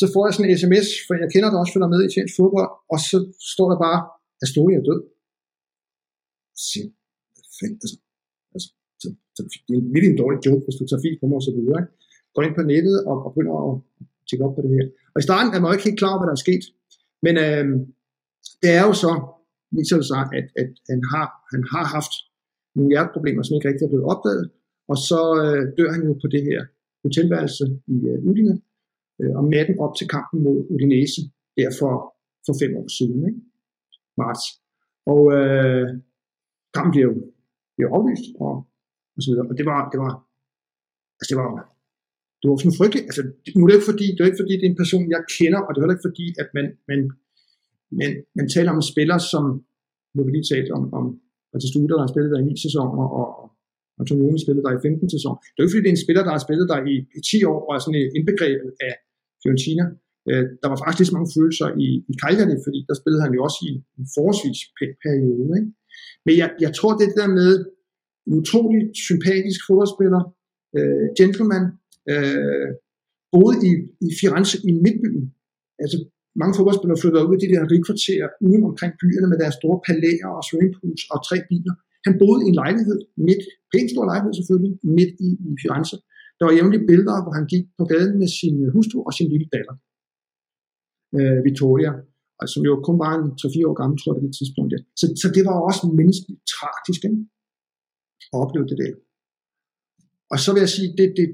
så 0.00 0.04
får 0.12 0.22
jeg 0.26 0.32
sådan 0.34 0.48
en 0.50 0.58
sms, 0.62 0.88
for 1.06 1.12
jeg 1.22 1.28
kender 1.34 1.48
det 1.50 1.58
også, 1.60 1.74
følger 1.74 1.92
med 1.94 2.00
i 2.02 2.10
tjenest 2.12 2.36
fodbold, 2.38 2.70
og 2.92 2.98
så 3.08 3.16
står 3.52 3.66
der 3.70 3.78
bare, 3.86 4.00
at 4.04 4.44
Astoria 4.44 4.76
er 4.80 4.86
død. 4.90 5.00
Så 6.68 6.78
fanden, 7.58 7.78
altså, 7.84 7.96
altså 8.54 8.68
så, 9.02 9.08
så, 9.36 9.40
det 9.66 9.74
er 9.76 9.92
virkelig 9.94 10.12
en 10.12 10.22
dårlig 10.22 10.40
joke, 10.46 10.64
hvis 10.66 10.78
du 10.80 10.84
tager 10.86 11.04
fint 11.06 11.18
på 11.20 11.26
mig 11.26 11.38
og 11.40 11.46
så 11.48 11.52
videre. 11.56 11.78
Ikke? 11.80 11.92
Går 12.34 12.42
ind 12.46 12.56
på 12.58 12.64
nettet 12.72 12.96
og, 13.10 13.16
og 13.24 13.28
begynder 13.32 13.54
at 13.64 13.72
tjekke 14.26 14.44
op 14.46 14.54
på 14.56 14.62
det 14.64 14.72
her. 14.76 14.86
Og 15.12 15.18
i 15.20 15.26
starten 15.28 15.50
er 15.50 15.60
man 15.60 15.68
jo 15.68 15.74
ikke 15.76 15.88
helt 15.88 16.00
klar 16.00 16.12
over, 16.12 16.20
hvad 16.20 16.30
der 16.30 16.38
er 16.38 16.46
sket. 16.46 16.64
Men 17.26 17.34
øh, 17.44 17.64
det 18.62 18.70
er 18.78 18.82
jo 18.88 18.92
så, 19.04 19.10
viser 19.76 19.96
det 20.00 20.06
sig, 20.12 20.22
at, 20.38 20.46
at 20.62 20.70
han, 20.90 21.00
har, 21.12 21.26
han 21.52 21.62
har 21.72 21.84
haft 21.96 22.14
nogle 22.76 22.90
hjerteproblemer, 22.92 23.42
som 23.42 23.54
ikke 23.54 23.68
rigtig 23.68 23.84
er 23.84 23.92
blevet 23.92 24.10
opdaget. 24.12 24.46
Og 24.92 24.96
så 25.08 25.20
øh, 25.44 25.62
dør 25.78 25.90
han 25.94 26.02
jo 26.08 26.12
på 26.22 26.28
det 26.34 26.42
her 26.48 26.60
hotelværelse 27.04 27.64
i 27.94 27.96
øh, 28.10 28.18
Udine, 28.28 28.54
øh, 29.20 29.32
om 29.40 29.46
natten 29.54 29.76
op 29.84 29.94
til 29.98 30.06
kampen 30.16 30.38
mod 30.46 30.58
Udinese, 30.72 31.22
der 31.56 31.68
for, 31.80 31.94
for 32.46 32.54
fem 32.62 32.72
år 32.80 32.88
siden. 32.98 33.18
Ikke? 33.28 33.40
marts. 34.20 34.44
Og 35.12 35.20
øh, 35.36 35.86
kampen 36.74 36.92
bliver 36.94 37.08
jo 37.10 37.14
bliver 37.74 37.90
aflyst, 37.96 38.26
og, 38.44 38.52
og 39.14 39.20
så 39.22 39.28
videre. 39.30 39.48
Og 39.50 39.54
det 39.58 39.66
var, 39.72 39.80
det 39.92 39.98
var, 40.04 40.12
altså 41.18 41.30
det 41.32 41.38
var, 41.42 41.50
det 42.40 42.46
var 42.48 42.56
sådan 42.56 42.80
frygteligt. 42.80 43.06
Altså, 43.10 43.22
nu 43.56 43.60
er 43.62 43.68
det 43.68 43.78
ikke 43.78 43.90
fordi, 43.92 44.06
det 44.12 44.20
er 44.20 44.30
ikke 44.30 44.42
fordi, 44.42 44.54
det 44.56 44.66
er 44.66 44.72
en 44.72 44.82
person, 44.82 45.12
jeg 45.14 45.22
kender, 45.38 45.60
og 45.64 45.70
det 45.70 45.78
er 45.78 45.84
heller 45.84 45.98
ikke 45.98 46.08
fordi, 46.10 46.26
at 46.42 46.48
man, 46.56 46.66
man, 46.90 47.00
men 47.98 48.10
man 48.38 48.48
taler 48.54 48.70
om 48.74 48.80
en 48.82 48.90
spiller, 48.92 49.18
som, 49.32 49.44
nu 50.14 50.18
vi 50.24 50.30
lige 50.30 50.50
talt 50.54 50.70
om, 50.76 50.82
om 50.98 51.04
altså 51.54 51.66
Studer, 51.70 51.96
der 51.96 52.04
har 52.06 52.12
spillet 52.14 52.30
der 52.32 52.40
i 52.40 52.44
9 52.44 52.66
sæsoner, 52.66 53.04
og, 53.04 53.10
og 53.20 53.44
Antonioni 54.00 54.38
spillet 54.44 54.62
der 54.64 54.72
i 54.78 54.82
15 54.82 55.10
sæsoner. 55.16 55.38
Det 55.40 55.58
er 55.58 55.62
jo 55.62 55.66
ikke 55.66 55.74
fordi, 55.74 55.84
det 55.86 55.92
er 55.92 55.98
en 55.98 56.06
spiller, 56.06 56.22
der 56.26 56.34
har 56.36 56.42
spillet 56.46 56.66
der 56.72 56.78
i, 56.92 56.94
i 57.18 57.20
10 57.30 57.44
år, 57.52 57.58
og 57.66 57.70
er 57.76 57.80
sådan 57.82 58.00
indbegrebet 58.18 58.70
af 58.88 58.94
Fiorentina. 59.40 59.84
Øh, 60.28 60.44
der 60.60 60.68
var 60.70 60.78
faktisk 60.78 61.00
lige 61.00 61.10
så 61.10 61.16
mange 61.16 61.32
følelser 61.36 61.68
i, 61.84 61.88
i 62.10 62.14
Cagliari, 62.22 62.56
fordi 62.66 62.80
der 62.88 62.94
spillede 63.00 63.22
han 63.24 63.32
jo 63.36 63.40
også 63.46 63.58
i 63.66 63.70
en 63.98 64.06
forholdsvis 64.14 64.60
periode. 65.04 65.50
Ikke? 65.58 65.70
Men 66.26 66.34
jeg, 66.40 66.48
jeg 66.64 66.72
tror, 66.78 66.92
det 67.02 67.08
der 67.20 67.28
med 67.40 67.50
en 68.26 68.32
utrolig 68.40 68.82
sympatisk 69.08 69.60
fodboldspiller, 69.66 70.22
øh, 70.76 71.06
gentleman, 71.20 71.64
øh, 72.12 72.68
boede 73.34 73.56
i, 73.68 73.72
i 74.06 74.08
Firenze 74.20 74.56
i 74.68 74.72
midtbyen. 74.84 75.24
Altså 75.82 75.96
mange 76.40 76.54
fodboldspillere 76.56 77.00
flytter 77.02 77.28
ud 77.28 77.36
i 77.36 77.42
de 77.42 77.52
der 77.52 77.62
rigkvarterer 77.74 78.28
uden 78.46 78.62
omkring 78.70 78.92
byerne 79.00 79.28
med 79.32 79.38
deres 79.42 79.56
store 79.60 79.78
palæer 79.86 80.28
og 80.36 80.42
swimmingpools 80.48 81.02
og 81.12 81.18
tre 81.28 81.36
biler. 81.50 81.74
Han 82.06 82.14
boede 82.20 82.40
i 82.44 82.48
en 82.52 82.58
lejlighed, 82.62 82.98
midt, 83.28 83.42
pænt 83.72 83.88
stor 83.94 84.04
lejlighed 84.12 84.34
selvfølgelig, 84.38 84.74
midt 84.98 85.12
i, 85.26 85.30
i 85.50 85.52
Firenze. 85.62 85.96
Der 86.38 86.44
var 86.46 86.52
jævnligt 86.58 86.88
billeder, 86.90 87.16
hvor 87.24 87.34
han 87.38 87.46
gik 87.52 87.64
på 87.78 87.84
gaden 87.92 88.14
med 88.22 88.28
sin 88.40 88.56
øh, 88.64 88.68
hustru 88.76 88.98
og 89.08 89.12
sin 89.18 89.28
lille 89.32 89.48
datter, 89.54 89.74
øh, 91.18 91.38
Victoria, 91.48 91.92
som 92.52 92.62
jo 92.68 92.72
kun 92.88 92.96
var 93.04 93.12
en 93.20 93.28
3-4 93.40 93.68
år 93.70 93.76
gammel, 93.80 93.96
tror 93.98 94.10
jeg, 94.10 94.20
på 94.20 94.26
det 94.26 94.34
tidspunkt. 94.40 94.70
Ja. 94.74 94.80
Så, 95.00 95.04
så 95.22 95.26
det 95.36 95.42
var 95.48 95.56
også 95.68 95.82
menneskeligt 96.00 96.42
tragisk 96.54 97.00
ikke? 97.08 97.20
at 98.32 98.36
opleve 98.44 98.66
det 98.70 98.78
der. 98.82 98.92
Og 100.32 100.38
så 100.44 100.48
vil 100.52 100.60
jeg 100.66 100.72
sige, 100.76 100.88
det, 100.98 101.08
det, 101.18 101.26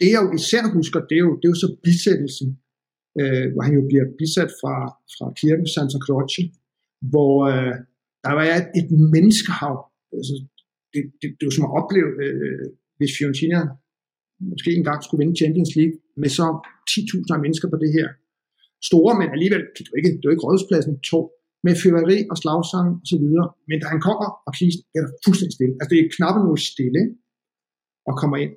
det 0.00 0.08
jeg 0.14 0.20
jo 0.24 0.30
især 0.40 0.62
husker, 0.78 1.00
det 1.08 1.16
er 1.20 1.24
jo, 1.26 1.32
det 1.38 1.44
er 1.46 1.52
jo 1.54 1.60
så 1.64 1.70
bisættelsen, 1.84 2.48
øh, 3.20 3.46
hvor 3.52 3.62
han 3.66 3.74
jo 3.78 3.82
bliver 3.90 4.06
bisat 4.18 4.50
fra, 4.60 4.74
fra 5.14 5.26
kirken 5.40 5.66
Santa 5.74 5.98
Croce, 6.06 6.42
hvor 7.12 7.34
øh, 7.52 7.74
der 8.24 8.32
var 8.36 8.44
et, 8.60 8.68
et 8.80 8.88
menneskehav. 9.14 9.76
Altså, 10.18 10.34
det, 10.92 11.02
det, 11.20 11.28
det 11.36 11.44
var 11.46 11.54
som 11.54 11.68
at 11.68 11.76
opleve, 11.80 12.10
øh, 12.24 12.66
hvis 12.98 13.12
Fiorentina 13.18 13.60
måske 14.50 14.70
engang 14.80 14.98
skulle 15.02 15.20
vinde 15.22 15.40
Champions 15.42 15.72
League 15.78 15.96
med 16.22 16.30
så 16.38 16.46
10.000 16.90 17.34
af 17.34 17.40
mennesker 17.44 17.68
på 17.70 17.78
det 17.82 17.90
her 17.98 18.08
store, 18.88 19.12
men 19.20 19.28
alligevel, 19.34 19.62
det 19.76 19.84
var 19.90 19.96
ikke, 20.00 20.12
det 20.18 20.24
var 20.26 20.34
ikke 20.34 20.46
rådspladsen 20.48 20.94
to, 21.10 21.20
med 21.66 21.74
fyrværkeri 21.82 22.18
og 22.32 22.36
slagsang 22.42 22.88
og 23.02 23.06
så 23.12 23.16
videre. 23.24 23.46
Men 23.68 23.76
da 23.82 23.86
han 23.94 24.00
kommer, 24.08 24.28
og 24.46 24.52
kisten 24.58 24.84
er 24.96 25.00
der 25.04 25.10
fuldstændig 25.24 25.54
stille. 25.58 25.74
Altså 25.80 25.90
det 25.92 25.98
er 25.98 26.14
knap 26.16 26.36
noget 26.46 26.60
stille, 26.72 27.02
og 28.08 28.14
kommer 28.20 28.36
ind. 28.44 28.52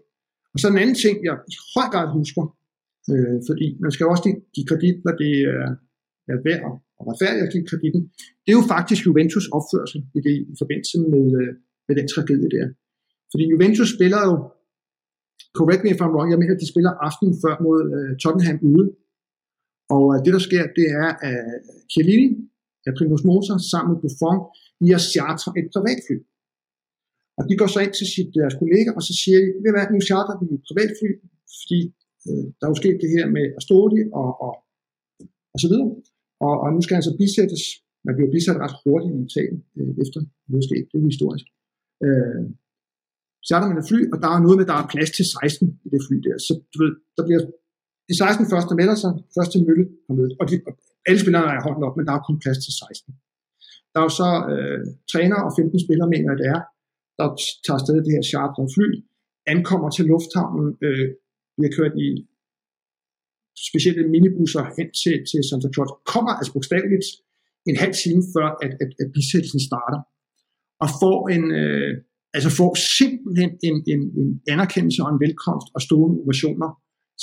Og 0.54 0.58
så 0.60 0.66
en 0.68 0.82
anden 0.84 1.00
ting, 1.04 1.16
jeg 1.28 1.36
i 1.54 1.56
høj 1.76 1.88
grad 1.94 2.08
husker, 2.18 2.44
øh, 3.12 3.38
fordi 3.48 3.68
man 3.84 3.92
skal 3.96 4.06
også 4.12 4.24
give 4.56 4.68
kredit, 4.70 4.98
når 5.06 5.14
det 5.22 5.34
er, 5.54 5.70
er 6.34 6.38
værd 6.48 6.64
og 7.00 7.04
retfærdigt 7.10 7.46
at 7.46 7.54
give 7.54 7.70
kreditten. 7.72 8.02
Det 8.44 8.50
er 8.52 8.60
jo 8.62 8.66
faktisk 8.76 9.02
Juventus 9.08 9.46
opførsel 9.58 10.00
i, 10.18 10.20
det, 10.26 10.36
i 10.52 10.56
forbindelse 10.62 10.96
med, 11.14 11.26
øh, 11.40 11.52
med 11.88 11.96
den 12.00 12.08
tragedie 12.14 12.50
der. 12.56 12.66
Fordi 13.32 13.44
Juventus 13.54 13.90
spiller 13.96 14.22
jo, 14.30 14.34
correct 15.58 15.82
me 15.84 15.90
if 15.92 16.02
I'm 16.04 16.14
wrong, 16.16 16.30
jeg 16.32 16.40
mener, 16.42 16.56
at 16.56 16.64
de 16.64 16.74
spiller 16.74 16.92
aftenen 17.08 17.36
før 17.44 17.56
mod 17.66 17.82
uh, 17.98 18.12
Tottenham 18.22 18.58
ude. 18.72 18.88
Og 19.96 20.04
uh, 20.12 20.18
det 20.24 20.32
der 20.36 20.44
sker, 20.50 20.64
det 20.80 20.88
er, 21.04 21.10
at 21.32 21.44
uh, 21.46 21.78
Chiellini, 21.92 22.30
af 22.88 22.94
Primus 22.98 23.24
Motor, 23.30 23.56
sammen 23.72 23.90
med 23.92 24.00
Buffon, 24.04 24.40
i 24.86 24.88
at 24.98 25.04
charter 25.14 25.52
et 25.60 25.68
privatfly. 25.76 26.18
Og 27.38 27.44
de 27.50 27.54
går 27.60 27.70
så 27.72 27.80
ind 27.86 27.94
til 28.00 28.08
sit, 28.14 28.30
deres 28.40 28.56
kollega, 28.62 28.90
og 28.98 29.02
så 29.08 29.14
siger 29.22 29.38
de, 29.44 29.50
ved 29.64 29.72
hvad, 29.74 29.86
nu 29.94 30.00
charter 30.10 30.34
vi 30.40 30.46
et 30.58 30.64
privatfly, 30.70 31.12
fordi 31.60 31.80
øh, 32.30 32.46
der 32.58 32.64
er 32.66 32.72
jo 32.74 32.82
sket 32.82 32.98
det 33.04 33.10
her 33.16 33.26
med 33.36 33.46
Astodi 33.60 34.00
og, 34.22 34.30
og, 34.46 34.54
og 35.54 35.58
så 35.64 35.68
videre. 35.72 35.90
Og, 36.46 36.54
og 36.64 36.68
nu 36.76 36.80
skal 36.82 36.96
han 36.98 37.08
så 37.10 37.14
bisættes. 37.22 37.64
Man 38.06 38.16
bliver 38.16 38.32
bisat 38.36 38.62
ret 38.64 38.80
hurtigt 38.84 39.16
i 39.16 39.22
Italien 39.28 39.60
øh, 39.78 39.94
efter 40.04 40.20
noget. 40.50 40.64
Det 40.92 40.98
er 40.98 41.12
historisk. 41.14 41.46
Øh, 42.06 42.44
så 43.46 43.52
er 43.56 43.60
der 43.60 43.68
med 43.70 43.82
et 43.84 43.90
fly, 43.92 44.02
og 44.14 44.18
der 44.24 44.30
er 44.36 44.40
noget 44.46 44.58
med, 44.58 44.66
at 44.66 44.72
der 44.72 44.80
er 44.82 44.92
plads 44.94 45.12
til 45.18 45.26
16 45.26 45.80
i 45.86 45.88
det 45.94 46.02
fly 46.08 46.16
der. 46.28 46.38
Så 46.48 46.52
du 46.72 46.78
ved, 46.84 46.92
der 47.18 47.24
bliver 47.28 47.42
de 48.10 48.16
16 48.18 48.46
første 48.54 48.74
melder 48.80 48.98
sig, 49.04 49.12
første 49.38 49.58
mølle 49.68 49.86
har 50.08 50.14
med. 50.20 50.28
Og, 50.42 50.46
de, 50.50 50.56
og 50.68 50.74
alle 51.08 51.20
spillerne 51.24 51.50
er 51.58 51.62
holdt 51.68 51.86
op, 51.88 51.96
men 51.98 52.06
der 52.08 52.14
er 52.16 52.26
kun 52.28 52.38
plads 52.44 52.60
til 52.66 52.74
16. 52.74 53.14
Der 53.92 53.98
er 54.00 54.06
jo 54.10 54.14
så 54.22 54.30
øh, 54.54 54.82
træner 55.12 55.40
og 55.48 55.52
15 55.58 55.80
spillere, 55.86 56.10
mener 56.16 56.40
det 56.42 56.48
er, 56.56 56.62
der 57.20 57.28
tager 57.66 57.78
afsted 57.80 57.98
det 58.06 58.16
her 58.16 58.26
charter 58.32 58.66
fly, 58.76 58.90
ankommer 59.54 59.90
til 59.90 60.06
lufthavnen, 60.12 60.68
øh, 60.88 61.08
bliver 61.60 61.74
kørt 61.80 61.94
i 62.08 62.10
specielle 63.70 64.04
minibusser 64.14 64.64
hen 64.78 64.90
til, 65.02 65.16
til 65.30 65.40
Santa 65.50 65.70
Claus, 65.74 65.92
kommer 66.14 66.32
altså 66.40 66.52
bogstaveligt 66.56 67.08
en 67.70 67.78
halv 67.84 67.94
time 68.04 68.22
før, 68.34 68.48
at, 68.66 68.74
at, 68.84 68.92
at 69.02 69.08
bisættelsen 69.16 69.62
starter, 69.70 70.00
og 70.84 70.90
får 71.02 71.18
en, 71.36 71.46
øh, 71.62 71.92
altså 72.36 72.50
får 72.60 72.72
simpelthen 73.00 73.52
en, 73.68 73.76
en, 73.94 74.02
en 74.22 74.30
anerkendelse 74.54 75.00
og 75.04 75.10
en 75.14 75.22
velkomst 75.26 75.68
og 75.76 75.80
stående 75.88 76.16
ovationer, 76.24 76.70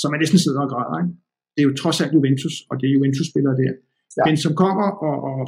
som 0.01 0.09
er 0.13 0.17
næsten 0.21 0.39
sidder 0.45 0.61
og 0.65 0.69
græder. 0.73 0.97
Ikke? 1.01 1.13
Det 1.53 1.59
er 1.61 1.67
jo 1.69 1.73
trods 1.81 1.97
alt 2.01 2.13
Juventus, 2.17 2.55
og 2.69 2.73
det 2.79 2.85
er 2.87 2.93
Juventus-spillere 2.97 3.55
der. 3.63 3.73
Ja. 4.17 4.23
Men 4.27 4.35
som 4.45 4.53
kommer, 4.63 4.87
og, 5.07 5.17
og 5.29 5.39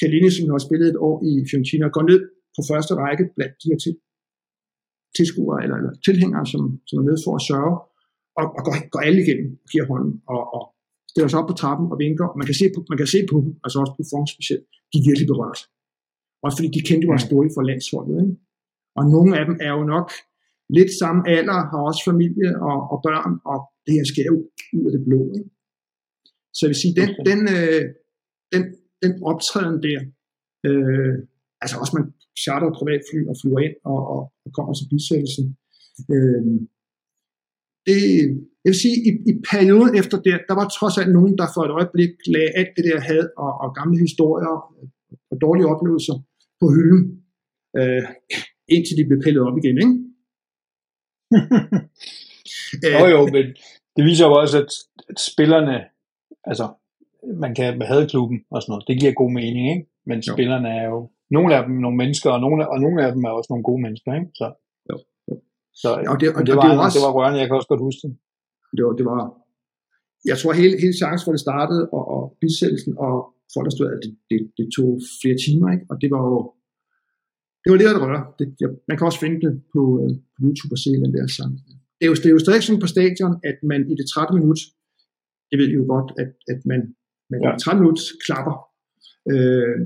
Kalini, 0.00 0.30
som 0.30 0.50
har 0.54 0.62
spillet 0.68 0.88
et 0.88 0.98
år 1.08 1.16
i 1.30 1.32
Fiorentina, 1.48 1.84
går 1.96 2.04
ned 2.10 2.20
på 2.54 2.60
første 2.70 2.92
række 3.02 3.24
blandt 3.36 3.54
de 3.62 3.66
her 3.70 3.78
til, 3.84 3.94
tilskuere 5.16 5.60
eller, 5.64 5.76
eller 5.80 5.92
tilhængere, 6.08 6.46
som, 6.52 6.62
som 6.88 6.96
er 7.00 7.06
med 7.10 7.16
for 7.24 7.32
at 7.38 7.46
sørge, 7.50 7.74
og, 8.38 8.44
og 8.56 8.62
går, 8.66 8.74
går 8.92 9.00
alle 9.06 9.20
igennem 9.24 9.48
giver 9.72 9.86
hånden, 9.90 10.12
og, 10.34 10.42
og 10.56 10.62
stiller 11.10 11.28
sig 11.30 11.40
op 11.40 11.48
på 11.50 11.56
trappen 11.62 11.86
og 11.92 11.96
vinker, 12.04 12.26
og 12.30 12.36
man 12.40 12.48
kan 12.50 12.58
se 12.62 12.66
på, 12.74 12.78
man 12.92 12.98
kan 13.02 13.10
se 13.14 13.20
på 13.30 13.36
dem, 13.42 13.50
altså 13.64 13.76
også 13.82 13.94
på 13.98 14.04
Fons 14.10 14.30
specielt, 14.36 14.66
de 14.90 14.96
er 15.00 15.06
virkelig 15.08 15.28
berørt. 15.32 15.60
Også 16.44 16.56
fordi 16.58 16.70
de 16.76 16.86
kendte 16.88 17.04
jo 17.06 17.12
hans 17.14 17.26
story 17.28 17.48
for 17.56 17.62
landsholdet. 17.70 18.16
Ikke? 18.22 18.34
Og 18.98 19.04
nogle 19.14 19.30
af 19.38 19.44
dem 19.48 19.56
er 19.66 19.72
jo 19.76 19.82
nok 19.94 20.08
lidt 20.78 20.92
samme 21.00 21.20
alder, 21.36 21.58
har 21.70 21.80
også 21.88 22.02
familie 22.10 22.48
og, 22.68 22.78
og 22.92 22.98
børn, 23.06 23.32
og 23.52 23.58
det 23.84 23.92
her 23.96 24.04
sker 24.12 24.26
jo 24.32 24.36
ud 24.76 24.84
af 24.88 24.92
det 24.96 25.02
blå. 25.08 25.20
Ikke? 25.36 25.50
Så 26.54 26.60
jeg 26.62 26.70
vil 26.72 26.82
sige, 26.84 26.94
den, 27.00 27.10
den, 27.28 27.40
øh, 27.56 27.82
den, 28.52 28.62
den 29.02 29.12
optræden 29.30 29.78
der, 29.86 29.98
øh, 30.68 31.14
altså 31.62 31.74
også 31.80 31.92
man 31.98 32.06
charter 32.42 32.68
privatfly 32.78 33.20
og 33.30 33.34
flyver 33.40 33.60
ind 33.66 33.76
og, 33.92 34.00
og, 34.14 34.22
og 34.44 34.50
kommer 34.56 34.72
til 34.74 34.90
bisættelsen. 34.92 35.46
Øh, 36.14 36.42
det, 37.86 38.00
jeg 38.62 38.70
vil 38.72 38.82
sige, 38.84 38.96
i, 39.08 39.10
i 39.30 39.32
perioden 39.50 39.94
efter 40.00 40.16
det, 40.26 40.34
der 40.48 40.54
var 40.60 40.68
trods 40.68 40.98
alt 41.00 41.12
nogen, 41.12 41.38
der 41.38 41.46
for 41.54 41.62
et 41.64 41.76
øjeblik 41.78 42.12
lagde 42.34 42.50
alt 42.60 42.72
det 42.76 42.84
der 42.88 43.00
had 43.00 43.24
og, 43.44 43.52
og 43.62 43.68
gamle 43.78 43.98
historier 44.06 44.54
og 45.30 45.36
dårlige 45.44 45.70
oplevelser 45.72 46.16
på 46.60 46.66
hylden, 46.74 47.02
øh, 47.78 48.02
indtil 48.74 48.96
de 48.98 49.08
blev 49.08 49.20
pillet 49.24 49.42
op 49.48 49.58
igen, 49.58 49.76
ikke? 49.84 49.96
jo 53.00 53.06
jo, 53.14 53.20
men 53.34 53.46
det 53.96 54.02
viser 54.08 54.26
jo 54.26 54.32
også, 54.42 54.56
at, 54.62 54.70
at 55.10 55.18
spillerne, 55.30 55.76
altså, 56.50 56.66
man 57.44 57.54
kan 57.54 57.82
have 57.82 58.08
klubben 58.08 58.38
og 58.50 58.62
sådan 58.62 58.70
noget, 58.72 58.88
det 58.88 59.00
giver 59.00 59.20
god 59.22 59.32
mening, 59.40 59.64
ikke? 59.74 59.86
Men 60.08 60.18
jo. 60.20 60.32
spillerne 60.32 60.68
er 60.68 60.86
jo, 60.94 61.10
nogle 61.30 61.56
af 61.56 61.62
dem 61.66 61.74
nogle 61.84 61.96
mennesker, 61.96 62.30
og 62.30 62.40
nogle, 62.40 62.68
og 62.72 62.80
nogle 62.80 63.06
af 63.06 63.12
dem 63.12 63.24
er 63.24 63.30
også 63.30 63.50
nogle 63.50 63.68
gode 63.68 63.82
mennesker, 63.82 64.14
ikke? 64.14 64.30
Så. 64.34 64.46
Så 65.82 65.88
og 66.12 66.16
det, 66.20 66.28
og 66.36 66.42
det, 66.46 66.52
var, 66.56 66.62
det, 66.64 66.76
var 66.76 66.84
også, 66.86 66.98
det 66.98 67.04
var 67.06 67.12
rørende, 67.18 67.40
jeg 67.40 67.48
kan 67.48 67.56
også 67.60 67.70
godt 67.72 67.86
huske 67.88 68.00
det. 68.04 68.12
Det 68.76 68.82
var, 68.86 68.92
det 69.00 69.06
var 69.10 69.20
jeg 70.30 70.36
tror 70.38 70.52
hele, 70.60 70.76
hele 70.82 70.96
chancen 71.02 71.24
for 71.24 71.32
det 71.36 71.42
startede, 71.46 71.82
og, 71.96 72.02
og 72.14 72.22
bisættelsen, 72.40 72.92
og 73.06 73.14
folk 73.54 73.64
der 73.66 73.74
stod, 73.76 73.88
at 73.94 74.00
det, 74.04 74.12
det, 74.30 74.38
det 74.58 74.66
tog 74.76 74.90
flere 75.20 75.38
timer, 75.44 75.68
ikke? 75.74 75.86
og 75.90 75.96
det 76.02 76.08
var 76.14 76.22
jo, 76.30 76.38
det 77.62 77.68
var 77.70 77.78
lidt 77.78 77.96
at 77.96 78.02
røre. 78.06 78.22
Det, 78.38 78.46
jeg, 78.62 78.70
man 78.88 78.96
kan 78.96 79.06
også 79.08 79.20
finde 79.24 79.38
det 79.44 79.52
på, 79.74 79.82
uh, 80.02 80.14
på 80.34 80.40
YouTube 80.46 80.72
og 80.76 80.80
se 80.84 80.90
den 81.04 81.12
der 81.16 81.26
sang. 81.36 81.52
Det 81.98 82.04
er, 82.06 82.10
jo, 82.12 82.16
det 82.22 82.28
er 82.30 82.36
jo 82.38 82.44
stadig 82.46 82.62
sådan 82.62 82.84
på 82.84 82.92
stadion, 82.94 83.34
at 83.50 83.58
man 83.70 83.80
i 83.92 83.94
det 84.00 84.06
30 84.14 84.38
minut, 84.38 84.60
det 85.48 85.56
ved 85.58 85.68
I 85.72 85.74
jo 85.80 85.84
godt, 85.94 86.08
at, 86.22 86.30
at 86.52 86.60
man, 86.70 86.80
man 87.30 87.40
ja. 87.44 87.50
i 87.54 87.58
30 87.64 87.80
minut 87.82 88.00
klapper 88.26 88.54
øh, 89.32 89.78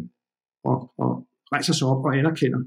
og, 0.71 0.79
og 1.03 1.11
rejser 1.53 1.75
sig 1.79 1.87
op 1.93 2.03
og 2.07 2.13
anerkender 2.19 2.61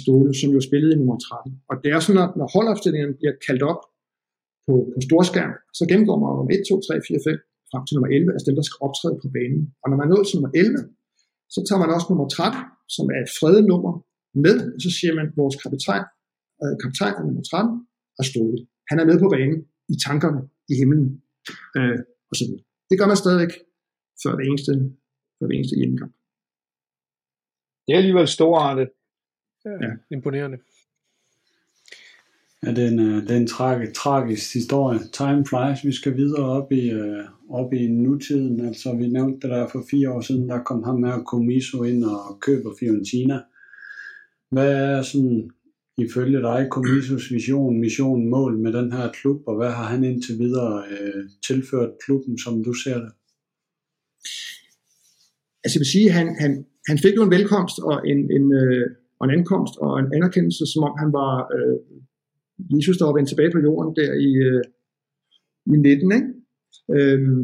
Ståle, 0.00 0.32
som 0.40 0.50
jo 0.56 0.60
spillede 0.68 0.92
i 0.94 0.98
nummer 1.00 1.18
13. 1.18 1.60
Og 1.70 1.74
det 1.82 1.90
er 1.94 2.00
sådan, 2.00 2.22
at 2.26 2.32
når 2.40 2.48
holdopstillingen 2.54 3.12
bliver 3.18 3.34
kaldt 3.46 3.62
op 3.70 3.80
på, 4.66 4.74
på 4.94 4.98
storskærm, 5.06 5.52
så 5.78 5.82
gennemgår 5.90 6.18
man 6.22 6.30
om 6.42 6.48
1, 6.50 6.62
2, 6.70 6.80
3, 6.80 7.00
4, 7.08 7.20
5 7.28 7.38
frem 7.70 7.82
til 7.84 7.94
nummer 7.94 8.10
11, 8.16 8.32
altså 8.34 8.46
dem, 8.48 8.56
der 8.58 8.66
skal 8.66 8.80
optræde 8.86 9.16
på 9.22 9.28
banen. 9.36 9.62
Og 9.82 9.86
når 9.88 9.96
man 9.98 10.06
når 10.08 10.12
nået 10.14 10.26
til 10.26 10.36
nummer 10.36 10.52
11, 10.62 10.78
så 11.54 11.58
tager 11.66 11.80
man 11.82 11.90
også 11.94 12.08
nummer 12.10 12.26
13, 12.28 12.60
som 12.96 13.04
er 13.14 13.20
et 13.24 13.32
fredet 13.38 13.64
nummer, 13.72 13.92
med, 14.44 14.56
og 14.74 14.80
så 14.84 14.90
siger 14.98 15.12
man, 15.18 15.26
at 15.28 15.34
vores 15.42 15.56
kaptajn, 15.62 16.04
øh, 16.62 16.74
kaptajn 16.82 17.14
er 17.20 17.24
nummer 17.28 17.44
13, 17.50 17.74
er 18.20 18.24
Ståle. 18.30 18.58
Han 18.90 18.96
er 19.00 19.06
med 19.10 19.18
på 19.24 19.28
banen, 19.34 19.58
i 19.94 19.96
tankerne, 20.06 20.40
i 20.72 20.74
himlen, 20.80 21.08
øh, 21.78 21.98
og 22.30 22.34
så 22.38 22.44
videre. 22.46 22.64
Det 22.88 22.96
gør 22.98 23.08
man 23.12 23.22
stadigvæk 23.24 23.52
før 24.22 24.32
det 24.38 24.44
eneste, 24.50 24.72
før 25.36 25.46
det 25.48 25.56
eneste 25.58 25.76
hjemmekamp. 25.80 26.12
Det 27.84 27.90
er 27.92 28.00
alligevel 28.02 28.28
storartet. 28.38 28.88
Ja, 29.66 29.90
imponerende. 30.10 30.58
Ja, 32.62 32.70
det 32.70 32.84
er 32.84 32.88
en, 32.88 32.98
øh, 32.98 33.22
det 33.22 33.30
er 33.30 33.36
en 33.36 33.46
tragi, 33.46 33.92
tragisk 33.92 34.54
historie. 34.54 35.00
Time 35.12 35.44
flies. 35.46 35.84
Vi 35.84 35.92
skal 35.92 36.16
videre 36.16 36.44
op 36.44 36.72
i, 36.72 36.94
uh, 36.94 37.24
op 37.50 37.72
i 37.72 37.86
nutiden. 37.88 38.66
Altså, 38.66 38.96
vi 38.96 39.06
nævnte 39.08 39.48
det 39.48 39.56
der 39.56 39.68
for 39.68 39.84
fire 39.90 40.10
år 40.10 40.20
siden, 40.20 40.48
der 40.48 40.62
kom 40.62 40.82
ham 40.82 41.00
med 41.00 41.24
Comiso 41.26 41.82
ind 41.82 42.04
og 42.04 42.40
køber 42.40 42.70
Fiorentina. 42.80 43.40
Hvad 44.50 44.72
er 44.72 45.02
sådan, 45.02 45.50
ifølge 45.98 46.40
dig, 46.40 46.68
Comisos 46.70 47.32
vision, 47.32 47.80
mission, 47.80 48.28
mål 48.28 48.58
med 48.58 48.72
den 48.72 48.92
her 48.92 49.12
klub, 49.12 49.42
og 49.46 49.56
hvad 49.56 49.70
har 49.70 49.84
han 49.84 50.04
indtil 50.04 50.38
videre 50.38 50.84
uh, 50.92 51.22
tilført 51.46 51.90
klubben, 52.04 52.38
som 52.38 52.64
du 52.64 52.72
ser 52.72 52.98
det? 52.98 53.12
Altså, 55.64 55.74
jeg 55.76 55.80
vil 55.80 55.92
sige, 55.96 56.10
han, 56.10 56.36
han, 56.40 56.66
han 56.88 56.98
fik 56.98 57.16
jo 57.16 57.22
en 57.22 57.30
velkomst 57.30 57.78
og 57.78 58.08
en, 58.08 58.18
en, 58.36 58.52
øh, 58.52 58.90
og 59.18 59.22
en 59.24 59.36
ankomst 59.38 59.74
og 59.84 59.92
en 60.00 60.08
anerkendelse, 60.16 60.64
som 60.72 60.82
om 60.88 60.94
han 61.02 61.10
var 61.20 61.32
øh, 61.56 61.78
Jesus, 62.74 62.96
der 62.98 63.06
var 63.06 63.16
vendt 63.18 63.28
tilbage 63.28 63.52
på 63.52 63.60
jorden 63.68 63.96
der 64.00 64.12
i, 64.28 64.30
øh, 64.48 64.62
i 65.74 65.76
19. 65.76 66.12
Ikke? 66.18 66.30
Øhm, 66.96 67.42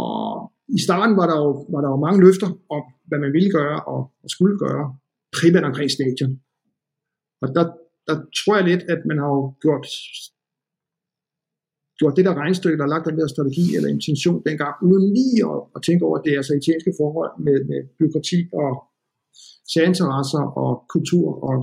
og 0.00 0.52
i 0.76 0.78
starten 0.86 1.16
var 1.20 1.26
der, 1.30 1.36
jo, 1.44 1.50
var 1.72 1.80
der 1.80 1.90
jo 1.94 2.04
mange 2.06 2.20
løfter 2.26 2.48
om, 2.76 2.84
hvad 3.08 3.18
man 3.24 3.32
ville 3.36 3.50
gøre 3.58 3.78
og, 3.92 4.02
og 4.22 4.28
skulle 4.34 4.58
gøre, 4.58 4.84
primært 5.36 5.68
omkring 5.70 5.90
stadion. 5.90 6.32
Og 7.42 7.48
der, 7.56 7.64
der 8.08 8.16
tror 8.38 8.54
jeg 8.56 8.64
lidt, 8.70 8.82
at 8.94 9.00
man 9.10 9.18
har 9.22 9.30
jo 9.38 9.42
gjort, 9.64 9.86
gjort 11.98 12.16
det 12.16 12.24
der 12.28 12.40
regnstykke, 12.42 12.78
der 12.78 12.84
har 12.84 12.94
lagt 12.94 13.08
den 13.08 13.18
der 13.20 13.28
strategi 13.34 13.66
eller 13.76 13.88
intention 13.96 14.42
dengang, 14.48 14.74
uden 14.88 15.04
lige 15.18 15.38
at, 15.52 15.60
at 15.76 15.80
tænke 15.86 16.04
over, 16.06 16.16
at 16.18 16.24
det 16.24 16.32
er 16.32 16.40
altså 16.42 16.54
italienske 16.54 16.92
forhold 17.00 17.32
med, 17.46 17.58
med 17.70 17.80
byråkrati 17.98 18.38
og 18.62 18.70
særinteresser 19.72 20.44
og 20.62 20.70
kultur 20.94 21.26
og 21.48 21.56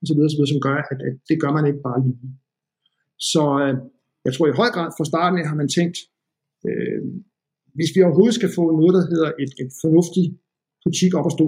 og 0.00 0.04
så 0.08 0.12
videre, 0.14 0.30
så 0.30 0.36
videre, 0.36 0.52
som 0.54 0.64
gør, 0.66 0.76
at, 0.92 0.98
at 1.08 1.14
det 1.28 1.36
gør 1.42 1.52
man 1.56 1.64
ikke 1.68 1.82
bare 1.88 2.00
lige. 2.04 2.18
Så 3.30 3.42
øh, 3.62 3.74
jeg 4.26 4.32
tror 4.32 4.46
i 4.48 4.58
høj 4.60 4.70
grad 4.76 4.88
fra 4.96 5.08
starten 5.12 5.36
af 5.40 5.46
har 5.50 5.58
man 5.62 5.70
tænkt, 5.78 5.96
øh, 6.68 7.00
hvis 7.76 7.90
vi 7.94 8.00
overhovedet 8.06 8.38
skal 8.38 8.54
få 8.58 8.64
noget, 8.80 8.94
der 8.98 9.04
hedder 9.12 9.30
et, 9.42 9.52
et 9.62 9.70
fornuftigt 9.82 10.28
butik 10.84 11.12
op 11.18 11.28
at 11.30 11.36
stå, 11.38 11.46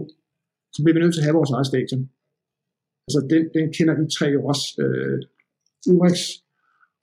så 0.74 0.78
bliver 0.80 0.96
vi 0.96 1.02
nødt 1.02 1.14
til 1.14 1.22
at 1.22 1.28
have 1.28 1.38
vores 1.40 1.52
eget 1.56 1.70
stadion. 1.72 2.02
Altså 3.06 3.20
den, 3.32 3.42
den 3.56 3.66
kender 3.76 3.94
vi 3.98 4.04
tre 4.16 4.26
jo 4.36 4.40
også. 4.52 4.64
Øh, 4.84 5.18
Ulrichs 5.90 6.24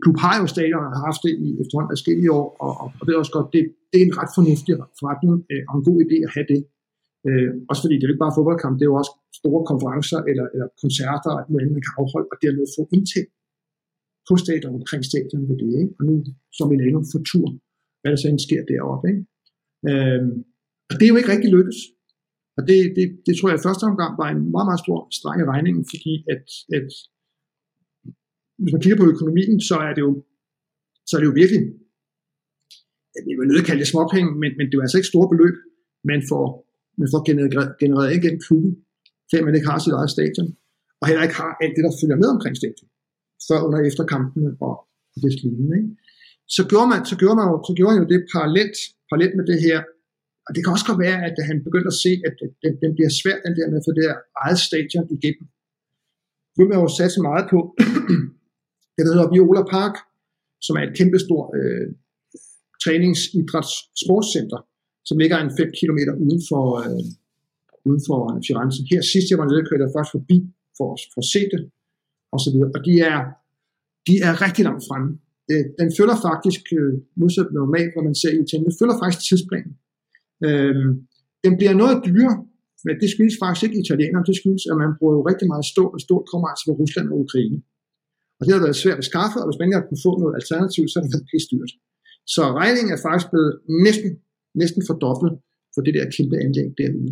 klub 0.01 0.17
har 0.25 0.35
jo 0.41 0.45
stadion 0.55 0.87
og 0.87 0.93
har 0.97 1.03
haft 1.09 1.21
det 1.25 1.33
i 1.45 1.47
efterhånden 1.61 1.91
forskellige 1.95 2.31
år, 2.39 2.47
og, 2.65 2.73
og, 2.81 2.87
og 2.97 3.03
det 3.03 3.11
er 3.11 3.23
også 3.23 3.35
godt, 3.37 3.49
det, 3.55 3.61
det 3.91 3.97
er 3.99 4.05
en 4.05 4.17
ret 4.19 4.31
fornuftig 4.37 4.73
forretning 4.99 5.33
øh, 5.51 5.63
og 5.69 5.73
en 5.77 5.85
god 5.89 5.97
idé 6.05 6.17
at 6.27 6.33
have 6.35 6.47
det. 6.53 6.61
Øh, 7.27 7.49
også 7.69 7.81
fordi 7.83 7.95
det 7.95 8.03
er 8.03 8.09
jo 8.09 8.13
ikke 8.13 8.25
bare 8.25 8.37
fodboldkamp, 8.37 8.73
det 8.75 8.85
er 8.85 8.91
jo 8.93 9.01
også 9.01 9.13
store 9.39 9.61
konferencer 9.71 10.19
eller, 10.31 10.45
eller 10.53 10.67
koncerter, 10.83 11.31
at 11.39 11.45
noget 11.51 11.75
man 11.75 11.85
kan 11.85 11.97
afholde, 12.01 12.27
og 12.33 12.37
dermed 12.43 12.65
få 12.77 12.83
indtægt 12.95 13.31
på 14.27 14.33
stadion 14.43 14.73
omkring 14.79 15.03
stadion 15.11 15.43
ved 15.49 15.57
det. 15.63 15.71
Ikke? 15.81 15.93
Og 15.97 16.03
nu 16.07 16.13
så 16.57 16.63
vi 16.69 16.75
laver 16.83 17.01
for 17.13 17.21
tur, 17.31 17.47
hvad 17.99 18.09
der 18.11 18.19
så 18.19 18.27
end 18.29 18.45
sker 18.47 18.61
deroppe. 18.71 19.05
Ikke? 19.11 19.21
Øh, 19.89 20.23
og 20.89 20.93
det 20.97 21.05
er 21.05 21.11
jo 21.13 21.19
ikke 21.19 21.33
rigtig 21.33 21.51
lykkes. 21.57 21.79
Og 22.57 22.61
det, 22.69 22.79
det, 22.97 23.05
det 23.25 23.33
tror 23.33 23.49
jeg 23.49 23.59
i 23.59 23.67
første 23.67 23.83
omgang 23.91 24.11
var 24.21 24.29
en 24.29 24.43
meget, 24.55 24.67
meget 24.69 24.83
stor 24.85 24.99
streng 25.17 25.39
i 25.41 25.49
regningen, 25.53 25.83
fordi 25.91 26.13
at, 26.33 26.45
at 26.77 26.89
hvis 28.61 28.73
man 28.73 28.81
kigger 28.83 28.99
på 29.01 29.11
økonomien, 29.13 29.55
så 29.69 29.75
er 29.87 29.93
det 29.95 30.03
jo, 30.07 30.11
så 31.07 31.11
er 31.15 31.19
det 31.19 31.29
jo 31.31 31.35
virkelig, 31.41 31.61
jeg 33.15 33.35
vil 33.39 33.47
nødt 33.51 33.67
kalde 33.67 33.81
det 33.83 33.91
småpenge, 33.93 34.29
men, 34.41 34.51
men 34.57 34.65
det 34.67 34.75
er 34.75 34.85
altså 34.85 34.97
ikke 34.99 35.13
store 35.13 35.29
beløb, 35.31 35.55
man 36.11 36.21
får 36.31 36.45
men 36.97 37.07
får 37.13 37.21
genereret, 37.29 37.71
genereret 37.81 38.21
gennem 38.25 38.41
klubben, 38.47 38.71
før 39.29 39.39
man 39.45 39.55
ikke 39.55 39.69
har 39.71 39.79
sit 39.79 39.95
eget 39.99 40.11
stadion, 40.15 40.49
og 40.99 41.05
heller 41.07 41.23
ikke 41.27 41.39
har 41.43 41.51
alt 41.63 41.73
det, 41.75 41.83
der 41.87 41.93
følger 42.01 42.17
med 42.21 42.29
omkring 42.35 42.55
stadion, 42.61 42.89
før 43.47 43.59
under 43.65 43.79
efter 43.89 44.03
kampene 44.13 44.49
og 44.67 44.73
det 45.23 45.31
lignende. 45.43 45.75
Ikke? 45.79 45.91
Så 46.55 46.61
gjorde 46.71 46.89
man, 46.93 47.01
så 47.11 47.15
gjorde 47.21 47.37
man, 47.39 47.47
jo, 47.51 47.55
så 47.67 47.73
gjorde 47.77 47.93
man 47.93 48.03
jo 48.03 48.09
det 48.13 48.19
parallelt, 48.33 48.77
parallelt 49.09 49.35
med 49.39 49.45
det 49.51 49.59
her, 49.67 49.79
og 50.45 50.51
det 50.53 50.61
kan 50.61 50.73
også 50.75 50.87
godt 50.89 51.01
være, 51.07 51.19
at 51.27 51.35
han 51.49 51.57
begyndte 51.67 51.91
at 51.93 52.01
se, 52.05 52.11
at 52.27 52.35
den, 52.63 52.73
den 52.83 52.91
bliver 52.97 53.11
svært, 53.21 53.41
den 53.47 53.55
der 53.57 53.67
med 53.71 53.79
at 53.81 53.87
få 53.87 53.93
det 53.97 54.05
her 54.07 54.17
eget 54.43 54.59
stadion 54.67 55.07
igennem. 55.17 55.45
Nu 56.55 56.59
vil 56.61 56.71
man 56.73 56.83
jo 56.85 56.89
satse 56.99 57.19
meget 57.29 57.45
på 57.53 57.59
det, 58.95 59.03
der 59.05 59.13
hedder 59.13 59.31
Viola 59.33 59.63
Park, 59.75 59.95
som 60.65 60.73
er 60.77 60.83
et 60.85 60.97
kæmpestort 60.99 61.49
øh, 61.59 61.87
træningsidræts 62.83 63.73
sportscenter, 64.03 64.59
som 65.07 65.15
ligger 65.21 65.37
en 65.39 65.51
5 65.57 65.71
km 65.79 65.99
uden 66.23 66.41
for, 66.49 66.65
øh, 66.85 67.03
uden 67.87 68.01
for 68.07 68.19
Firenze. 68.47 68.79
Her 68.91 69.01
sidst 69.13 69.27
jeg 69.31 69.39
var 69.41 69.47
nede, 69.49 69.63
kørte 69.67 69.85
jeg 69.85 69.95
først 69.97 70.11
forbi 70.17 70.37
for, 70.77 70.89
for 71.13 71.21
at 71.25 71.29
se 71.33 71.41
det, 71.53 71.61
og 72.33 72.39
så 72.43 72.49
videre. 72.53 72.71
Og 72.75 72.81
de 72.87 72.93
er, 73.11 73.19
de 74.07 74.13
er 74.27 74.33
rigtig 74.45 74.63
langt 74.67 74.83
fremme. 74.87 75.09
Øh, 75.51 75.65
den 75.81 75.89
følger 75.97 76.17
faktisk, 76.29 76.63
øh, 76.79 76.93
modsat 77.21 77.49
normalt, 77.61 77.91
hvor 77.93 78.03
man 78.07 78.15
ser 78.21 78.31
i 78.33 78.39
Italien, 78.43 78.67
den 78.69 78.79
følger 78.81 78.97
faktisk 79.03 79.21
tidsplanen. 79.29 79.73
Øh, 80.47 80.85
den 81.45 81.53
bliver 81.59 81.75
noget 81.81 81.97
dyrere, 82.07 82.37
men 82.85 82.93
det 83.01 83.07
skyldes 83.13 83.37
faktisk 83.43 83.63
ikke 83.65 83.81
italienerne, 83.85 84.27
det 84.29 84.35
skyldes, 84.41 84.63
at 84.71 84.77
man 84.83 84.91
bruger 84.97 85.15
jo 85.17 85.21
rigtig 85.29 85.47
meget 85.53 85.65
stål, 85.73 85.91
og 85.95 86.01
stål 86.05 86.23
kommer 86.31 86.47
altså 86.51 86.63
fra 86.67 86.77
Rusland 86.81 87.07
og 87.13 87.17
Ukraine. 87.25 87.59
Og 88.37 88.41
det 88.45 88.51
har 88.53 88.65
været 88.67 88.81
svært 88.83 88.99
at 89.03 89.09
skaffe, 89.11 89.37
og 89.41 89.45
hvis 89.47 89.57
man 89.59 89.65
ikke 89.67 89.79
har 89.79 89.87
kunnet 89.87 90.05
få 90.07 90.11
noget 90.21 90.37
alternativ, 90.39 90.83
så 90.87 90.95
er 90.97 91.03
det 91.03 91.13
været 91.15 91.29
pisse 91.31 91.49
dyrt. 91.53 91.71
Så 92.35 92.43
regningen 92.61 92.91
er 92.95 93.01
faktisk 93.07 93.27
blevet 93.33 93.53
næsten 93.87 94.09
næsten 94.61 94.81
fordoblet 94.89 95.33
for 95.73 95.81
det 95.85 95.93
der 95.97 96.05
kæmpe 96.15 96.35
anlæg 96.45 96.69
derude. 96.81 97.11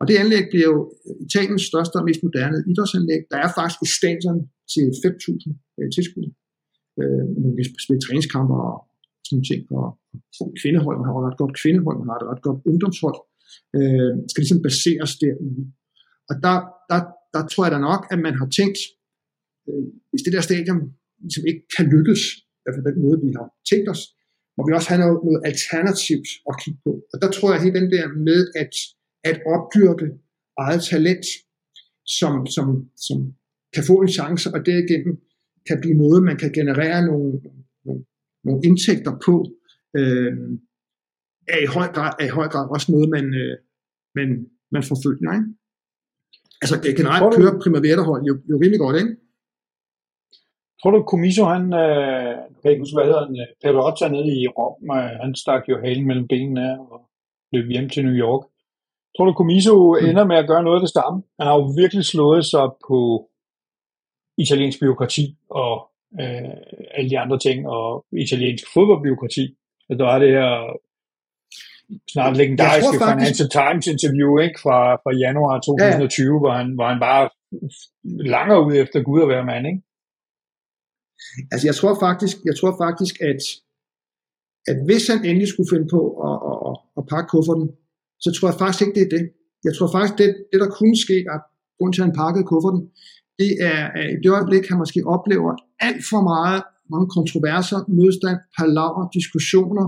Og 0.00 0.04
det 0.08 0.16
anlæg 0.22 0.44
bliver 0.52 0.68
jo 0.72 0.78
øh, 1.06 1.16
Italiens 1.26 1.64
største 1.70 1.96
og 2.00 2.04
mest 2.08 2.22
moderne 2.26 2.58
idrætsanlæg. 2.70 3.22
Der 3.32 3.38
er 3.44 3.50
faktisk 3.58 3.80
i 3.86 3.88
stadion 3.98 4.38
til 4.72 4.86
5.000 5.04 5.78
øh, 5.78 5.88
tilskuere. 5.94 6.32
Øh, 7.00 7.24
man 7.42 7.50
kan 7.56 7.64
spille 7.84 8.02
træningskampe 8.06 8.54
og 8.68 8.76
sådan 9.26 9.44
ting. 9.50 9.62
Og 9.78 9.86
kvindehold, 10.62 10.98
har 11.06 11.26
ret 11.28 11.38
godt 11.42 11.54
kvindehold, 11.62 11.98
har 12.08 12.16
et 12.22 12.28
ret 12.32 12.42
godt 12.46 12.58
ungdomshold. 12.70 13.18
Øh, 13.78 14.12
skal 14.30 14.40
ligesom 14.42 14.62
baseres 14.66 15.12
derude. 15.22 15.62
Og 16.30 16.34
der, 16.44 16.56
der, 16.90 17.00
der 17.34 17.42
tror 17.50 17.64
jeg 17.64 17.72
da 17.74 17.80
nok, 17.90 18.02
at 18.12 18.18
man 18.26 18.34
har 18.40 18.48
tænkt, 18.58 18.78
øh, 19.68 19.84
hvis 20.10 20.22
det 20.24 20.32
der 20.34 20.42
stadion 20.48 20.80
ligesom 21.24 21.44
ikke 21.50 21.62
kan 21.76 21.86
lykkes, 21.94 22.22
i 22.58 22.62
hvert 22.62 22.74
fald 22.76 22.88
den 22.90 23.02
måde, 23.04 23.18
vi 23.26 23.30
har 23.38 23.46
tænkt 23.70 23.86
os, 23.92 24.02
må 24.58 24.66
vi 24.66 24.72
også 24.72 24.88
have 24.92 25.02
noget, 25.04 25.18
noget 25.24 25.42
alternativt 25.50 26.28
at 26.50 26.54
kigge 26.62 26.80
på. 26.86 26.92
Og 27.12 27.16
der 27.22 27.30
tror 27.30 27.48
jeg, 27.50 27.60
at 27.66 27.74
den 27.80 27.90
der 27.94 28.06
med 28.28 28.40
at, 28.62 28.72
at 29.30 29.36
opdyrke 29.54 30.06
eget 30.64 30.82
talent, 30.92 31.26
som, 32.18 32.46
som, 32.56 32.66
som 33.06 33.18
kan 33.74 33.84
få 33.90 33.94
en 34.04 34.14
chance, 34.18 34.46
og 34.54 34.60
derigennem 34.66 35.14
kan 35.68 35.80
blive 35.80 35.96
noget, 36.02 36.22
man 36.30 36.36
kan 36.42 36.52
generere 36.52 37.06
nogle, 37.06 37.32
nogle, 37.84 38.04
nogle 38.44 38.60
indtægter 38.68 39.12
på, 39.26 39.34
øh, 39.98 40.32
er, 41.54 41.60
i 41.66 41.68
høj 41.76 41.88
grad, 41.96 42.12
er 42.20 42.26
i 42.26 42.36
høj 42.38 42.48
grad 42.52 42.66
også 42.74 42.92
noget, 42.92 43.08
man, 43.16 43.26
øh, 43.42 43.56
man, 44.18 44.28
man 44.74 44.82
forfølger. 44.90 45.32
Ikke? 45.38 45.48
Altså 46.62 46.76
generelt 47.00 47.36
kører 47.36 47.60
Primavera-hold 47.62 48.22
jo, 48.30 48.34
jo 48.50 48.56
rimelig 48.62 48.80
godt, 48.84 48.96
ikke? 49.02 49.16
Tror 50.80 50.90
du, 50.90 51.02
Comiso, 51.02 51.44
han, 51.44 51.64
øh, 51.82 52.34
kan 52.60 52.70
ikke 52.70 52.82
huske, 52.82 52.96
hvad 52.96 53.08
hedder 53.08 53.26
han, 53.26 53.36
øh, 53.42 53.46
Perotta 53.62 54.08
nede 54.08 54.30
i 54.40 54.46
Rom, 54.56 54.76
øh, 54.96 55.10
han 55.22 55.34
stak 55.34 55.62
jo 55.68 55.76
halen 55.84 56.06
mellem 56.06 56.28
benene 56.28 56.80
og 56.80 57.00
løb 57.52 57.70
hjem 57.70 57.88
til 57.88 58.04
New 58.04 58.18
York. 58.26 58.42
Tror 59.14 59.24
du, 59.26 59.32
Comiso 59.32 59.74
mm. 60.00 60.06
ender 60.08 60.24
med 60.24 60.36
at 60.36 60.48
gøre 60.50 60.62
noget 60.62 60.78
af 60.78 60.84
det 60.86 60.96
samme? 60.98 61.22
Han 61.38 61.46
har 61.46 61.54
jo 61.60 61.64
virkelig 61.80 62.04
slået 62.04 62.44
sig 62.52 62.66
på 62.88 62.98
italiensk 64.44 64.80
byråkrati 64.80 65.24
og 65.50 65.74
øh, 66.20 66.56
alle 66.96 67.10
de 67.10 67.18
andre 67.18 67.38
ting, 67.38 67.68
og 67.68 68.04
italiensk 68.26 68.64
fodboldbyråkrati. 68.74 69.44
Og 69.88 69.98
der 69.98 70.06
er 70.06 70.18
det 70.18 70.30
her 70.38 70.52
snart 72.12 72.36
legendariske 72.36 72.98
faktisk... 72.98 73.12
Financial 73.12 73.50
Times 73.58 73.86
interview 73.94 74.30
ikke, 74.44 74.58
fra, 74.64 74.78
fra 75.02 75.12
januar 75.24 75.60
2020, 75.60 76.34
ja. 76.34 76.38
hvor, 76.42 76.52
han, 76.58 76.66
hvor 76.76 76.86
han 76.92 77.00
bare 77.08 77.24
langer 78.34 78.58
ud 78.66 78.74
efter 78.82 79.02
Gud 79.02 79.22
at 79.22 79.28
være 79.28 79.44
mand. 79.44 79.66
Ikke? 79.66 79.82
Altså 81.52 81.64
jeg 81.70 81.76
tror 81.80 81.94
faktisk, 82.06 82.36
jeg 82.48 82.56
tror 82.60 82.72
faktisk 82.84 83.14
at, 83.30 83.40
at 84.70 84.76
hvis 84.86 85.04
han 85.10 85.20
endelig 85.28 85.48
skulle 85.48 85.70
finde 85.72 85.88
på 85.96 86.00
at, 86.28 86.36
at, 86.50 86.56
at, 86.68 86.74
at 86.98 87.04
pakke 87.12 87.28
kufferten, 87.34 87.68
så 88.24 88.28
tror 88.30 88.48
jeg 88.50 88.58
faktisk 88.62 88.82
ikke, 88.82 88.96
det 88.98 89.04
er 89.06 89.12
det. 89.16 89.24
Jeg 89.66 89.72
tror 89.76 89.88
faktisk, 89.94 90.14
det, 90.20 90.28
det 90.50 90.58
der 90.62 90.70
kunne 90.78 90.96
ske, 91.06 91.16
at 91.34 91.40
grund 91.78 91.92
til, 91.92 92.02
at 92.02 92.06
han 92.08 92.18
pakkede 92.22 92.44
kufferten, 92.52 92.82
det 93.40 93.52
er, 93.70 93.80
det 94.22 94.30
øjeblik, 94.36 94.64
han 94.70 94.78
måske 94.82 95.00
oplever 95.16 95.50
alt 95.88 96.02
for 96.10 96.20
meget, 96.32 96.62
mange 96.92 97.08
kontroverser, 97.18 97.78
modstand, 97.98 98.38
palaver, 98.56 99.04
diskussioner, 99.18 99.86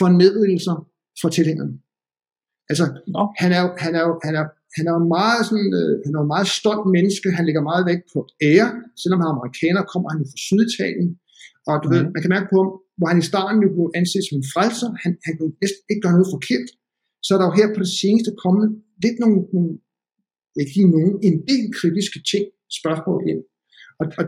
fornedrigelser 0.00 0.76
for 1.20 1.28
tilhængerne. 1.36 1.74
Altså, 2.70 2.84
no. 3.14 3.22
han, 3.42 3.50
er, 3.58 3.62
han, 3.84 3.92
er, 4.00 4.04
han, 4.26 4.34
er, 4.40 4.46
han 4.76 4.84
er 4.88 4.94
jo 4.98 5.02
meget 5.18 5.40
sådan, 5.48 5.70
øh, 5.80 5.92
han 6.04 6.12
er 6.16 6.22
en 6.22 6.34
meget 6.34 6.48
stolt 6.58 6.86
menneske, 6.96 7.36
han 7.38 7.46
lægger 7.46 7.68
meget 7.70 7.84
vægt 7.90 8.04
på 8.12 8.18
ære, 8.50 8.70
selvom 9.00 9.20
han 9.20 9.28
er 9.28 9.36
amerikaner, 9.38 9.90
kommer 9.92 10.08
han 10.10 10.20
jo 10.22 10.26
fra 10.32 10.40
Syditalien, 10.48 11.10
og 11.68 11.74
du 11.82 11.86
mm. 11.88 11.92
ved, 11.94 12.02
man 12.14 12.22
kan 12.22 12.34
mærke 12.34 12.48
på 12.52 12.56
ham, 12.62 12.70
hvor 12.98 13.08
han 13.10 13.22
i 13.22 13.28
starten 13.30 13.58
jo 13.64 13.70
blev 13.74 13.86
anset 13.98 14.24
som 14.26 14.36
en 14.40 14.50
frelser, 14.54 14.88
han, 15.02 15.12
han 15.26 15.34
kunne 15.38 15.54
næsten 15.62 15.84
ikke 15.90 16.02
gøre 16.04 16.16
noget 16.18 16.34
forkert, 16.36 16.68
så 17.24 17.30
er 17.34 17.38
der 17.38 17.46
jo 17.48 17.58
her 17.58 17.68
på 17.74 17.80
det 17.84 17.92
seneste 18.02 18.30
kommet 18.44 18.66
lidt 19.04 19.18
nogle, 19.22 19.38
nogle 19.54 19.72
ikke 20.60 20.74
lige 20.78 20.94
nogen, 20.96 21.14
en 21.28 21.36
del 21.50 21.64
kritiske 21.78 22.20
ting, 22.32 22.44
spørgsmål 22.80 23.20
ind. 23.32 23.42
Og, 24.00 24.04
og 24.18 24.24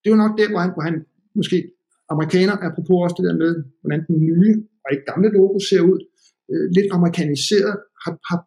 det 0.00 0.06
er 0.08 0.14
jo 0.14 0.22
nok 0.24 0.34
der, 0.40 0.48
hvor 0.52 0.60
han, 0.64 0.72
hvor 0.74 0.84
han 0.88 0.96
måske 1.38 1.58
amerikaner, 2.12 2.54
apropos 2.66 2.98
også 3.04 3.16
det 3.18 3.28
der 3.28 3.36
med, 3.44 3.52
hvordan 3.80 4.02
den 4.08 4.18
nye 4.28 4.54
og 4.84 4.88
ikke 4.92 5.06
gamle 5.10 5.28
logo 5.36 5.56
ser 5.70 5.82
ud, 5.92 6.00
øh, 6.50 6.66
lidt 6.76 6.88
amerikaniseret, 6.96 7.74
har, 8.02 8.14
har 8.28 8.38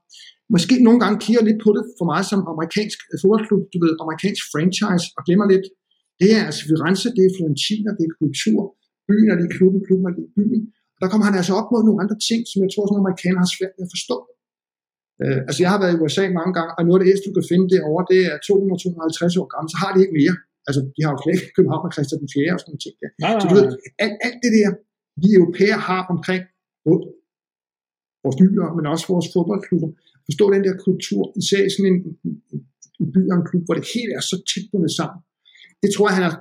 måske 0.53 0.75
nogle 0.87 0.99
gange 1.03 1.17
kigger 1.25 1.43
lidt 1.49 1.59
på 1.65 1.69
det 1.77 1.83
for 1.97 2.05
meget 2.11 2.25
som 2.31 2.41
amerikansk 2.53 2.97
fodboldklub, 3.21 3.63
du 3.73 3.77
ved, 3.83 3.93
amerikansk 4.03 4.43
franchise, 4.53 5.05
og 5.17 5.21
glemmer 5.27 5.47
lidt, 5.53 5.65
det 6.21 6.29
er 6.37 6.41
altså 6.49 6.61
Firenze, 6.69 7.07
det 7.17 7.23
er 7.27 7.31
Fiorentina, 7.37 7.89
det 7.97 8.03
er 8.09 8.13
kultur, 8.21 8.59
byen 9.09 9.27
er 9.33 9.37
det 9.41 9.47
klubben, 9.57 9.79
klubben 9.87 10.05
er 10.09 10.13
det 10.19 10.25
byen. 10.37 10.63
Og 10.95 10.99
der 11.01 11.09
kommer 11.11 11.25
han 11.29 11.37
altså 11.39 11.53
op 11.59 11.69
mod 11.73 11.81
nogle 11.87 12.01
andre 12.03 12.17
ting, 12.29 12.41
som 12.51 12.59
jeg 12.63 12.71
tror, 12.71 12.85
som 12.87 13.01
amerikanere 13.03 13.43
har 13.45 13.51
svært 13.55 13.73
ved 13.77 13.85
at 13.87 13.93
forstå. 13.95 14.17
Øh, 15.23 15.39
altså 15.47 15.59
jeg 15.63 15.69
har 15.73 15.79
været 15.81 15.93
i 15.93 15.99
USA 16.03 16.23
mange 16.39 16.53
gange, 16.57 16.71
og 16.77 16.81
noget 16.83 16.97
af 16.97 17.01
det 17.03 17.11
ældste, 17.11 17.27
du 17.29 17.35
kan 17.37 17.51
finde 17.51 17.67
derovre, 17.73 18.03
det 18.11 18.19
er 18.29 18.35
200-250 18.47 19.41
år 19.41 19.47
gammel, 19.53 19.69
så 19.73 19.77
har 19.83 19.91
de 19.93 19.99
ikke 20.03 20.17
mere. 20.21 20.35
Altså 20.67 20.79
de 20.95 21.01
har 21.03 21.11
jo 21.13 21.19
slet 21.21 21.35
ikke 21.35 21.55
København 21.57 21.87
og 21.87 21.93
Christian 21.95 22.21
den 22.23 22.29
4. 22.35 22.55
og 22.55 22.59
sådan 22.59 22.71
noget 22.71 22.83
ting. 22.85 22.95
Nej, 23.23 23.33
så 23.41 23.45
du 23.51 23.55
ved, 23.57 23.67
alt, 24.03 24.17
alt 24.27 24.39
det 24.45 24.51
der, 24.59 24.69
vi 25.21 25.27
europæer 25.39 25.79
har 25.89 26.01
omkring 26.13 26.41
både 26.85 26.99
vores 28.23 28.37
byer, 28.41 28.67
men 28.77 28.85
også 28.93 29.05
vores 29.13 29.27
fodboldklubber, 29.33 29.89
forstå 30.27 30.45
den 30.53 30.63
der 30.67 30.75
kultur, 30.87 31.21
især 31.41 31.61
i 31.67 31.71
sådan 31.75 31.89
en, 31.91 31.97
en, 33.01 33.07
by 33.15 33.21
og 33.31 33.35
en 33.39 33.45
klub, 33.49 33.63
hvor 33.65 33.75
det 33.79 33.85
hele 33.93 34.11
er 34.19 34.23
så 34.31 34.35
tæt 34.49 34.65
bundet 34.71 34.91
sammen. 34.99 35.19
Det 35.83 35.89
tror 35.95 36.05
jeg, 36.07 36.15
han 36.19 36.25
er, 36.29 36.33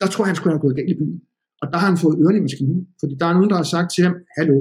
der 0.00 0.08
tror 0.10 0.22
jeg, 0.22 0.30
han 0.32 0.38
skulle 0.38 0.54
have 0.54 0.64
gået 0.66 0.76
galt 0.78 0.92
i 0.94 0.98
byen. 1.00 1.18
Og 1.62 1.66
der 1.72 1.78
har 1.80 1.88
han 1.90 2.02
fået 2.04 2.16
ørerne 2.22 2.38
i 2.40 2.46
maskinen, 2.46 2.80
fordi 3.00 3.14
der 3.20 3.26
er 3.28 3.34
nogen, 3.36 3.50
der 3.52 3.58
har 3.62 3.68
sagt 3.74 3.88
til 3.94 4.02
ham, 4.06 4.14
hallo, 4.36 4.56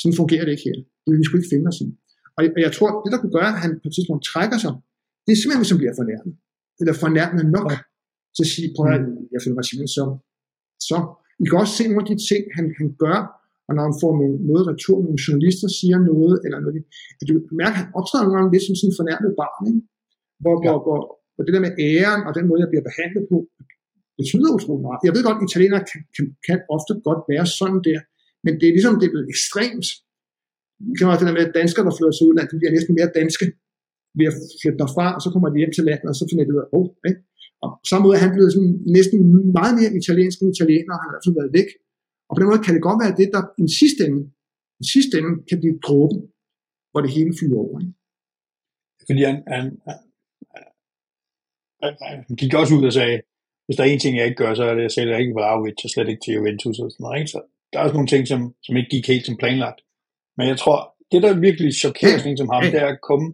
sådan 0.00 0.18
fungerer 0.20 0.44
det 0.44 0.52
ikke 0.54 0.66
her. 0.68 0.78
Det 1.02 1.08
vil 1.10 1.20
vi 1.20 1.26
sgu 1.26 1.34
ikke 1.36 1.52
finde 1.54 1.66
os 1.70 1.80
i. 1.84 1.86
Og 2.36 2.40
jeg, 2.44 2.50
og 2.56 2.60
jeg 2.66 2.72
tror, 2.76 2.90
det 3.02 3.10
der 3.12 3.20
kunne 3.20 3.36
gøre, 3.38 3.50
at 3.54 3.62
han 3.64 3.72
på 3.82 3.86
et 3.88 3.94
tidspunkt 3.96 4.22
trækker 4.30 4.58
sig, 4.64 4.72
det 5.24 5.30
er 5.32 5.38
simpelthen, 5.38 5.62
hvis 5.62 5.72
han 5.74 5.80
bliver 5.82 5.96
fornærmet. 6.00 6.32
Eller 6.80 6.94
fornærmet 7.04 7.44
nok 7.56 7.70
til 8.36 8.42
at 8.46 8.50
sige, 8.54 8.68
prøv 8.76 8.84
at 8.96 9.04
jeg 9.32 9.40
føler 9.42 9.56
mig 9.58 9.66
simpelthen 9.66 9.96
så. 9.98 10.04
Så 10.88 10.96
I 11.42 11.44
kan 11.48 11.58
også 11.62 11.74
se 11.78 11.84
nogle 11.88 12.02
af 12.04 12.08
de 12.12 12.16
ting, 12.30 12.42
han, 12.56 12.66
han 12.80 12.88
gør, 13.02 13.18
og 13.68 13.72
når 13.76 13.82
han 13.88 13.96
får 14.02 14.12
noget, 14.20 14.36
noget 14.50 14.64
retur, 14.70 14.96
nogle 15.06 15.20
journalister 15.26 15.68
siger 15.80 15.98
noget, 16.10 16.36
eller 16.44 16.58
noget, 16.64 16.80
at 17.20 17.24
du 17.28 17.34
mærker, 17.62 17.76
at 17.76 17.80
han 17.82 17.88
optræder 17.98 18.24
nogle 18.24 18.36
gange 18.38 18.52
lidt 18.54 18.64
som 18.66 18.74
sådan 18.76 18.90
en 18.90 18.98
fornærmet 19.00 19.32
barn, 19.42 19.62
ikke? 19.70 19.82
Hvor, 20.42 20.56
ja. 20.56 20.62
hvor, 20.64 20.78
hvor, 20.86 21.00
hvor, 21.32 21.42
det 21.44 21.52
der 21.56 21.66
med 21.66 21.74
æren, 21.88 22.22
og 22.26 22.32
den 22.38 22.44
måde, 22.48 22.60
jeg 22.64 22.70
bliver 22.72 22.86
behandlet 22.90 23.24
på, 23.32 23.38
betyder 24.20 24.50
utrolig 24.56 24.84
meget. 24.86 25.00
Jeg 25.06 25.14
ved 25.14 25.22
godt, 25.26 25.38
at 25.40 25.46
italienere 25.48 25.82
kan, 25.90 26.00
kan, 26.14 26.24
kan 26.46 26.58
ofte 26.76 26.92
godt 27.08 27.22
være 27.32 27.46
sådan 27.60 27.80
der, 27.88 28.00
men 28.44 28.52
det 28.58 28.66
er 28.66 28.74
ligesom, 28.76 28.94
det 29.00 29.06
er 29.06 29.14
blevet 29.14 29.30
ekstremt. 29.34 29.86
Det 30.88 30.94
kan 30.96 31.04
også 31.12 31.22
det 31.22 31.28
der 31.30 31.38
med, 31.38 31.46
at 31.48 31.56
danskere, 31.60 31.84
der 31.86 31.94
flytter 31.96 32.14
til 32.16 32.26
udlandet, 32.28 32.52
de 32.52 32.60
bliver 32.60 32.74
næsten 32.76 32.94
mere 32.98 33.10
danske 33.20 33.44
ved 34.18 34.26
at 34.30 34.36
flytte 34.60 34.78
derfra, 34.82 35.06
og 35.16 35.20
så 35.24 35.28
kommer 35.32 35.48
de 35.50 35.60
hjem 35.62 35.72
til 35.76 35.84
landet, 35.90 36.08
og 36.12 36.16
så 36.18 36.24
finder 36.30 36.44
de 36.44 36.54
ud 36.54 36.62
af, 36.64 36.68
oh, 36.78 36.88
ikke? 37.10 37.20
Og 37.62 37.68
på 37.82 37.86
samme 37.90 38.02
måde 38.04 38.16
er 38.16 38.22
han 38.26 38.34
blevet 38.36 38.52
sådan 38.54 38.74
næsten 38.96 39.18
meget 39.58 39.74
mere 39.78 39.90
italiensk 40.00 40.36
end 40.38 40.52
italiener, 40.54 40.94
han 41.02 41.10
har 41.10 41.18
altså 41.18 41.32
været 41.38 41.50
væk. 41.58 41.70
Og 42.28 42.32
på 42.32 42.40
den 42.40 42.48
måde 42.50 42.64
kan 42.64 42.74
det 42.74 42.86
godt 42.88 43.02
være 43.04 43.18
det, 43.20 43.28
der 43.34 43.42
i 43.64 43.68
sidste 43.80 44.02
ende, 44.08 44.22
i 44.82 44.84
sidste 44.94 45.14
ende 45.18 45.32
kan 45.48 45.60
blive 45.62 45.78
dråben, 45.86 46.20
hvor 46.90 47.00
det 47.02 47.10
hele 47.16 47.32
flyver 47.38 47.60
over. 47.66 47.76
Ikke? 47.80 47.94
Fordi 49.08 49.20
han, 49.28 49.36
han, 49.54 49.64
han, 51.82 51.94
han 52.26 52.36
gik 52.40 52.54
også 52.54 52.74
ud 52.76 52.84
og 52.90 52.92
sagde, 52.92 53.18
hvis 53.64 53.76
der 53.76 53.84
er 53.84 53.88
en 53.90 54.02
ting, 54.02 54.16
jeg 54.16 54.26
ikke 54.26 54.42
gør, 54.42 54.54
så 54.54 54.62
er 54.64 54.72
det, 54.74 54.82
at 54.82 54.88
jeg 54.88 54.90
sælger 54.90 55.16
ikke 55.18 55.34
Vlaovic 55.36 55.84
og 55.84 55.90
slet 55.90 56.08
ikke 56.08 56.22
til 56.24 56.34
Juventus 56.34 56.78
og 56.78 56.90
sådan 56.90 57.04
noget. 57.04 57.18
Ikke? 57.18 57.30
Så 57.34 57.40
der 57.70 57.78
er 57.78 57.82
også 57.82 57.94
nogle 57.94 58.12
ting, 58.12 58.28
som, 58.28 58.40
som 58.64 58.76
ikke 58.76 58.90
gik 58.94 59.06
helt 59.06 59.26
som 59.26 59.36
planlagt. 59.36 59.80
Men 60.36 60.48
jeg 60.48 60.58
tror, 60.58 60.78
det 61.12 61.22
der 61.22 61.40
virkelig 61.40 61.74
chokerer 61.74 62.18
sådan 62.18 62.36
som 62.36 62.48
ham, 62.52 62.62
det 62.62 62.80
er 62.82 62.86
at 62.86 63.00
komme, 63.08 63.26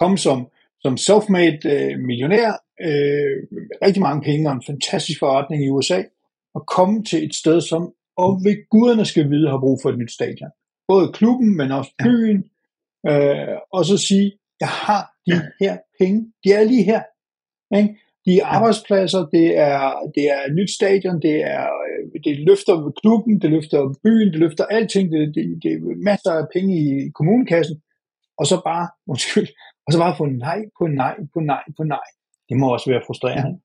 komme 0.00 0.18
som, 0.18 0.38
som 0.84 0.94
self-made 1.06 1.60
øh, 1.74 1.98
millionær, 2.08 2.50
øh, 2.86 3.36
rigtig 3.84 4.02
mange 4.02 4.22
penge 4.28 4.48
og 4.48 4.54
en 4.54 4.68
fantastisk 4.70 5.18
forretning 5.18 5.64
i 5.64 5.68
USA, 5.68 6.02
og 6.54 6.66
komme 6.66 7.04
til 7.04 7.24
et 7.26 7.34
sted, 7.34 7.60
som 7.60 7.82
og 8.16 8.40
ved 8.44 8.68
guderne 8.70 9.04
skal 9.04 9.30
vide, 9.30 9.50
har 9.50 9.58
brug 9.58 9.78
for 9.82 9.90
et 9.90 9.98
nyt 9.98 10.12
stadion. 10.12 10.50
Både 10.88 11.12
klubben, 11.12 11.56
men 11.56 11.72
også 11.72 11.92
byen. 12.04 12.44
Øh, 13.08 13.56
og 13.72 13.84
så 13.84 13.96
sige, 14.08 14.32
jeg 14.60 14.68
har 14.68 15.02
de 15.26 15.32
her 15.60 15.78
penge. 16.00 16.32
De 16.44 16.52
er 16.52 16.64
lige 16.64 16.84
her. 16.84 17.02
Ikke? 17.78 17.96
De 18.26 18.38
er 18.40 18.46
arbejdspladser, 18.46 19.22
det 19.36 19.46
er, 19.58 19.78
det 20.14 20.24
er 20.34 20.40
et 20.48 20.54
nyt 20.54 20.70
stadion, 20.70 21.22
det, 21.22 21.36
er, 21.56 21.66
øh, 21.86 22.20
det 22.24 22.34
løfter 22.48 22.92
klubben, 23.02 23.40
det 23.42 23.50
løfter 23.50 23.94
byen, 24.04 24.28
det 24.32 24.40
løfter 24.44 24.64
alting, 24.64 25.12
det, 25.12 25.34
det, 25.34 25.44
det 25.62 25.72
er 25.72 26.04
masser 26.10 26.32
af 26.32 26.46
penge 26.54 26.72
i 26.84 27.10
kommunekassen, 27.14 27.76
og 28.38 28.46
så 28.46 28.56
bare, 28.64 28.88
undskyld, 29.12 29.48
og 29.86 29.92
så 29.92 29.98
bare 29.98 30.16
få 30.16 30.26
nej 30.26 30.60
på 30.78 30.86
nej 30.86 31.16
på 31.34 31.40
nej 31.40 31.62
på 31.76 31.82
nej. 31.84 32.08
Det 32.48 32.56
må 32.56 32.72
også 32.72 32.90
være 32.90 33.02
frustrerende. 33.06 33.60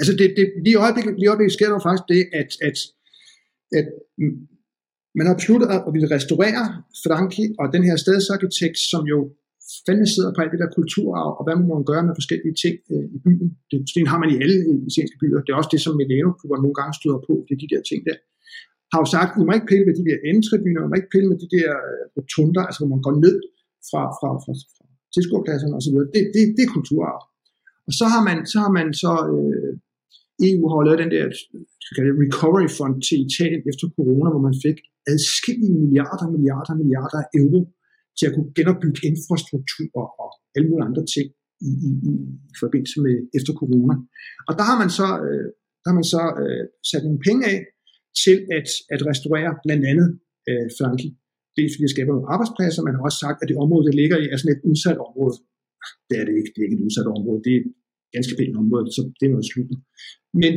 Altså 0.00 0.12
det, 0.20 0.26
det, 0.36 0.44
lige 0.64 0.76
i 0.78 0.82
øjeblikket, 0.84 1.12
lige 1.14 1.26
i 1.28 1.32
øjeblikket 1.32 1.56
sker 1.58 1.68
der 1.72 1.86
faktisk 1.86 2.06
det, 2.14 2.22
at, 2.40 2.50
at, 2.68 2.76
at 3.78 3.86
man 5.18 5.26
har 5.28 5.34
besluttet 5.40 5.68
at 5.74 5.90
ville 5.94 6.14
restaurere 6.16 6.64
Franki 7.04 7.44
og 7.60 7.66
den 7.74 7.82
her 7.88 7.96
stedsarkitekt, 8.04 8.78
som 8.92 9.02
jo 9.12 9.18
fandme 9.86 10.06
sidder 10.14 10.30
på 10.32 10.40
alt 10.42 10.52
det 10.54 10.62
der 10.62 10.76
kulturarv, 10.78 11.30
og 11.38 11.42
hvad 11.44 11.54
man 11.58 11.66
må 11.68 11.74
man 11.78 11.88
gøre 11.90 12.04
med 12.08 12.18
forskellige 12.20 12.54
ting 12.64 12.76
øh, 12.92 13.06
i 13.16 13.18
byen. 13.26 13.48
Det, 13.70 13.78
det 13.94 14.02
har 14.12 14.18
man 14.22 14.30
i 14.34 14.36
alle 14.42 14.58
øh, 14.68 14.78
italienske 14.88 15.20
byer. 15.22 15.40
Det 15.44 15.50
er 15.50 15.58
også 15.60 15.72
det, 15.74 15.82
som 15.84 15.92
Milano 16.00 16.30
nogle 16.64 16.76
gange 16.80 16.92
støder 17.00 17.20
på, 17.28 17.32
det 17.46 17.52
er 17.54 17.60
de 17.64 17.72
der 17.74 17.82
ting 17.90 18.00
der. 18.08 18.16
Har 18.92 18.98
jo 19.02 19.08
sagt, 19.16 19.30
I 19.40 19.42
må 19.46 19.52
ikke 19.58 19.70
pille 19.72 19.86
med 19.88 19.94
de 19.98 20.04
der 20.08 20.18
endtribuner, 20.30 20.80
I 20.82 20.88
må 20.90 20.96
ikke 21.00 21.14
pille 21.14 21.28
med 21.30 21.38
de 21.44 21.48
der 21.56 21.70
øh, 21.90 22.04
rotunder, 22.16 22.62
altså 22.68 22.78
hvor 22.80 22.90
man 22.94 23.02
går 23.06 23.14
ned 23.24 23.36
fra, 23.88 24.02
fra, 24.18 24.30
fra, 24.42 24.52
fra 24.74 24.84
tilskuerpladserne 25.14 25.74
osv. 25.78 25.96
Det, 26.14 26.22
det, 26.34 26.42
det 26.56 26.62
er 26.66 26.74
kulturarv. 26.76 27.20
Og 27.90 27.94
så 28.00 28.04
har 28.14 28.22
man 28.28 28.38
så, 28.52 28.56
har 28.64 28.72
man 28.78 28.88
så 29.02 29.12
øh, 29.34 29.72
EU 30.48 30.62
har 30.70 30.86
lavet 30.86 31.02
den 31.02 31.12
der 31.16 31.24
skal 31.86 32.02
det, 32.06 32.14
recovery 32.24 32.68
fund 32.78 32.96
til 33.06 33.18
Italien 33.28 33.62
efter 33.70 33.86
corona, 33.96 34.28
hvor 34.32 34.44
man 34.48 34.56
fik 34.66 34.78
adskillige 35.12 35.74
milliarder, 35.82 36.26
milliarder, 36.34 36.74
milliarder 36.82 37.18
af 37.22 37.28
euro 37.40 37.60
til 38.18 38.24
at 38.28 38.34
kunne 38.34 38.50
genopbygge 38.58 39.00
infrastruktur 39.10 40.00
og 40.22 40.30
alle 40.54 40.66
mulige 40.68 40.88
andre 40.90 41.04
ting 41.14 41.26
i, 41.68 41.70
i, 41.88 41.90
i 42.52 42.54
forbindelse 42.62 42.98
med 43.06 43.14
efter 43.38 43.52
corona. 43.60 43.94
Og 44.48 44.52
der 44.58 44.64
har 44.70 44.76
man 44.82 44.90
så, 44.98 45.08
øh, 45.26 45.46
der 45.82 45.88
har 45.90 45.96
man 46.00 46.08
så 46.14 46.22
øh, 46.42 46.64
sat 46.90 47.02
nogle 47.06 47.20
penge 47.28 47.42
af 47.52 47.58
til 48.22 48.36
at, 48.58 48.68
at 48.94 49.00
restaurere 49.10 49.52
blandt 49.64 49.84
andet 49.92 50.08
øh, 50.48 50.66
Flanki. 50.76 51.08
Det 51.54 51.60
er 51.62 51.70
fordi 51.72 51.84
det 51.86 51.94
skaber 51.94 52.12
nogle 52.14 52.32
arbejdspladser. 52.34 52.86
Man 52.88 52.96
har 52.96 53.02
også 53.08 53.20
sagt, 53.24 53.38
at 53.42 53.48
det 53.50 53.56
område, 53.64 53.86
det 53.88 53.94
ligger 54.00 54.16
i, 54.22 54.24
er 54.32 54.38
sådan 54.38 54.56
et 54.56 54.64
udsat 54.70 54.98
område. 55.08 55.36
Det 56.08 56.16
er 56.20 56.24
det 56.28 56.34
ikke. 56.38 56.50
Det 56.52 56.60
er 56.60 56.66
ikke 56.66 56.78
et 56.80 56.86
udsat 56.88 57.08
område. 57.16 57.40
Det 57.46 57.52
er 57.56 57.60
et 57.62 57.70
ganske 58.16 58.34
pænt 58.38 58.56
område, 58.62 58.86
så 58.96 59.00
det 59.18 59.24
er 59.26 59.32
noget 59.34 59.48
slut. 59.50 59.70
Men, 60.42 60.52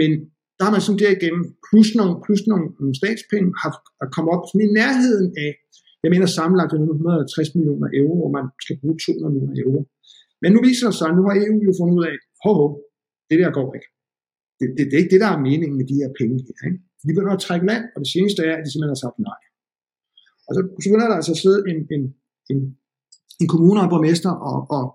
men 0.00 0.10
der 0.56 0.62
har 0.66 0.72
man 0.74 0.84
sådan 0.84 1.02
derigennem, 1.04 1.42
plus 1.68 1.88
nogle, 1.98 2.14
plus 2.24 2.42
nogle 2.50 2.94
statspenge, 3.00 3.48
har, 3.62 3.72
har 4.00 4.08
kommet 4.14 4.30
op 4.34 4.44
sådan 4.46 4.66
i 4.66 4.70
nærheden 4.80 5.28
af, 5.44 5.50
jeg 6.04 6.10
mener 6.14 6.26
sammenlagt 6.38 6.72
er 6.72 6.78
160 6.78 7.54
millioner 7.58 7.88
euro, 8.00 8.14
hvor 8.20 8.30
man 8.38 8.46
skal 8.64 8.76
bruge 8.80 8.96
200 8.98 9.32
millioner 9.34 9.56
euro. 9.64 9.80
Men 10.42 10.48
nu 10.54 10.60
viser 10.68 10.86
det 10.88 10.96
sig, 10.98 11.06
at 11.10 11.16
nu 11.18 11.22
har 11.26 11.34
EU 11.44 11.56
jo 11.68 11.72
fundet 11.80 11.94
ud 11.98 12.04
af, 12.10 12.16
hov, 12.44 12.54
hov, 12.60 12.70
det 13.28 13.36
der 13.42 13.50
går 13.58 13.68
ikke. 13.76 13.88
Det, 14.58 14.66
det, 14.76 14.82
det 14.88 14.94
er 14.94 15.02
ikke 15.02 15.14
det, 15.14 15.24
der 15.24 15.30
er 15.34 15.44
meningen 15.48 15.76
med 15.80 15.86
de 15.90 15.96
her 16.00 16.10
penge 16.20 16.36
her. 16.46 16.62
Ikke? 16.68 16.80
De 17.00 17.04
begynder 17.10 17.32
at 17.34 17.44
trække 17.46 17.64
land, 17.70 17.84
og 17.94 17.98
det 18.02 18.10
seneste 18.14 18.40
er, 18.50 18.54
at 18.56 18.62
de 18.64 18.70
simpelthen 18.70 18.94
har 18.96 19.02
sagt 19.04 19.18
nej. 19.30 19.40
Og 20.46 20.52
så, 20.56 20.60
så 20.82 20.86
begynder 20.88 21.08
der 21.10 21.18
altså 21.20 21.32
at 21.36 21.40
sidde 21.44 21.60
en, 21.70 21.78
en, 21.94 22.02
en, 22.50 22.58
en 23.42 23.48
kommune 23.52 23.78
og 23.84 23.90
borgmester 23.92 24.32
og, 24.50 24.58
og, 24.76 24.86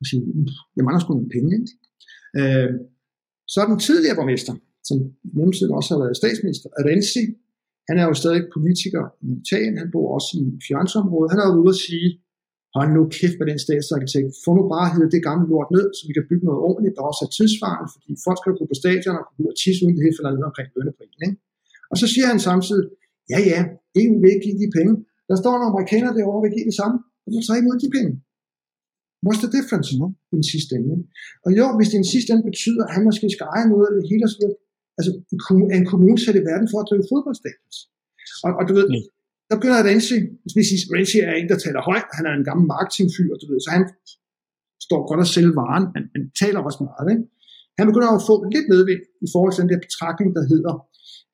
og 0.00 0.06
sige, 0.10 0.22
jeg 0.76 0.84
mangler 0.84 1.02
sgu 1.02 1.10
nogle 1.14 1.34
penge. 1.36 1.50
Ikke? 1.58 1.70
Øh, 2.38 2.70
så 3.52 3.56
er 3.62 3.66
den 3.70 3.78
tidligere 3.86 4.16
borgmester, 4.18 4.54
som 4.88 4.96
i 5.28 5.30
også 5.78 5.90
har 5.92 6.00
været 6.02 6.20
statsminister, 6.22 6.68
Renzi, 6.88 7.24
han 7.88 7.96
er 8.00 8.06
jo 8.10 8.14
stadig 8.22 8.42
politiker 8.56 9.04
i 9.26 9.28
Italien, 9.42 9.74
han 9.82 9.90
bor 9.94 10.06
også 10.16 10.30
i 10.40 10.44
Firenze-området. 10.66 11.32
Han 11.32 11.40
er 11.42 11.46
jo 11.48 11.54
ude 11.62 11.74
at 11.76 11.82
sige, 11.86 12.08
hold 12.76 12.88
nu 12.96 13.02
kæft 13.18 13.36
med 13.38 13.46
den 13.50 13.58
statsarkitekt, 13.66 14.28
få 14.44 14.50
nu 14.58 14.62
bare 14.74 14.88
hedder 14.94 15.10
det 15.14 15.22
gamle 15.28 15.46
lort 15.52 15.70
ned, 15.76 15.86
så 15.96 16.02
vi 16.08 16.12
kan 16.16 16.28
bygge 16.30 16.44
noget 16.48 16.60
ordentligt, 16.68 16.94
der 16.96 17.04
også 17.10 17.22
er 17.26 17.30
tidsvarende, 17.38 17.88
fordi 17.94 18.10
folk 18.26 18.38
skal 18.40 18.56
gå 18.58 18.64
på 18.70 18.76
stadion 18.82 19.18
og 19.20 19.24
kunne 19.26 19.42
ud 19.44 19.52
og 19.54 19.58
tisse 19.62 19.80
uden 19.82 19.94
det 19.96 20.04
hele 20.04 20.16
falder 20.18 20.32
ned 20.34 20.48
omkring 20.50 20.68
lønneprisen. 20.76 21.20
Ikke? 21.26 21.36
Og 21.90 21.96
så 22.00 22.06
siger 22.12 22.26
han 22.32 22.40
samtidig, 22.48 22.86
ja 23.32 23.38
ja, 23.50 23.60
EU 24.00 24.14
vil 24.20 24.30
ikke 24.34 24.46
give 24.46 24.58
de 24.62 24.68
penge. 24.78 24.92
Der 25.28 25.36
står 25.40 25.52
nogle 25.54 25.70
amerikanere 25.72 26.12
derovre, 26.18 26.40
vil 26.44 26.56
give 26.56 26.68
det 26.70 26.76
samme, 26.80 26.96
og 27.24 27.28
så 27.34 27.38
tager 27.46 27.60
imod 27.62 27.76
de 27.84 27.90
penge. 27.96 28.12
What's 29.26 29.40
the 29.44 29.52
difference 29.58 29.88
no? 30.00 30.06
i 30.32 30.34
den 30.40 30.46
sidste 30.52 30.72
ende? 30.78 30.96
Og 31.46 31.50
jo, 31.58 31.64
hvis 31.76 31.88
det 31.88 31.96
i 31.96 32.02
den 32.04 32.12
sidste 32.14 32.28
ende 32.32 32.44
betyder, 32.50 32.82
at 32.86 32.92
han 32.96 33.04
måske 33.08 33.26
skal 33.34 33.46
eje 33.54 33.66
noget 33.72 33.86
af 33.88 33.94
det 33.96 34.04
hele, 34.10 34.24
så 34.32 34.36
altså 34.98 35.10
en 35.78 35.86
kommune 35.92 36.18
sat 36.24 36.36
i 36.40 36.42
verden 36.50 36.68
for 36.72 36.78
at 36.80 36.88
drive 36.90 37.04
fodboldstadions. 37.12 37.76
Og, 38.44 38.50
og 38.58 38.64
du 38.68 38.72
ved, 38.78 38.86
mm. 38.92 39.04
der 39.48 39.54
begynder 39.58 39.86
Renzi, 39.88 40.16
hvis 40.54 40.70
Renzi 40.94 41.18
er 41.28 41.34
en, 41.40 41.48
der 41.52 41.58
taler 41.64 41.80
højt, 41.90 42.08
han 42.18 42.24
er 42.28 42.34
en 42.36 42.46
gammel 42.48 42.64
marketingfyr, 42.74 43.32
du 43.42 43.46
ved, 43.50 43.60
så 43.66 43.70
han 43.76 43.84
står 44.86 45.00
godt 45.10 45.20
at 45.24 45.32
sælge 45.34 45.52
varen, 45.60 45.86
men 45.94 46.02
han 46.14 46.22
taler 46.42 46.60
også 46.68 46.80
meget, 46.88 47.06
ikke? 47.14 47.24
Han 47.78 47.86
begynder 47.90 48.10
at 48.18 48.26
få 48.30 48.34
lidt 48.54 48.66
medvind 48.74 49.02
i 49.26 49.28
forhold 49.34 49.52
til 49.52 49.62
den 49.62 49.70
der 49.72 49.80
betragtning, 49.86 50.28
der 50.38 50.44
hedder, 50.52 50.72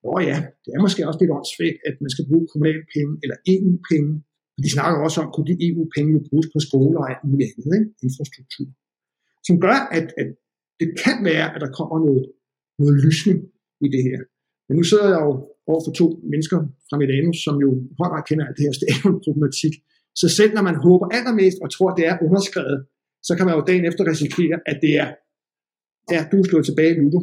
åh 0.09 0.21
ja, 0.31 0.37
det 0.65 0.71
er 0.77 0.81
måske 0.87 1.01
også 1.09 1.21
lidt 1.21 1.35
åndssvagt, 1.37 1.79
at 1.89 1.95
man 2.03 2.11
skal 2.15 2.27
bruge 2.29 2.47
kommunale 2.53 2.83
penge 2.95 3.13
eller 3.23 3.37
EU-penge 3.55 4.11
og 4.57 4.61
de 4.65 4.71
snakker 4.77 4.99
også 5.07 5.19
om, 5.23 5.29
kunne 5.35 5.49
de 5.51 5.57
EU-penge 5.69 6.25
bruges 6.29 6.49
på 6.53 6.59
skoler 6.67 7.01
og 7.03 7.09
alt 7.11 7.25
muligt 7.31 7.51
andet, 7.51 7.73
ikke? 7.79 7.91
infrastruktur. 8.07 8.69
Som 9.47 9.55
gør, 9.65 9.79
at, 9.99 10.07
at 10.21 10.29
det 10.81 10.89
kan 11.05 11.17
være, 11.31 11.47
at 11.55 11.61
der 11.65 11.71
kommer 11.79 11.97
noget, 12.07 12.25
noget 12.81 12.97
lysning 13.05 13.39
i 13.87 13.89
det 13.95 14.03
her. 14.09 14.21
Men 14.67 14.75
nu 14.79 14.85
sidder 14.91 15.09
jeg 15.15 15.23
jo 15.29 15.33
over 15.71 15.81
for 15.87 15.93
to 16.01 16.07
mennesker 16.33 16.59
fra 16.89 16.97
Milano, 17.01 17.31
som 17.45 17.55
jo 17.65 17.71
højere 18.01 18.25
kender 18.29 18.45
alt 18.47 18.57
det 18.59 18.67
her 18.67 18.75
stadionproblematik. 18.81 19.75
Så 20.21 20.27
selv 20.39 20.53
når 20.57 20.65
man 20.71 20.77
håber 20.87 21.07
allermest 21.17 21.59
og 21.65 21.69
tror, 21.71 21.89
at 21.91 21.97
det 21.99 22.07
er 22.11 22.17
underskrevet, 22.27 22.79
så 23.29 23.33
kan 23.37 23.47
man 23.47 23.55
jo 23.57 23.63
dagen 23.71 23.85
efter 23.91 24.03
risikere, 24.13 24.57
at 24.71 24.77
det 24.85 24.93
er, 25.03 25.09
ja, 26.13 26.21
du 26.31 26.37
er 26.41 26.47
slået 26.49 26.67
tilbage 26.71 26.95
nu. 27.03 27.21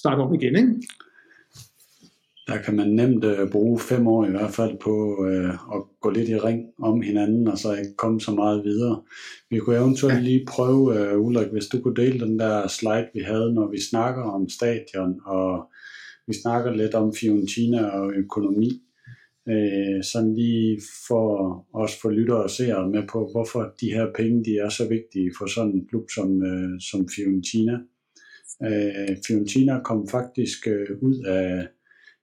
Start 0.00 0.18
om 0.24 0.34
igen, 0.38 0.54
ikke? 0.62 0.72
Der 2.46 2.62
kan 2.62 2.76
man 2.76 2.88
nemt 2.88 3.24
uh, 3.24 3.50
bruge 3.50 3.78
fem 3.78 4.06
år 4.06 4.26
i 4.26 4.30
hvert 4.30 4.50
fald 4.50 4.78
på 4.78 5.16
uh, 5.20 5.76
at 5.76 5.82
gå 6.00 6.10
lidt 6.10 6.28
i 6.28 6.36
ring 6.36 6.64
om 6.78 7.00
hinanden, 7.00 7.48
og 7.48 7.58
så 7.58 7.74
ikke 7.74 7.96
komme 7.96 8.20
så 8.20 8.30
meget 8.30 8.64
videre. 8.64 9.02
Vi 9.50 9.58
kunne 9.58 9.76
eventuelt 9.76 10.22
lige 10.22 10.46
prøve, 10.48 11.14
uh, 11.14 11.26
Ulrik, 11.26 11.48
hvis 11.52 11.66
du 11.66 11.80
kunne 11.80 11.96
dele 11.96 12.26
den 12.26 12.38
der 12.38 12.68
slide, 12.68 13.08
vi 13.14 13.20
havde, 13.20 13.54
når 13.54 13.70
vi 13.70 13.80
snakker 13.90 14.22
om 14.22 14.48
stadion, 14.48 15.20
og 15.24 15.70
vi 16.26 16.34
snakker 16.42 16.72
lidt 16.72 16.94
om 16.94 17.14
Fiorentina 17.20 17.86
og 17.86 18.12
økonomi, 18.12 18.70
uh, 19.46 20.02
sådan 20.02 20.34
lige 20.34 20.80
for 21.08 21.26
os 21.74 22.00
for 22.02 22.10
lyttere 22.10 22.42
og 22.42 22.50
seere 22.50 22.88
med 22.88 23.02
på, 23.12 23.28
hvorfor 23.32 23.72
de 23.80 23.92
her 23.92 24.06
penge 24.16 24.44
de 24.44 24.58
er 24.58 24.68
så 24.68 24.88
vigtige 24.88 25.32
for 25.38 25.46
sådan 25.46 25.72
en 25.72 25.86
klub 25.88 26.04
som, 26.14 26.30
uh, 26.36 26.78
som 26.90 27.08
Fiorentina. 27.16 27.78
Uh, 28.60 29.16
Fiorentina 29.26 29.80
kom 29.84 30.08
faktisk 30.08 30.66
uh, 30.66 31.08
ud 31.08 31.24
af 31.26 31.66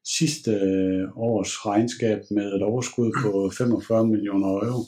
sidste 0.05 0.51
øh, 0.51 1.17
års 1.17 1.65
regnskab 1.65 2.19
med 2.31 2.53
et 2.53 2.63
overskud 2.63 3.11
på 3.23 3.51
45 3.57 4.07
millioner 4.07 4.47
euro. 4.47 4.83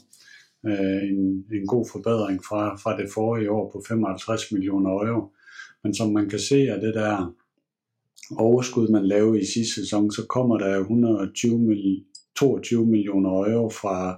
Øh, 0.66 1.04
en, 1.10 1.46
en 1.58 1.68
god 1.68 1.86
forbedring 1.92 2.46
fra, 2.46 2.76
fra 2.76 2.98
det 2.98 3.10
forrige 3.14 3.52
år 3.52 3.72
på 3.72 3.84
55 3.88 4.52
millioner 4.52 4.90
euro. 4.92 5.32
Men 5.84 5.94
som 5.94 6.14
man 6.14 6.30
kan 6.30 6.40
se 6.40 6.56
af 6.56 6.82
det 6.82 6.94
der 6.94 7.36
overskud, 8.38 8.88
man 8.88 9.06
lavede 9.06 9.42
i 9.42 9.46
sidste 9.46 9.74
sæson, 9.74 10.12
så 10.12 10.26
kommer 10.30 10.58
der 10.58 10.80
120 10.80 11.60
millioner 11.60 12.06
22 12.36 12.86
millioner 12.86 13.30
euro 13.30 13.70
fra, 13.70 14.12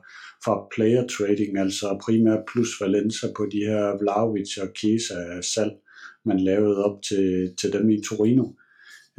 fra 0.46 0.68
player 0.76 1.08
trading, 1.08 1.58
altså 1.58 1.98
primært 2.06 2.44
plus 2.52 2.82
Valenza 2.82 3.28
på 3.38 3.46
de 3.52 3.58
her 3.58 3.98
Vlaovic 4.00 4.58
og 4.58 4.68
Chiesa 4.78 5.42
salg, 5.42 5.72
man 6.26 6.40
lavede 6.40 6.86
op 6.86 7.02
til, 7.02 7.56
til 7.60 7.74
dem 7.74 7.90
i 7.90 8.02
Torino. 8.02 8.46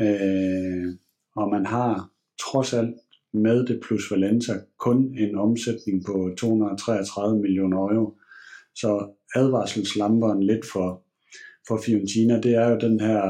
Øh, 0.01 0.95
og 1.41 1.51
man 1.51 1.67
har 1.67 2.11
trods 2.45 2.73
alt 2.73 2.95
med 3.33 3.67
det 3.67 3.81
plus 3.87 4.11
Valenza 4.11 4.53
kun 4.79 5.15
en 5.19 5.35
omsætning 5.39 6.05
på 6.07 6.31
233 6.39 7.39
millioner 7.39 7.79
euro. 7.79 8.17
Så 8.75 9.09
advarselslamperen 9.35 10.43
lidt 10.43 10.67
for, 10.73 11.03
for 11.69 11.81
Fiorentina, 11.87 12.41
det 12.41 12.55
er 12.55 12.71
jo 12.71 12.79
den 12.79 13.01
her 13.01 13.23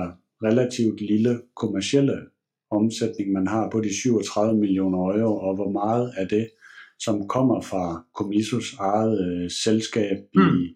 relativt 0.42 1.00
lille 1.00 1.40
kommercielle 1.56 2.16
omsætning, 2.70 3.32
man 3.32 3.46
har 3.46 3.70
på 3.70 3.80
de 3.80 3.94
37 3.94 4.58
millioner 4.58 4.98
euro, 4.98 5.38
og 5.38 5.54
hvor 5.54 5.70
meget 5.70 6.12
af 6.16 6.28
det, 6.28 6.48
som 6.98 7.28
kommer 7.28 7.60
fra 7.60 8.04
Comisos 8.14 8.74
eget 8.80 9.28
øh, 9.28 9.50
selskab 9.50 10.18
mm. 10.34 10.40
i, 10.40 10.74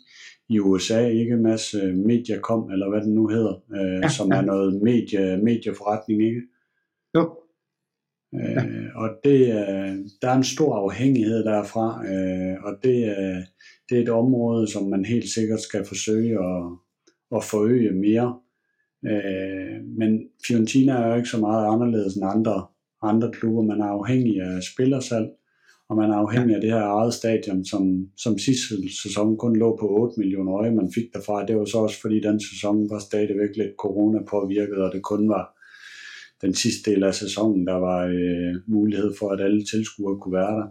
i 0.49 0.59
USA, 0.59 1.09
ikke 1.09 1.33
en 1.33 1.43
masse 1.43 1.93
Mediacom, 1.93 2.71
eller 2.71 2.89
hvad 2.91 3.01
det 3.01 3.13
nu 3.13 3.29
hedder, 3.29 3.55
øh, 3.77 4.01
ja, 4.03 4.09
som 4.09 4.33
ja. 4.33 4.39
er 4.39 4.43
noget 4.43 4.83
medie, 4.83 5.37
medieforretning, 5.37 6.23
ikke? 6.23 6.43
Jo. 7.17 7.43
Øh, 8.35 8.85
og 8.95 9.09
det, 9.25 9.51
er, 9.51 9.97
der 10.23 10.29
er 10.29 10.37
en 10.37 10.45
stor 10.45 10.77
afhængighed 10.77 11.45
derfra, 11.45 12.07
øh, 12.07 12.65
og 12.65 12.73
det, 12.83 13.05
er, 13.05 13.43
det 13.89 13.99
er 13.99 14.03
et 14.03 14.09
område, 14.09 14.73
som 14.73 14.89
man 14.89 15.05
helt 15.05 15.29
sikkert 15.29 15.61
skal 15.61 15.85
forsøge 15.85 16.33
at, 16.33 16.65
at 17.37 17.45
forøge 17.45 17.93
mere. 17.93 18.39
Øh, 19.07 19.85
men 19.99 20.21
Fiorentina 20.47 20.93
er 20.93 21.09
jo 21.09 21.15
ikke 21.15 21.29
så 21.29 21.41
meget 21.41 21.73
anderledes 21.73 22.15
end 22.15 22.25
andre, 22.27 22.67
andre 23.03 23.31
klubber. 23.33 23.63
Man 23.63 23.81
er 23.81 23.87
afhængig 23.87 24.41
af 24.41 24.63
spillersalg, 24.63 25.29
og 25.89 25.97
man 25.97 26.11
er 26.11 26.17
afhængig 26.17 26.55
af 26.55 26.61
det 26.61 26.71
her 26.71 26.85
eget 26.85 27.15
stadion, 27.15 27.65
som, 27.65 28.09
som 28.17 28.39
sidste 28.39 28.75
sæson 29.03 29.37
kun 29.37 29.57
lå 29.57 29.77
på 29.77 29.87
8 29.89 30.21
millioner 30.21 30.55
øje, 30.55 30.75
man 30.75 30.93
fik 30.95 31.05
derfra. 31.15 31.47
Det 31.47 31.57
var 31.57 31.65
så 31.65 31.79
også 31.79 32.01
fordi 32.01 32.21
den 32.21 32.41
sæson 32.41 32.91
var 32.91 32.99
stadigvæk 32.99 33.57
lidt 33.57 33.75
corona 33.79 34.19
påvirket, 34.31 34.79
og 34.85 34.93
det 34.93 35.03
kun 35.03 35.29
var 35.29 35.62
den 36.43 36.55
sidste 36.55 36.91
del 36.91 37.05
af 37.05 37.15
sæsonen, 37.15 37.67
der 37.67 37.75
var 37.75 38.01
øh, 38.07 38.55
mulighed 38.67 39.13
for, 39.19 39.31
at 39.31 39.41
alle 39.41 39.65
tilskuere 39.65 40.21
kunne 40.21 40.39
være 40.41 40.55
der. 40.61 40.69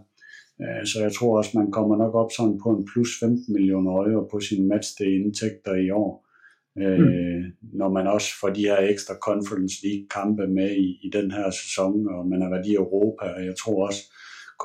Øh, 0.62 0.86
så 0.86 0.96
jeg 1.02 1.12
tror 1.12 1.38
også, 1.38 1.50
man 1.58 1.70
kommer 1.70 1.96
nok 1.96 2.14
op 2.14 2.30
sådan 2.36 2.58
på 2.62 2.68
en 2.76 2.86
plus 2.92 3.10
15 3.20 3.52
millioner 3.54 3.90
euro 3.92 4.28
på 4.32 4.40
sin 4.40 4.68
matchday-indtægter 4.68 5.74
i 5.74 5.90
år. 5.90 6.26
Øh, 6.78 6.98
mm. 6.98 7.42
Når 7.80 7.90
man 7.92 8.06
også 8.06 8.30
får 8.40 8.48
de 8.48 8.68
her 8.70 8.78
ekstra 8.78 9.14
Conference 9.14 9.76
League-kampe 9.84 10.46
med 10.46 10.70
i, 10.76 10.88
i 11.06 11.10
den 11.12 11.30
her 11.30 11.50
sæson, 11.50 12.08
og 12.14 12.28
man 12.28 12.42
har 12.42 12.50
været 12.50 12.66
i 12.66 12.74
Europa, 12.74 13.24
og 13.36 13.44
jeg 13.44 13.54
tror 13.62 13.86
også, 13.86 14.02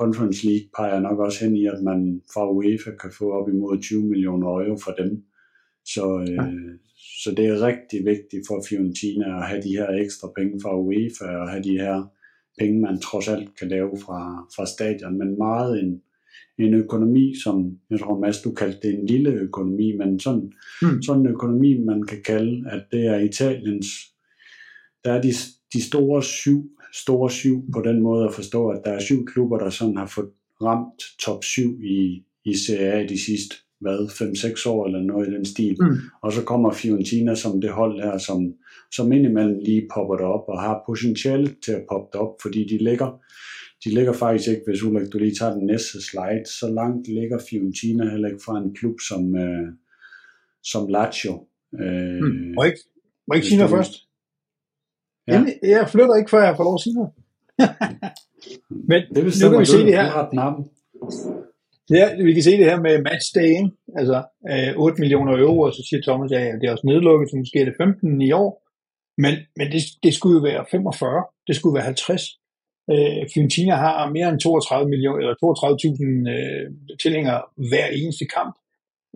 Conference 0.00 0.46
League 0.46 0.68
peger 0.76 1.00
nok 1.00 1.18
også 1.18 1.44
hen 1.44 1.56
i, 1.56 1.66
at 1.66 1.80
man 1.82 2.20
fra 2.32 2.50
UEFA 2.50 2.90
kan 3.00 3.12
få 3.18 3.32
op 3.38 3.48
imod 3.48 3.82
20 3.82 4.02
millioner 4.12 4.46
euro 4.46 4.76
for 4.84 4.92
dem. 5.02 5.10
Så, 5.94 6.04
øh, 6.20 6.38
så 7.22 7.34
det 7.36 7.46
er 7.46 7.66
rigtig 7.66 8.04
vigtigt 8.04 8.46
for 8.48 8.64
Fiorentina 8.68 9.36
at 9.36 9.48
have 9.48 9.62
de 9.62 9.76
her 9.76 9.88
ekstra 9.88 10.28
penge 10.36 10.60
fra 10.62 10.80
UEFA 10.80 11.24
og 11.24 11.50
have 11.50 11.62
de 11.62 11.78
her 11.78 12.06
penge, 12.58 12.80
man 12.80 13.00
trods 13.00 13.28
alt 13.28 13.58
kan 13.58 13.68
lave 13.68 13.90
fra, 14.04 14.46
fra 14.56 14.66
stadion, 14.66 15.18
men 15.18 15.38
meget 15.38 15.82
en, 15.82 16.02
en 16.58 16.74
økonomi, 16.74 17.34
som 17.44 17.78
jeg 17.90 18.00
tror 18.00 18.18
Mads, 18.18 18.42
du 18.42 18.52
kaldte 18.52 18.88
det 18.88 18.98
en 18.98 19.06
lille 19.06 19.30
økonomi, 19.30 19.96
men 19.96 20.20
sådan, 20.20 20.52
mm. 20.82 21.02
sådan 21.02 21.22
en 21.22 21.28
økonomi, 21.28 21.78
man 21.78 22.02
kan 22.02 22.22
kalde, 22.22 22.70
at 22.70 22.82
det 22.92 23.06
er 23.06 23.18
Italiens, 23.18 23.86
der 25.04 25.12
er 25.12 25.22
de, 25.22 25.32
de 25.72 25.82
store 25.82 26.22
syv, 26.22 26.70
store 26.94 27.30
syv 27.30 27.72
på 27.72 27.82
den 27.82 28.02
måde 28.02 28.24
at 28.24 28.34
forstå, 28.34 28.68
at 28.68 28.80
der 28.84 28.90
er 28.90 29.00
syv 29.00 29.26
klubber, 29.26 29.58
der 29.58 29.70
sådan 29.70 29.96
har 29.96 30.06
fået 30.06 30.30
ramt 30.62 31.02
top 31.20 31.44
7 31.44 31.80
i, 31.82 32.24
i 32.44 32.56
Serie 32.56 32.92
A 32.92 33.06
de 33.06 33.24
sidste 33.24 33.56
hvad, 33.80 33.98
5-6 33.98 34.68
år 34.68 34.86
eller 34.86 35.00
noget 35.00 35.28
i 35.28 35.30
den 35.30 35.44
stil. 35.44 35.76
Mm. 35.80 35.96
Og 36.22 36.32
så 36.32 36.44
kommer 36.44 36.72
Fiorentina 36.72 37.34
som 37.34 37.60
det 37.60 37.70
hold 37.70 38.02
her, 38.02 38.18
som, 38.18 38.54
som 38.92 39.12
indimellem 39.12 39.58
lige 39.58 39.88
popper 39.94 40.16
det 40.16 40.26
op 40.26 40.44
og 40.48 40.60
har 40.60 40.82
potentiale 40.86 41.54
til 41.64 41.72
at 41.72 41.84
poppe 41.90 42.08
det 42.12 42.20
op, 42.20 42.34
fordi 42.42 42.66
de 42.68 42.78
ligger, 42.84 43.20
de 43.84 43.94
ligger 43.94 44.12
faktisk 44.12 44.48
ikke, 44.48 44.62
hvis 44.66 44.82
Ulrik, 44.82 45.12
du 45.12 45.18
lige 45.18 45.34
tager 45.34 45.54
den 45.54 45.66
næste 45.66 46.02
slide, 46.02 46.44
så 46.58 46.66
langt 46.80 47.08
ligger 47.08 47.38
Fiorentina 47.50 48.10
heller 48.10 48.28
ikke 48.28 48.44
fra 48.44 48.58
en 48.58 48.74
klub 48.74 48.96
som, 49.08 49.36
øh, 49.36 49.68
som 50.62 50.88
Lazio. 50.88 51.46
Øh, 51.80 52.20
mm. 52.22 52.52
Må 52.56 52.62
ikke, 52.62 52.80
må 53.28 53.34
ikke 53.34 53.46
sige 53.46 53.58
noget 53.58 53.70
først? 53.70 53.94
Ja. 55.28 55.44
Jeg 55.62 55.88
flytter 55.88 56.14
ikke, 56.16 56.30
før 56.30 56.42
jeg 56.44 56.56
får 56.56 56.64
lov 56.64 56.74
at 56.74 56.80
sige 56.80 56.94
noget. 56.94 57.10
Men 58.90 59.02
det 59.14 59.42
nu 59.42 59.50
kan 59.50 59.60
vi 59.60 59.64
se 59.64 59.78
det 59.78 59.94
her. 59.94 61.34
Ja, 61.90 62.22
vi 62.26 62.32
kan 62.32 62.42
se 62.42 62.58
det 62.58 62.70
her 62.70 62.80
med 62.80 63.02
matchday, 63.02 63.48
ikke? 63.60 63.70
altså 63.96 64.18
øh, 64.50 64.76
8 64.76 65.00
millioner 65.00 65.32
euro, 65.38 65.60
og 65.60 65.72
så 65.72 65.82
siger 65.88 66.02
Thomas, 66.02 66.30
ja, 66.30 66.40
ja, 66.44 66.52
det 66.52 66.64
er 66.64 66.72
også 66.72 66.86
nedlukket, 66.86 67.30
så 67.30 67.36
måske 67.36 67.60
er 67.60 67.64
det 67.64 67.74
15 67.76 68.22
i 68.22 68.32
år, 68.32 68.50
men, 69.22 69.34
men 69.56 69.66
det, 69.72 69.82
det 70.02 70.14
skulle 70.14 70.36
jo 70.38 70.42
være 70.50 70.64
45, 70.70 71.24
det 71.46 71.56
skulle 71.56 71.74
være 71.74 71.84
50. 71.84 72.22
Øh, 72.92 73.22
Fiorentina 73.32 73.74
har 73.74 74.10
mere 74.16 74.28
end 74.28 74.40
32 74.40 74.88
millioner, 74.88 75.18
eller 75.18 75.34
32.000 75.34 76.30
øh, 76.34 76.66
tilhængere 77.02 77.42
hver 77.70 77.86
eneste 78.00 78.24
kamp. 78.36 78.54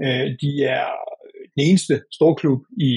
Øh, 0.04 0.26
de 0.42 0.50
er 0.76 0.86
den 1.54 1.60
eneste 1.68 1.94
storklub 2.16 2.60
i 2.88 2.92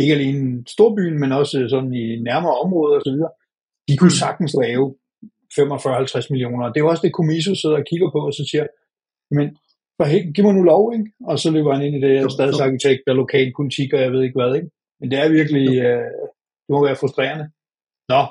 ikke 0.00 0.14
alene 0.14 0.64
storbyen, 0.74 1.20
men 1.20 1.32
også 1.32 1.66
sådan 1.68 1.94
i 1.94 2.06
nærmere 2.28 2.58
områder 2.64 2.96
osv. 3.00 3.18
De 3.88 3.96
kunne 3.96 4.20
sagtens 4.24 4.54
lave 4.62 4.94
45-50 5.58 6.26
millioner. 6.30 6.66
Det 6.72 6.78
er 6.80 6.84
jo 6.84 6.92
også 6.92 7.04
det, 7.06 7.16
Comiso 7.18 7.54
sidder 7.54 7.76
og 7.76 7.86
kigger 7.90 8.10
på, 8.10 8.20
og 8.28 8.32
så 8.32 8.48
siger, 8.50 8.66
men 9.30 9.46
for 9.96 10.04
helt, 10.04 10.34
giv 10.34 10.44
mig 10.44 10.54
nu 10.54 10.62
lov, 10.62 10.84
ikke? 10.96 11.06
Og 11.30 11.38
så 11.38 11.48
løber 11.50 11.74
han 11.74 11.84
ind 11.86 11.96
i 11.96 12.00
det, 12.04 12.12
jeg 12.14 12.22
er 12.22 12.36
stadsarkitekt 12.38 13.02
og 13.10 13.16
lokalpolitik, 13.22 13.92
og 13.92 14.00
jeg 14.00 14.12
ved 14.12 14.22
ikke 14.22 14.38
hvad, 14.40 14.52
ikke? 14.58 14.70
Men 15.00 15.06
det 15.10 15.18
er 15.18 15.36
virkelig, 15.38 15.66
øh, 15.88 16.10
det 16.64 16.70
må 16.74 16.78
være 16.88 17.00
frustrerende. 17.02 17.46
Nå. 18.12 18.22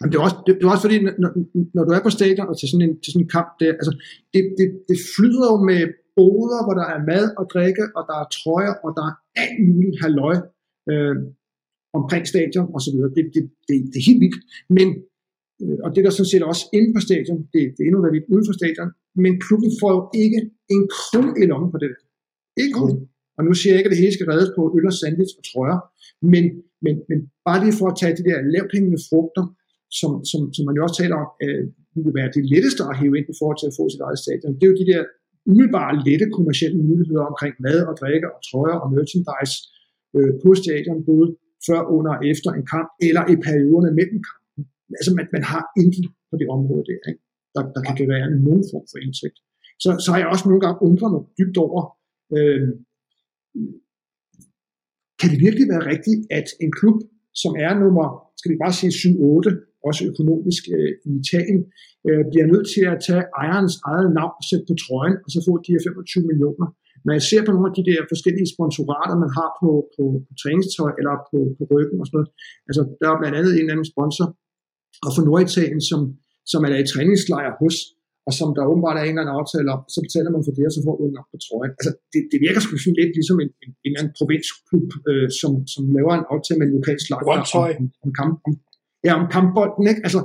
Men 0.00 0.06
det 0.08 0.16
er 0.18 0.24
også, 0.26 0.38
det, 0.46 0.52
det 0.58 0.64
er 0.64 0.74
også 0.74 0.86
fordi, 0.86 0.98
når, 1.22 1.30
når 1.76 1.82
du 1.84 1.90
er 1.96 2.02
på 2.04 2.16
stadion 2.18 2.50
og 2.50 2.56
til 2.58 2.68
sådan 2.70 2.86
en, 2.88 2.94
til 3.02 3.10
sådan 3.12 3.24
en 3.24 3.34
kamp, 3.36 3.50
det, 3.60 3.66
altså, 3.80 3.92
det, 4.34 4.42
det, 4.58 4.68
det 4.90 4.98
flyder 5.14 5.46
jo 5.52 5.58
med 5.70 5.80
boder, 6.16 6.60
hvor 6.64 6.74
der 6.80 6.86
er 6.94 7.06
mad 7.12 7.24
og 7.40 7.44
drikke, 7.54 7.84
og 7.96 8.02
der 8.08 8.16
er 8.22 8.26
trøjer, 8.38 8.74
og 8.84 8.90
der 8.96 9.04
er 9.10 9.14
alt 9.42 9.58
muligt 9.68 10.00
halløj 10.02 10.36
øh, 10.90 11.16
omkring 11.98 12.24
stadion 12.32 12.68
og 12.74 12.80
så 12.84 12.90
videre. 12.94 13.10
Det, 13.16 13.24
det, 13.34 13.42
det, 13.66 13.74
det 13.92 13.98
er 14.00 14.08
helt 14.10 14.22
vildt. 14.24 14.38
Men 14.76 14.88
Øh, 15.62 15.78
og 15.84 15.88
det 15.90 15.98
er 16.00 16.06
der 16.06 16.14
sådan 16.16 16.32
set 16.32 16.44
også 16.52 16.64
inde 16.76 16.90
på 16.94 17.00
stadion, 17.08 17.38
det, 17.52 17.60
det 17.74 17.80
er 17.82 17.88
endnu 17.88 18.00
lidt 18.16 18.26
uden 18.32 18.46
for 18.48 18.54
stadion, 18.60 18.90
men 19.24 19.32
klubben 19.44 19.70
får 19.80 19.90
jo 19.96 20.02
ikke 20.24 20.40
en 20.74 20.82
krone 20.96 21.32
i 21.42 21.44
lommen 21.50 21.70
på 21.72 21.78
det 21.82 21.88
der. 21.92 22.02
Ikke 22.62 22.74
kun. 22.82 22.92
Og 23.36 23.42
nu 23.46 23.52
siger 23.58 23.70
jeg 23.72 23.78
ikke, 23.80 23.90
at 23.90 23.94
det 23.94 24.02
hele 24.04 24.16
skal 24.16 24.30
reddes 24.32 24.50
på 24.56 24.62
øl 24.76 24.86
og 24.90 24.96
sandwich 25.00 25.32
og 25.38 25.44
trøjer, 25.50 25.78
men, 26.32 26.44
men, 26.84 26.94
men 27.08 27.18
bare 27.48 27.60
lige 27.64 27.78
for 27.80 27.86
at 27.90 27.98
tage 28.00 28.16
de 28.18 28.24
der 28.30 28.38
lavthængende 28.54 29.00
frugter, 29.08 29.44
som, 29.98 30.10
som, 30.30 30.40
som 30.54 30.62
man 30.66 30.76
jo 30.76 30.82
også 30.86 30.98
taler 31.02 31.16
om, 31.24 31.30
øh, 31.44 31.62
vil 32.04 32.14
være 32.20 32.30
det 32.36 32.42
letteste 32.52 32.82
at 32.90 32.98
hæve 33.00 33.14
ind 33.18 33.28
i 33.32 33.38
forhold 33.40 33.58
til 33.60 33.70
at 33.70 33.76
få 33.78 33.84
sit 33.92 34.02
eget 34.06 34.20
stadion. 34.24 34.52
Det 34.58 34.64
er 34.64 34.72
jo 34.72 34.80
de 34.82 34.90
der 34.92 35.02
umiddelbare 35.50 35.92
lette 36.08 36.26
kommersielle 36.36 36.78
muligheder 36.90 37.24
omkring 37.30 37.54
mad 37.66 37.78
og 37.90 37.94
drikke 38.02 38.26
og 38.34 38.38
trøjer 38.48 38.76
og 38.82 38.88
merchandise, 38.94 39.56
øh, 40.16 40.32
på 40.42 40.50
stadion, 40.62 40.98
både 41.10 41.26
før, 41.66 41.80
under 41.96 42.12
og 42.16 42.22
efter 42.32 42.50
en 42.58 42.64
kamp, 42.74 42.88
eller 43.08 43.22
i 43.32 43.36
perioderne 43.46 43.90
mellem 43.98 44.20
kamp. 44.28 44.45
Altså 44.98 45.12
man, 45.18 45.26
man 45.36 45.44
har 45.52 45.62
intet 45.82 46.06
på 46.30 46.34
det 46.40 46.48
område 46.56 46.84
der, 46.90 47.00
ikke? 47.10 47.22
Der, 47.54 47.62
der 47.74 47.80
kan 47.86 47.94
generere 48.00 48.28
nogen 48.48 48.64
form 48.72 48.86
for 48.92 48.98
indsigt. 49.06 49.36
Så, 49.82 49.90
så 50.04 50.08
har 50.12 50.18
jeg 50.20 50.28
også 50.32 50.44
nogle 50.46 50.62
gange 50.64 50.82
undret 50.88 51.10
mig 51.14 51.22
dybt 51.38 51.56
over, 51.66 51.80
øh, 52.36 52.68
kan 55.20 55.28
det 55.32 55.38
virkelig 55.46 55.66
være 55.72 55.88
rigtigt, 55.92 56.20
at 56.38 56.46
en 56.64 56.72
klub, 56.78 56.96
som 57.42 57.52
er 57.66 57.72
nummer, 57.82 58.06
skal 58.40 58.52
vi 58.52 58.58
bare 58.64 58.74
sige 58.78 58.92
7-8, 59.00 59.50
også 59.88 60.02
økonomisk 60.12 60.62
øh, 60.76 60.92
i 61.08 61.10
Italien, 61.22 61.62
øh, 62.08 62.22
bliver 62.30 62.46
nødt 62.52 62.66
til 62.74 62.84
at 62.92 62.98
tage 63.06 63.24
ejerens 63.42 63.76
eget 63.90 64.10
navn 64.18 64.34
og 64.40 64.44
sætte 64.48 64.64
på 64.68 64.74
trøjen, 64.84 65.16
og 65.24 65.28
så 65.34 65.38
få 65.46 65.52
de 65.64 65.72
her 65.74 65.82
25 65.86 66.30
millioner. 66.30 66.66
Når 67.04 67.12
jeg 67.18 67.24
ser 67.30 67.42
på 67.44 67.52
nogle 67.52 67.68
af 67.70 67.74
de 67.78 67.86
der 67.90 68.00
forskellige 68.12 68.48
sponsorater, 68.54 69.16
man 69.24 69.32
har 69.38 69.50
på, 69.60 69.70
på, 69.94 70.02
på 70.26 70.32
træningstøj 70.42 70.92
eller 71.00 71.14
på, 71.30 71.38
på 71.58 71.62
ryggen 71.72 71.98
og 72.02 72.06
sådan 72.06 72.16
noget, 72.18 72.30
altså 72.68 72.82
der 73.00 73.06
er 73.08 73.20
blandt 73.20 73.36
andet 73.38 73.52
en 73.52 73.62
eller 73.62 73.74
anden 73.76 73.92
sponsor, 73.94 74.26
og 75.04 75.10
for 75.14 75.22
Norditalien, 75.28 75.82
som, 75.90 76.00
som 76.52 76.60
er 76.66 76.82
i 76.82 76.90
træningslejr 76.92 77.50
hos, 77.60 77.76
og 78.28 78.32
som 78.38 78.48
der 78.56 78.70
åbenbart 78.70 78.96
er 78.98 79.04
en 79.04 79.08
eller 79.08 79.22
anden 79.22 79.38
aftale 79.40 79.68
om, 79.74 79.80
så 79.94 79.98
betaler 80.06 80.30
man 80.34 80.42
for 80.46 80.52
det, 80.56 80.64
og 80.68 80.74
så 80.76 80.80
får 80.86 80.94
du 80.98 81.02
en 81.04 81.20
op 81.20 81.28
på 81.32 81.38
trøjen. 81.46 81.74
Altså, 81.78 81.92
det, 82.12 82.20
det 82.32 82.38
virker 82.46 82.60
sgu 82.62 82.72
sådan 82.78 82.98
lidt 83.00 83.12
ligesom 83.18 83.38
en, 83.44 83.50
en, 83.64 83.72
en 83.86 83.94
anden 83.98 84.12
provinsklub, 84.18 84.88
øh, 85.10 85.28
som, 85.40 85.52
som 85.74 85.82
laver 85.96 86.12
en 86.14 86.26
aftale 86.32 86.58
med 86.58 86.66
en 86.68 86.76
lokal 86.78 86.98
slagter 87.06 87.32
om, 87.38 87.44
om, 87.80 87.84
om, 88.04 88.10
kamp, 88.20 88.34
om, 88.46 88.52
ja, 89.06 89.12
om 89.20 89.26
kampbolden. 89.34 89.84
Ikke? 89.92 90.02
Altså, 90.06 90.20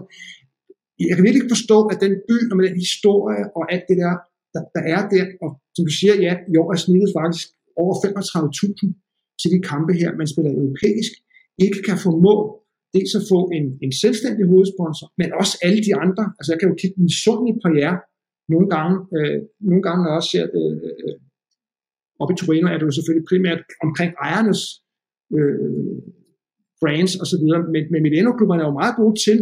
jeg 1.10 1.14
kan 1.16 1.24
virkelig 1.26 1.42
ikke 1.44 1.56
forstå, 1.58 1.78
at 1.92 1.98
den 2.06 2.14
by, 2.30 2.38
og 2.50 2.56
med 2.58 2.64
den 2.70 2.78
historie 2.86 3.44
og 3.58 3.64
alt 3.74 3.86
det 3.90 3.98
der, 4.04 4.14
der, 4.54 4.64
der 4.76 4.84
er 4.96 5.02
der, 5.14 5.26
og 5.44 5.50
som 5.76 5.84
du 5.88 5.94
siger, 6.00 6.16
ja, 6.26 6.34
i 6.52 6.54
år 6.62 6.70
er 6.76 6.80
snittet 6.86 7.12
faktisk 7.20 7.46
over 7.82 7.94
35.000 8.06 9.42
til 9.42 9.50
de 9.54 9.60
kampe 9.72 9.94
her, 10.02 10.10
man 10.22 10.28
spiller 10.32 10.52
europæisk, 10.52 11.12
ikke 11.66 11.80
kan 11.88 11.98
formå 12.06 12.61
dels 12.96 13.14
at 13.20 13.28
få 13.32 13.40
en, 13.58 13.66
en 13.86 13.94
selvstændig 14.04 14.46
hovedsponsor, 14.52 15.08
men 15.20 15.30
også 15.42 15.54
alle 15.66 15.82
de 15.88 15.94
andre. 16.04 16.24
Altså 16.38 16.50
jeg 16.52 16.60
kan 16.60 16.70
jo 16.72 16.76
kigge 16.82 16.98
misundeligt 17.08 17.60
på 17.64 17.70
jer 17.84 17.96
nogle 18.54 18.68
gange, 18.76 18.96
øh, 19.18 19.40
nogle 19.70 19.84
gange 19.86 20.00
når 20.02 20.10
jeg 20.12 20.20
også 20.22 20.32
ser 20.36 20.46
øh, 20.60 20.76
øh, 20.88 21.16
op 22.22 22.32
i 22.34 22.36
Torino, 22.42 22.66
er 22.68 22.78
det 22.78 22.88
jo 22.90 22.98
selvfølgelig 22.98 23.30
primært 23.32 23.62
omkring 23.86 24.12
ejernes 24.28 24.62
øh, 25.38 25.98
brands 26.82 27.14
og 27.22 27.26
så 27.32 27.36
videre, 27.42 27.62
men, 27.74 27.84
men 27.92 28.02
Milano-klubberne 28.06 28.62
er 28.64 28.70
jo 28.70 28.80
meget 28.82 28.96
gode 29.02 29.16
til, 29.26 29.38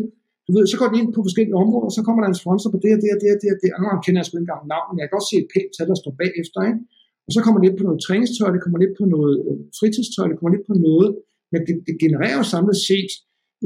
du 0.45 0.51
ved, 0.55 0.63
så 0.67 0.77
går 0.79 0.89
de 0.89 0.99
ind 1.01 1.11
på 1.15 1.21
forskellige 1.27 1.59
områder, 1.63 1.89
så 1.97 2.01
kommer 2.05 2.21
der 2.21 2.29
en 2.29 2.41
sponsor 2.43 2.69
på 2.71 2.79
det 2.81 2.89
her, 2.91 2.99
det 3.01 3.07
her, 3.09 3.17
det 3.21 3.27
her, 3.29 3.37
det 3.41 3.47
her, 3.49 3.57
det, 3.61 3.67
her. 3.69 3.77
Nu 3.95 4.01
kender 4.05 4.19
jeg 4.19 4.25
sgu 4.27 4.33
ikke 4.35 4.45
engang 4.47 4.63
navn, 4.73 4.87
men 4.89 4.97
jeg 4.99 5.05
kan 5.05 5.15
godt 5.17 5.29
se 5.29 5.35
et 5.43 5.49
pænt 5.53 5.71
tal, 5.75 5.87
der 5.91 5.97
står 6.01 6.13
bagefter, 6.23 6.59
ikke? 6.69 6.81
Og 7.27 7.31
så 7.33 7.39
kommer 7.43 7.57
det 7.59 7.65
lidt 7.67 7.79
på 7.79 7.85
noget 7.87 7.99
træningstøj, 8.05 8.49
det 8.55 8.63
kommer 8.63 8.79
lidt 8.83 8.95
på 8.99 9.05
noget 9.15 9.33
øh, 9.47 9.57
fritidstøj, 9.79 10.25
det 10.31 10.37
kommer 10.37 10.53
lidt 10.55 10.67
på 10.69 10.75
noget, 10.87 11.09
men 11.51 11.61
det, 11.67 11.75
det 11.87 11.95
genererer 12.03 12.37
jo 12.41 12.45
samlet 12.53 12.77
set 12.89 13.11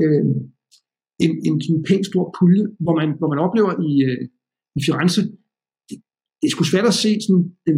øh, 0.01 0.25
en, 1.23 1.31
en, 1.47 1.55
en 1.69 1.83
pænt 1.87 2.05
stor 2.11 2.25
pulje, 2.37 2.65
hvor 2.83 2.95
man, 2.99 3.09
hvor 3.19 3.29
man 3.33 3.43
oplever 3.45 3.71
i, 3.89 3.91
øh, 4.09 4.21
i 4.77 4.79
Firenze, 4.85 5.21
det, 5.87 5.97
det 6.39 6.45
er 6.47 6.53
sgu 6.53 6.63
svært 6.63 6.91
at 6.91 6.99
se 7.03 7.11
sådan 7.25 7.45
den, 7.67 7.77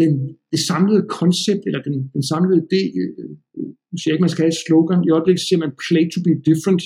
den, 0.00 0.12
det 0.52 0.60
samlede 0.70 1.08
koncept, 1.20 1.62
eller 1.68 1.82
den, 1.88 1.94
den 2.14 2.22
samlede 2.30 2.58
idé, 2.64 2.82
øh, 3.00 3.12
øh 3.58 3.70
nu 3.90 3.96
siger 3.96 4.10
jeg 4.10 4.16
ikke, 4.16 4.26
man 4.26 4.34
skal 4.34 4.44
have 4.44 4.54
et 4.56 4.64
slogan, 4.66 5.04
i 5.06 5.10
øjeblikket 5.16 5.42
siger 5.46 5.60
man 5.64 5.78
play 5.86 6.04
to 6.14 6.20
be 6.26 6.32
different, 6.50 6.82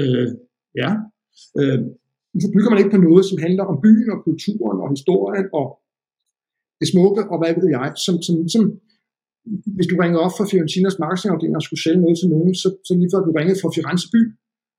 øh, 0.00 0.30
ja, 0.82 0.90
øh, 1.60 1.80
så 2.42 2.48
bygger 2.54 2.70
man 2.70 2.80
ikke 2.80 2.94
på 2.94 3.02
noget, 3.08 3.24
som 3.30 3.38
handler 3.46 3.64
om 3.72 3.76
byen 3.84 4.08
og 4.14 4.18
kulturen 4.28 4.78
og 4.82 4.88
historien 4.96 5.46
og 5.60 5.66
det 6.80 6.88
smukke 6.92 7.22
og 7.32 7.36
hvad 7.40 7.52
ved 7.58 7.68
jeg, 7.76 7.88
som, 8.04 8.14
som, 8.26 8.34
som 8.54 8.62
hvis 9.76 9.88
du 9.90 9.94
ringer 10.02 10.18
op 10.24 10.34
fra 10.36 10.48
Fiorentinas 10.50 10.98
marketingafdeling 11.04 11.56
og 11.60 11.64
skulle 11.66 11.82
sælge 11.84 12.00
noget 12.04 12.16
til 12.20 12.28
nogen, 12.34 12.52
så, 12.62 12.68
så 12.86 12.92
lige 12.98 13.10
før 13.12 13.20
du 13.26 13.32
ringede 13.38 13.58
fra 13.62 13.70
Firenze 13.76 14.06
by, 14.14 14.20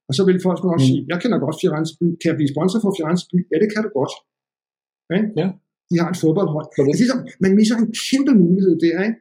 og 0.08 0.14
så 0.18 0.22
vil 0.28 0.46
folk 0.48 0.60
nok 0.70 0.80
mm. 0.80 0.88
sige, 0.88 1.00
jeg 1.12 1.18
kender 1.22 1.38
godt 1.46 1.58
Firenze 1.62 1.94
by, 2.00 2.08
kan 2.20 2.28
jeg 2.32 2.38
blive 2.40 2.54
sponsor 2.54 2.80
for 2.84 2.92
Firenze 2.98 3.26
by? 3.32 3.38
Ja, 3.52 3.58
det 3.64 3.70
kan 3.74 3.82
du 3.86 3.90
godt. 4.00 4.14
Okay? 5.06 5.24
Ja. 5.42 5.48
De 5.90 5.96
har 6.02 6.10
et 6.14 6.20
fodboldhold. 6.24 6.68
Det 6.74 6.80
er 6.82 7.02
ligesom, 7.04 7.22
man 7.46 7.54
misser 7.60 7.76
en 7.84 7.90
kæmpe 8.08 8.34
mulighed 8.44 8.76
der, 8.86 8.98
ikke? 9.08 9.20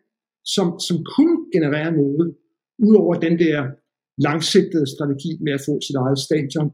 Som, 0.54 0.66
som 0.86 0.96
kunne 1.14 1.36
generere 1.54 1.90
noget, 2.02 2.26
udover 2.86 3.14
den 3.26 3.34
der 3.44 3.56
langsigtede 4.26 4.86
strategi 4.94 5.30
med 5.44 5.52
at 5.58 5.62
få 5.66 5.72
sit 5.86 5.96
eget 6.02 6.18
stadion, 6.26 6.68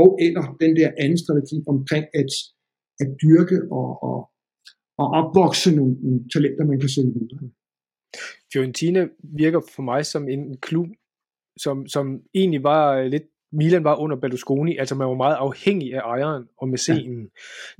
og 0.00 0.08
eller 0.26 0.44
den 0.64 0.72
der 0.78 0.88
anden 1.02 1.18
strategi 1.24 1.56
omkring 1.72 2.04
at, 2.20 2.30
at 3.02 3.08
dyrke 3.22 3.58
og, 3.78 3.88
og, 4.08 4.18
og 4.98 5.06
opvokse 5.10 5.76
nogle, 5.76 5.94
nogle 6.02 6.20
talenter, 6.32 6.64
man 6.64 6.80
kan 6.80 6.88
sælge 6.88 7.12
videre. 7.12 7.50
Fiorentina 8.52 9.08
virker 9.22 9.60
for 9.74 9.82
mig 9.82 10.06
som 10.06 10.28
en 10.28 10.56
klub, 10.56 10.86
som, 11.56 11.86
som 11.86 12.20
egentlig 12.34 12.62
var 12.62 13.02
lidt 13.02 13.22
Milan 13.52 13.84
var 13.84 13.96
under 13.96 14.16
Berlusconi, 14.16 14.76
altså 14.76 14.94
man 14.94 15.08
var 15.08 15.14
meget 15.14 15.36
afhængig 15.36 15.94
af 15.94 16.00
ejeren 16.00 16.44
og 16.58 16.68
mæcenen, 16.68 17.22
ja. 17.22 17.28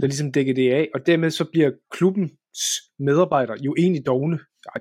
der 0.01 0.07
ligesom 0.07 0.33
dækkede 0.33 0.61
det 0.61 0.71
af, 0.71 0.89
og 0.95 1.07
dermed 1.07 1.31
så 1.31 1.45
bliver 1.53 1.71
klubbens 1.91 2.63
medarbejdere 2.99 3.57
jo 3.65 3.75
egentlig 3.79 4.07
dogne 4.07 4.39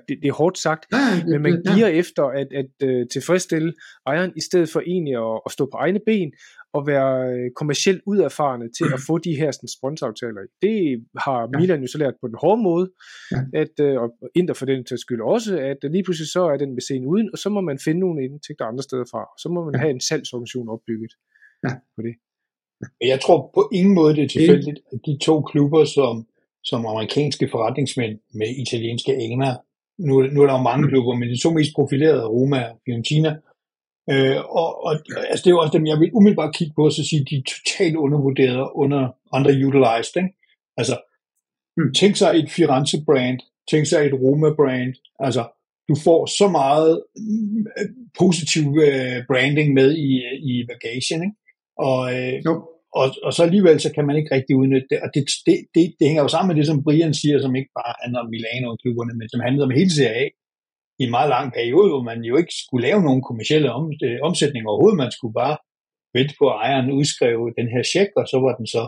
det, 0.08 0.18
det 0.22 0.28
er 0.28 0.32
hårdt 0.32 0.58
sagt, 0.58 0.86
ja, 0.92 0.98
det, 1.16 1.28
men 1.28 1.42
man 1.42 1.62
giver 1.74 1.88
ja. 1.88 1.98
efter 1.98 2.22
at, 2.24 2.48
at, 2.52 2.66
at 2.80 3.00
uh, 3.00 3.06
tilfredsstille 3.12 3.74
ejeren, 4.06 4.32
i 4.36 4.40
stedet 4.40 4.68
for 4.68 4.80
egentlig 4.80 5.14
at, 5.14 5.40
at 5.46 5.52
stå 5.52 5.66
på 5.66 5.76
egne 5.76 6.00
ben 6.06 6.32
og 6.76 6.86
være 6.86 7.12
øh, 7.34 7.50
kommercielt 7.56 8.02
uderfarne 8.06 8.66
til 8.78 8.86
at 8.94 9.00
få 9.08 9.18
de 9.18 9.36
her 9.40 9.50
sådan, 9.50 9.68
sponsoraftaler. 9.78 10.40
Det 10.62 10.76
har 11.24 11.40
ja. 11.40 11.58
Milan 11.58 11.80
jo 11.80 11.86
så 11.86 11.98
lært 11.98 12.14
på 12.20 12.26
den 12.28 12.36
hårde 12.42 12.62
måde, 12.62 12.86
ja. 13.32 13.60
at, 13.62 13.74
uh, 13.86 14.02
og 14.02 14.08
Inter 14.34 14.54
for 14.54 14.66
den 14.66 14.84
til 14.84 14.98
skyld 14.98 15.20
også, 15.20 15.58
at 15.58 15.78
lige 15.92 16.04
pludselig 16.04 16.28
så 16.28 16.42
er 16.52 16.56
den 16.56 16.70
med 16.76 16.82
scenen 16.82 17.06
uden, 17.06 17.28
og 17.32 17.38
så 17.38 17.48
må 17.48 17.60
man 17.60 17.78
finde 17.84 18.00
nogle 18.00 18.24
indtægter 18.24 18.64
andre 18.64 18.82
steder 18.82 19.04
fra. 19.12 19.22
Så 19.42 19.48
må 19.48 19.64
man 19.64 19.74
ja. 19.74 19.80
have 19.80 19.90
en 19.90 20.00
salgsorganisation 20.00 20.68
opbygget 20.68 21.12
ja. 21.64 21.72
på 21.96 22.02
det. 22.06 22.14
Jeg 23.12 23.20
tror 23.20 23.50
på 23.54 23.70
ingen 23.72 23.94
måde, 23.94 24.16
det 24.16 24.24
er 24.24 24.28
tilfældigt, 24.28 24.78
at 24.92 24.98
de 25.06 25.18
to 25.22 25.42
klubber, 25.42 25.84
som, 25.84 26.26
som 26.64 26.86
amerikanske 26.86 27.48
forretningsmænd 27.50 28.18
med 28.34 28.48
italienske 28.64 29.12
aner 29.14 29.54
nu, 29.98 30.14
nu 30.34 30.42
er 30.42 30.46
der 30.46 30.56
jo 30.58 30.62
mange 30.70 30.84
mm. 30.84 30.90
klubber, 30.90 31.14
men 31.14 31.28
de 31.28 31.42
to 31.42 31.50
mest 31.50 31.72
profilerede 31.74 32.22
er 32.22 32.32
Roma 32.36 32.60
og 32.70 32.76
Fiorentina. 32.84 33.30
Øh, 34.12 34.38
og, 34.60 34.84
og 34.84 34.92
altså, 35.30 35.42
det 35.42 35.50
er 35.50 35.56
jo 35.56 35.60
også 35.60 35.78
dem, 35.78 35.86
jeg 35.86 36.00
vil 36.00 36.10
umiddelbart 36.14 36.54
kigge 36.54 36.74
på, 36.76 36.84
og 36.84 36.92
så 36.92 37.02
sige, 37.08 37.26
de 37.30 37.36
er 37.36 37.50
totalt 37.54 37.96
undervurderet, 37.96 38.70
under 38.74 39.02
underutilized. 39.32 40.16
Ikke? 40.16 40.34
Altså, 40.76 40.96
mm. 41.76 41.92
tænk 41.94 42.16
sig 42.16 42.30
et 42.34 42.50
Firenze-brand, 42.50 43.38
tænk 43.70 43.86
sig 43.86 44.00
et 44.06 44.14
Roma-brand, 44.22 44.94
altså, 45.26 45.42
du 45.88 45.94
får 46.06 46.20
så 46.26 46.48
meget 46.48 47.02
øh, 47.78 47.88
positiv 48.18 48.64
øh, 48.86 49.18
branding 49.30 49.68
med 49.78 49.88
i, 50.08 50.10
i 50.50 50.66
bagagen, 50.70 51.20
ikke? 51.26 51.36
Og, 51.86 52.00
øh, 52.14 52.34
no 52.44 52.52
og, 53.00 53.06
og 53.26 53.32
så 53.32 53.42
alligevel 53.42 53.80
så 53.80 53.90
kan 53.92 54.06
man 54.06 54.16
ikke 54.16 54.34
rigtig 54.34 54.56
udnytte 54.56 54.88
det, 54.90 54.98
og 55.04 55.08
det, 55.14 55.22
det, 55.46 55.56
det, 55.74 55.82
det 55.98 56.06
hænger 56.08 56.22
jo 56.22 56.28
sammen 56.28 56.48
med 56.48 56.56
det, 56.58 56.66
som 56.66 56.82
Brian 56.84 57.14
siger, 57.14 57.36
som 57.40 57.56
ikke 57.56 57.70
bare 57.80 57.94
handler 58.02 58.20
om 58.20 58.30
Milano-klubberne, 58.34 59.14
men 59.18 59.28
som 59.28 59.40
handler 59.40 59.64
om 59.64 59.76
hele 59.80 59.92
Serie 59.98 60.16
A 60.22 60.28
i 61.00 61.02
en 61.04 61.10
meget 61.16 61.30
lang 61.36 61.46
periode, 61.58 61.88
hvor 61.92 62.02
man 62.10 62.20
jo 62.30 62.34
ikke 62.40 62.54
skulle 62.62 62.86
lave 62.88 63.02
nogen 63.02 63.22
kommersielle 63.28 63.70
om, 63.78 63.84
øh, 64.06 64.18
omsætning 64.28 64.62
overhovedet, 64.66 65.02
man 65.04 65.12
skulle 65.16 65.34
bare 65.42 65.56
vente 66.16 66.34
på, 66.38 66.44
at 66.50 66.56
ejeren 66.64 66.90
udskrev 66.98 67.38
den 67.58 67.68
her 67.74 67.82
check, 67.92 68.10
og 68.20 68.24
så 68.32 68.36
var 68.44 68.52
den 68.58 68.66
så 68.76 68.82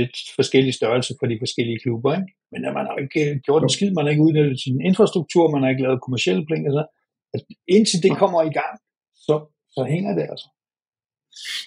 lidt 0.00 0.16
forskellige 0.38 0.78
størrelse 0.80 1.12
for 1.18 1.26
de 1.26 1.42
forskellige 1.44 1.80
klubber. 1.84 2.10
Ikke? 2.18 2.32
Men 2.52 2.60
man 2.78 2.86
har 2.88 2.96
ikke 3.04 3.22
øh, 3.30 3.36
gjort 3.46 3.62
en 3.62 3.74
skid, 3.76 3.90
man 3.90 4.04
har 4.04 4.10
ikke 4.10 4.26
udnyttet 4.28 4.60
sin 4.64 4.76
infrastruktur, 4.88 5.44
man 5.54 5.62
har 5.62 5.70
ikke 5.70 5.86
lavet 5.86 6.04
kommersielle 6.06 6.44
penge, 6.50 6.66
så 6.76 6.82
altså, 7.32 7.46
indtil 7.76 8.02
det 8.04 8.12
kommer 8.22 8.40
i 8.50 8.52
gang, 8.60 8.74
så, 9.26 9.34
så 9.74 9.80
hænger 9.92 10.12
det 10.18 10.24
altså. 10.32 10.48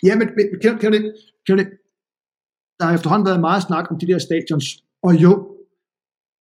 Ja, 0.08 0.14
men, 0.20 0.28
men 0.38 0.46
kan, 0.64 0.74
kan, 0.82 0.92
det, 0.94 1.02
kan 1.48 1.58
det, 1.60 1.68
der 2.78 2.86
har 2.86 2.94
efterhånden 2.98 3.28
været 3.30 3.46
meget 3.50 3.64
snak 3.68 3.86
om 3.92 4.00
de 4.00 4.08
der 4.12 4.20
stadions, 4.28 4.68
og 5.08 5.12
jo, 5.24 5.32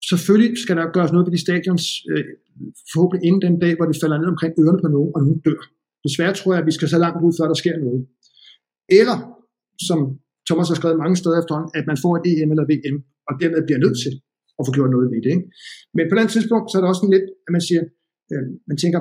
selvfølgelig 0.09 0.51
skal 0.65 0.77
der 0.81 0.95
gøres 0.97 1.13
noget 1.13 1.27
ved 1.27 1.35
de 1.37 1.45
stadions, 1.47 1.85
øh, 2.13 2.25
forhåbentlig 2.93 3.23
inden 3.29 3.43
den 3.47 3.57
dag, 3.65 3.73
hvor 3.77 3.87
det 3.91 3.97
falder 4.03 4.19
ned 4.19 4.29
omkring 4.35 4.53
ørerne 4.63 4.81
på 4.85 4.91
nogen, 4.97 5.11
og 5.17 5.21
nogen 5.25 5.41
dør. 5.47 5.63
Desværre 6.07 6.35
tror 6.39 6.53
jeg, 6.53 6.61
at 6.63 6.69
vi 6.71 6.75
skal 6.79 6.89
så 6.95 6.99
langt 7.05 7.21
ud, 7.27 7.33
før 7.39 7.47
der 7.53 7.59
sker 7.63 7.77
noget. 7.85 8.01
Eller, 9.01 9.17
som 9.89 9.99
Thomas 10.49 10.69
har 10.71 10.79
skrevet 10.81 11.03
mange 11.03 11.17
steder 11.21 11.37
efterhånden, 11.41 11.71
at 11.79 11.85
man 11.91 11.99
får 12.05 12.13
et 12.19 12.25
EM 12.31 12.51
eller 12.55 12.67
VM, 12.71 12.97
og 13.29 13.33
dermed 13.41 13.61
bliver 13.69 13.83
nødt 13.85 13.99
til 14.05 14.13
at 14.59 14.63
få 14.67 14.73
gjort 14.77 14.91
noget 14.95 15.09
ved 15.13 15.21
det. 15.25 15.33
Ikke? 15.37 15.47
Men 15.97 16.05
på 16.11 16.17
den 16.21 16.29
tidspunkt, 16.35 16.67
så 16.67 16.75
er 16.77 16.83
der 16.83 16.91
også 16.91 17.03
sådan 17.03 17.17
lidt, 17.17 17.29
at 17.47 17.51
man 17.57 17.63
siger, 17.69 17.83
øh, 18.33 18.47
man 18.71 18.77
tænker, 18.83 19.01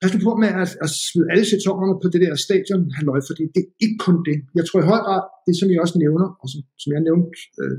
pas 0.00 0.12
nu 0.14 0.18
på 0.26 0.32
med 0.42 0.50
at, 0.62 0.70
at 0.84 0.90
smide 1.06 1.28
alle 1.32 1.46
sæsonerne 1.54 1.94
på 2.02 2.06
det 2.12 2.20
der 2.24 2.32
stadion, 2.46 2.82
halløj, 2.96 3.20
fordi 3.28 3.44
det 3.54 3.60
er 3.64 3.70
ikke 3.84 3.98
kun 4.06 4.16
det. 4.28 4.36
Jeg 4.58 4.64
tror 4.64 4.78
i 4.80 4.90
høj 4.92 5.00
grad, 5.06 5.22
det 5.46 5.54
som 5.60 5.68
jeg 5.72 5.80
også 5.84 5.96
nævner, 6.04 6.28
og 6.42 6.46
som, 6.52 6.60
som 6.82 6.90
jeg 6.94 7.02
nævnte 7.08 7.28
øh, 7.62 7.78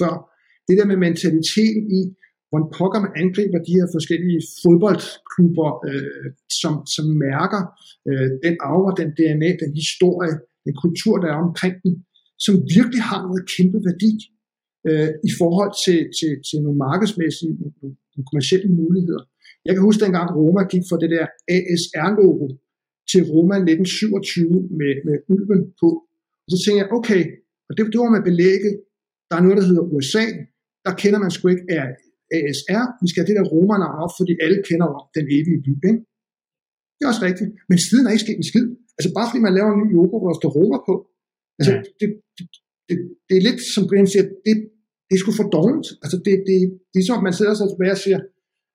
før, 0.00 0.12
det 0.68 0.74
der 0.78 0.86
med 0.92 0.98
mentaliteten 1.06 1.84
i, 2.00 2.02
hvordan 2.48 2.68
pokker 2.78 3.00
man 3.04 3.12
angriber 3.22 3.58
de 3.68 3.76
her 3.78 3.88
forskellige 3.96 4.42
fodboldklubber, 4.62 5.70
øh, 5.88 6.28
som, 6.60 6.74
som 6.94 7.06
mærker 7.26 7.62
øh, 8.08 8.28
den 8.44 8.54
arver, 8.70 8.92
den 9.00 9.10
DNA, 9.18 9.50
den 9.62 9.72
historie, 9.82 10.34
den 10.64 10.74
kultur, 10.84 11.14
der 11.22 11.28
er 11.34 11.40
omkring 11.48 11.74
den, 11.84 11.94
som 12.44 12.54
virkelig 12.76 13.02
har 13.10 13.20
noget 13.26 13.42
kæmpe 13.54 13.78
værdi 13.88 14.12
øh, 14.88 15.10
i 15.28 15.30
forhold 15.40 15.72
til, 15.84 16.00
til, 16.18 16.32
til 16.48 16.56
nogle 16.64 16.78
markedsmæssige, 16.88 17.52
nogle, 17.60 17.96
kommersielle 18.30 18.70
muligheder. 18.80 19.22
Jeg 19.66 19.72
kan 19.74 19.82
huske 19.88 20.04
dengang 20.04 20.28
Roma 20.36 20.62
gik 20.72 20.84
fra 20.88 21.00
det 21.02 21.10
der 21.16 21.26
ASR-logo 21.56 22.46
til 23.10 23.22
Roma 23.32 23.56
1927 23.56 24.68
med, 24.80 24.92
med 25.06 25.16
ulven 25.32 25.62
på. 25.80 25.88
Og 26.44 26.48
så 26.50 26.56
tænkte 26.62 26.80
jeg, 26.82 26.92
okay, 26.98 27.22
og 27.68 27.72
det, 27.76 27.82
det 27.92 28.00
var 28.04 28.16
med 28.16 28.24
belægget. 28.30 28.74
Der 29.30 29.36
er 29.36 29.42
noget, 29.46 29.58
der 29.60 29.66
hedder 29.70 29.84
USA. 29.94 30.24
Der 30.86 30.92
kender 31.02 31.18
man 31.24 31.30
sgu 31.34 31.44
ikke 31.54 31.66
af 31.78 31.86
ASR. 32.36 32.84
Vi 33.02 33.06
skal 33.08 33.18
have 33.20 33.30
det 33.30 33.38
der 33.40 33.50
Roma-navn 33.54 33.98
op, 34.04 34.14
fordi 34.20 34.32
alle 34.44 34.58
kender 34.68 34.86
om 34.90 34.96
den 35.16 35.26
evige 35.36 35.60
by. 35.66 35.72
Ikke? 35.90 36.02
Det 36.96 37.02
er 37.04 37.10
også 37.12 37.24
rigtigt. 37.28 37.50
Men 37.70 37.78
siden 37.86 38.04
er 38.04 38.12
ikke 38.12 38.26
sket 38.26 38.40
en 38.42 38.50
skid. 38.52 38.66
Altså 38.96 39.10
bare 39.16 39.28
fordi 39.28 39.40
man 39.46 39.56
laver 39.58 39.70
en 39.72 39.80
ny 39.84 39.88
logo, 39.98 40.14
hvor 40.18 40.30
der 40.30 40.38
står 40.40 40.52
Roma 40.58 40.78
på. 40.88 40.94
Altså, 41.58 41.72
ja. 41.74 41.80
det, 42.00 42.08
det, 42.36 42.44
det, 42.88 42.96
det, 43.28 43.34
er 43.38 43.42
lidt, 43.48 43.60
som 43.74 43.82
Brian 43.88 44.10
siger, 44.12 44.26
det, 44.46 44.54
det 45.06 45.14
er 45.16 45.20
sgu 45.22 45.30
for 45.40 45.48
dårligt. 45.58 45.88
Altså, 46.02 46.16
det, 46.26 46.34
det, 46.48 46.56
det 46.92 46.98
er 47.00 47.06
som, 47.06 47.18
man 47.28 47.36
sidder 47.38 47.54
sig 47.56 47.68
tilbage 47.68 47.96
og 47.98 48.02
siger, 48.06 48.20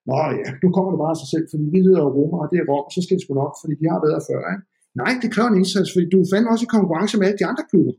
Nå 0.09 0.17
ja, 0.41 0.49
nu 0.63 0.67
kommer 0.75 0.89
det 0.91 0.99
bare 1.03 1.15
af 1.15 1.19
sig 1.21 1.29
selv, 1.33 1.45
fordi 1.51 1.65
vi 1.75 1.79
hedder 1.87 2.03
Roma, 2.17 2.35
og 2.43 2.47
det 2.51 2.57
er 2.61 2.65
Rom, 2.71 2.85
så 2.95 2.99
skal 3.01 3.15
det 3.15 3.23
sgu 3.23 3.31
nok, 3.43 3.53
fordi 3.61 3.73
de 3.81 3.85
har 3.93 3.99
været 4.07 4.21
før. 4.29 4.41
Ikke? 4.53 4.63
Nej, 5.01 5.11
det 5.21 5.29
kræver 5.33 5.49
en 5.51 5.59
indsats, 5.61 5.89
fordi 5.93 6.05
du 6.13 6.17
er 6.23 6.27
fandme 6.31 6.51
også 6.53 6.65
i 6.67 6.73
konkurrence 6.75 7.13
med 7.17 7.25
alle 7.27 7.39
de 7.41 7.49
andre 7.51 7.63
klubber 7.71 7.95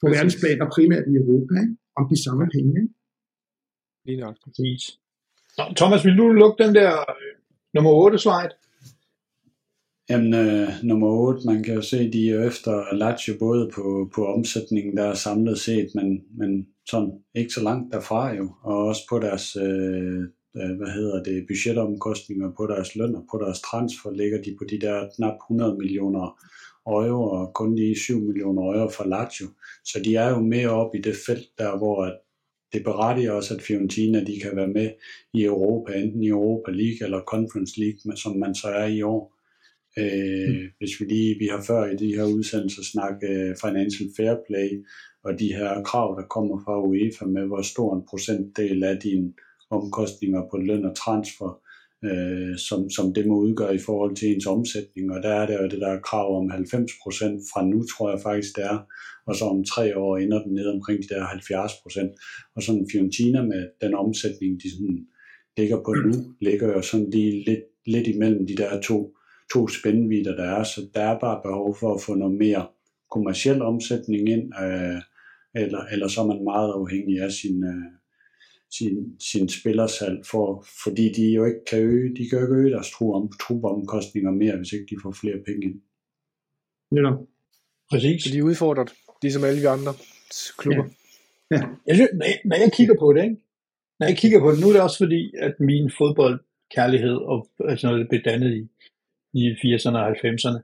på 0.00 0.04
Præcis. 0.06 0.16
verdensplan, 0.16 0.62
og 0.64 0.68
primært 0.76 1.06
i 1.12 1.14
Europa, 1.22 1.54
ikke? 1.64 1.76
om 1.98 2.04
de 2.12 2.22
samme 2.24 2.44
penge. 2.54 2.72
Ikke? 2.80 2.94
Lige 4.06 4.20
nok. 4.24 4.36
Præcis. 4.44 4.82
Nå, 5.58 5.64
Thomas, 5.76 6.04
vil 6.04 6.18
du 6.20 6.26
lukke 6.42 6.64
den 6.64 6.74
der 6.74 6.92
øh, 7.00 7.34
nummer 7.74 7.90
8 7.90 8.18
slide? 8.18 8.54
Jamen, 10.10 10.34
øh, 10.34 10.68
nummer 10.82 11.08
8, 11.08 11.46
man 11.46 11.62
kan 11.62 11.74
jo 11.74 11.82
se, 11.82 12.12
de 12.12 12.30
er 12.30 12.46
efter 12.46 12.94
Lazio 12.94 13.34
både 13.38 13.70
på, 13.74 14.10
på 14.14 14.26
omsætningen, 14.34 14.96
der 14.96 15.04
er 15.04 15.14
samlet 15.14 15.58
set, 15.58 15.88
men, 15.94 16.24
men 16.38 16.68
sådan 16.90 17.12
ikke 17.34 17.52
så 17.52 17.62
langt 17.62 17.92
derfra 17.92 18.34
jo, 18.34 18.52
og 18.62 18.86
også 18.86 19.02
på 19.10 19.18
deres, 19.18 19.56
øh, 19.56 20.22
øh 20.56 20.76
hvad 20.78 20.90
hedder 20.94 21.22
det, 21.22 21.46
budgetomkostninger 21.48 22.50
på 22.56 22.66
deres 22.66 22.96
løn 22.96 23.14
og 23.14 23.24
på 23.30 23.38
deres 23.44 23.60
transfer, 23.60 24.10
ligger 24.10 24.42
de 24.42 24.56
på 24.58 24.64
de 24.70 24.78
der 24.80 25.08
knap 25.16 25.34
100 25.34 25.76
millioner 25.76 26.40
euro, 26.92 27.30
og 27.30 27.54
kun 27.54 27.74
lige 27.74 27.98
7 27.98 28.20
millioner 28.20 28.62
euro 28.62 28.90
for 28.90 29.04
Lazio. 29.04 29.46
Så 29.84 30.00
de 30.04 30.16
er 30.16 30.28
jo 30.30 30.40
mere 30.40 30.68
op 30.68 30.94
i 30.94 31.00
det 31.00 31.16
felt 31.26 31.48
der, 31.58 31.78
hvor 31.78 32.04
at 32.04 32.18
det 32.72 32.84
berettiger 32.84 33.32
også, 33.32 33.54
at 33.54 33.62
Fiorentina 33.62 34.24
de 34.24 34.40
kan 34.40 34.56
være 34.56 34.68
med 34.68 34.90
i 35.34 35.44
Europa, 35.44 35.92
enten 35.92 36.22
i 36.22 36.28
Europa 36.28 36.70
League 36.70 37.04
eller 37.04 37.20
Conference 37.20 37.80
League, 37.80 38.16
som 38.16 38.38
man 38.38 38.54
så 38.54 38.68
er 38.68 38.86
i 38.86 39.02
år. 39.02 39.34
Øh, 39.98 40.48
mm. 40.48 40.66
Hvis 40.78 41.00
vi 41.00 41.04
lige, 41.04 41.38
vi 41.38 41.46
har 41.46 41.62
før 41.66 41.84
i 41.90 41.96
de 41.96 42.16
her 42.16 42.24
udsendelser 42.24 42.82
snakket 42.92 43.30
øh, 43.30 43.56
financial 43.64 44.08
fair 44.16 44.34
play, 44.46 44.84
og 45.24 45.38
de 45.38 45.54
her 45.54 45.82
krav, 45.82 46.20
der 46.20 46.26
kommer 46.26 46.56
fra 46.64 46.82
UEFA 46.86 47.24
med, 47.24 47.46
hvor 47.46 47.62
stor 47.62 47.96
en 47.96 48.06
procentdel 48.10 48.84
af 48.84 49.00
dine 49.00 49.32
omkostninger 49.70 50.42
på 50.50 50.56
løn 50.56 50.84
og 50.84 50.96
transfer, 50.96 51.60
øh, 52.04 52.58
som, 52.68 52.90
som 52.90 53.14
det 53.14 53.26
må 53.26 53.34
udgøre 53.46 53.74
i 53.74 53.84
forhold 53.86 54.16
til 54.16 54.28
ens 54.28 54.46
omsætning. 54.46 55.12
Og 55.14 55.22
der 55.22 55.32
er 55.40 55.46
det 55.46 55.54
jo 55.54 55.68
det 55.68 55.80
der 55.80 56.00
krav 56.00 56.28
om 56.40 56.50
90% 56.50 56.54
fra 57.50 57.66
nu, 57.66 57.78
tror 57.92 58.10
jeg 58.10 58.20
faktisk 58.22 58.56
det 58.56 58.64
er. 58.64 58.78
Og 59.26 59.36
så 59.36 59.44
om 59.44 59.64
tre 59.64 59.96
år 59.98 60.16
ender 60.16 60.42
den 60.42 60.54
ned 60.54 60.66
omkring 60.66 60.98
de 61.02 61.14
der 61.14 61.22
70%. 61.26 62.52
Og 62.56 62.62
sådan 62.62 62.88
Fiorentina 62.92 63.42
med 63.42 63.62
den 63.80 63.94
omsætning, 63.94 64.62
de 64.62 64.70
sådan 64.74 64.98
ligger 65.58 65.78
på 65.86 65.92
nu, 66.06 66.12
ligger 66.40 66.68
jo 66.68 66.82
sådan 66.82 67.10
lige 67.10 67.44
lidt, 67.48 67.64
lidt 67.86 68.06
imellem 68.06 68.46
de 68.46 68.56
der 68.56 68.80
to 68.80 69.14
to 69.52 69.68
spændvidder, 69.68 70.36
der 70.36 70.44
er, 70.44 70.62
så 70.62 70.80
der 70.94 71.00
er 71.00 71.18
bare 71.18 71.40
behov 71.44 71.76
for 71.80 71.94
at 71.94 72.00
få 72.06 72.14
noget 72.14 72.36
mere 72.38 72.66
kommersiel 73.10 73.62
omsætning 73.62 74.28
ind, 74.28 74.46
øh, 74.64 75.00
eller, 75.62 75.82
eller 75.92 76.08
så 76.08 76.20
er 76.20 76.26
man 76.26 76.44
meget 76.44 76.72
afhængig 76.80 77.20
af 77.20 77.32
sin, 77.32 77.64
øh, 77.64 77.86
sin, 78.70 79.20
sin 79.20 79.48
spillersal, 79.48 80.24
for, 80.30 80.64
fordi 80.84 81.12
de 81.12 81.32
jo 81.32 81.44
ikke 81.44 81.64
kan 81.70 81.78
øge, 81.78 82.16
de 82.16 82.28
kan 82.28 82.38
jo 82.38 82.44
ikke 82.44 82.56
øge 82.56 82.70
deres 82.70 82.90
trupomkostninger 83.40 84.30
mere, 84.30 84.56
hvis 84.56 84.72
ikke 84.72 84.86
de 84.90 85.00
får 85.02 85.12
flere 85.12 85.38
penge 85.46 85.62
ind. 85.66 85.80
Ja, 86.96 87.10
præcis. 87.90 88.24
Så 88.24 88.30
de 88.32 88.38
er 88.38 88.42
udfordret, 88.42 88.90
ligesom 89.22 89.44
alle 89.44 89.60
de 89.62 89.68
andre 89.68 89.92
klubber. 90.58 90.84
Ja. 91.50 91.56
ja. 91.56 91.62
Jeg 91.86 91.94
synes, 91.96 92.10
når, 92.14 92.26
jeg, 92.26 92.40
når 92.44 92.56
jeg 92.56 92.72
kigger 92.72 92.96
på 92.98 93.12
det, 93.12 93.22
ikke? 93.24 93.36
når 93.98 94.06
jeg 94.06 94.16
kigger 94.16 94.40
på 94.40 94.50
det, 94.50 94.60
nu 94.60 94.68
er 94.68 94.72
det 94.72 94.82
også 94.82 94.98
fordi, 95.04 95.22
at 95.46 95.54
min 95.60 95.90
fodboldkærlighed 95.98 97.16
og 97.32 97.48
altså 97.70 97.86
noget, 97.86 98.00
det 98.00 98.08
blev 98.08 98.22
dannet 98.30 98.50
i, 98.58 98.62
i 99.40 99.42
80'erne 99.62 99.98
og 99.98 100.10
90'erne. 100.10 100.60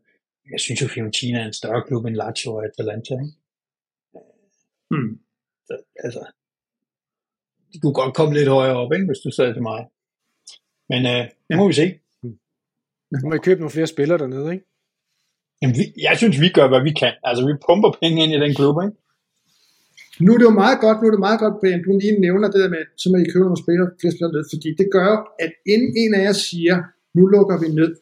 Jeg 0.53 0.61
synes 0.61 0.83
jo, 0.83 0.89
Fiorentina 0.89 1.39
er 1.39 1.47
en 1.47 1.61
større 1.61 1.83
klub 1.87 2.05
end 2.05 2.17
Lazio 2.17 2.55
og 2.55 2.65
Atalanta. 2.65 3.15
Ikke? 3.15 3.37
Hmm. 4.91 5.13
Så, 5.67 5.75
altså, 6.05 6.21
de 7.75 7.81
kunne 7.81 7.99
godt 8.03 8.15
komme 8.15 8.35
lidt 8.35 8.49
højere 8.49 8.77
op, 8.83 8.93
ikke, 8.93 9.07
hvis 9.07 9.25
du 9.25 9.31
sagde 9.31 9.55
til 9.55 9.63
mig. 9.63 9.81
Men 10.91 11.01
øh, 11.13 11.23
det 11.49 11.57
må 11.57 11.67
vi 11.71 11.77
se. 11.83 11.87
Nu 13.11 13.29
må 13.29 13.35
I 13.35 13.47
købe 13.47 13.61
nogle 13.61 13.77
flere 13.77 13.87
spillere 13.95 14.19
dernede, 14.19 14.49
ikke? 14.55 14.67
Jamen, 15.61 15.77
vi, 15.79 15.85
jeg 16.07 16.15
synes, 16.21 16.41
vi 16.45 16.49
gør, 16.59 16.67
hvad 16.69 16.83
vi 16.89 16.93
kan. 17.03 17.15
Altså, 17.29 17.41
vi 17.49 17.53
pumper 17.67 17.91
penge 18.03 18.19
ind 18.25 18.33
i 18.37 18.41
den 18.45 18.55
klub, 18.59 18.77
ikke? 18.85 18.97
Nu 20.25 20.29
er 20.35 20.39
det 20.39 20.51
jo 20.51 20.57
meget 20.65 20.79
godt, 20.85 20.97
nu 20.99 21.07
er 21.09 21.15
det 21.17 21.27
meget 21.29 21.41
godt, 21.45 21.55
Brian, 21.61 21.85
du 21.85 21.91
lige 22.05 22.21
nævner 22.27 22.49
det 22.53 22.61
der 22.65 22.71
med, 22.77 22.83
så 23.03 23.07
må 23.11 23.17
I 23.17 23.33
købe 23.33 23.47
nogle 23.49 23.63
spillere, 23.65 23.89
flere 24.01 24.15
spillere 24.15 24.37
ned, 24.37 24.45
fordi 24.53 24.69
det 24.81 24.89
gør, 24.97 25.11
at 25.45 25.53
inden 25.73 25.91
en 26.03 26.13
af 26.19 26.23
jer 26.27 26.37
siger, 26.49 26.77
nu 27.17 27.23
lukker 27.35 27.57
vi 27.65 27.69
ned, 27.81 27.93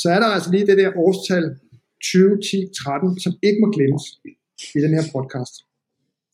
så 0.00 0.06
er 0.14 0.18
der 0.20 0.28
altså 0.36 0.50
lige 0.54 0.66
det 0.70 0.76
der 0.82 0.90
årstal 1.04 1.44
2010-13, 2.04 3.24
som 3.24 3.32
ikke 3.46 3.60
må 3.62 3.68
glemmes 3.76 4.04
i 4.76 4.78
den 4.84 4.92
her 4.96 5.04
podcast. 5.14 5.54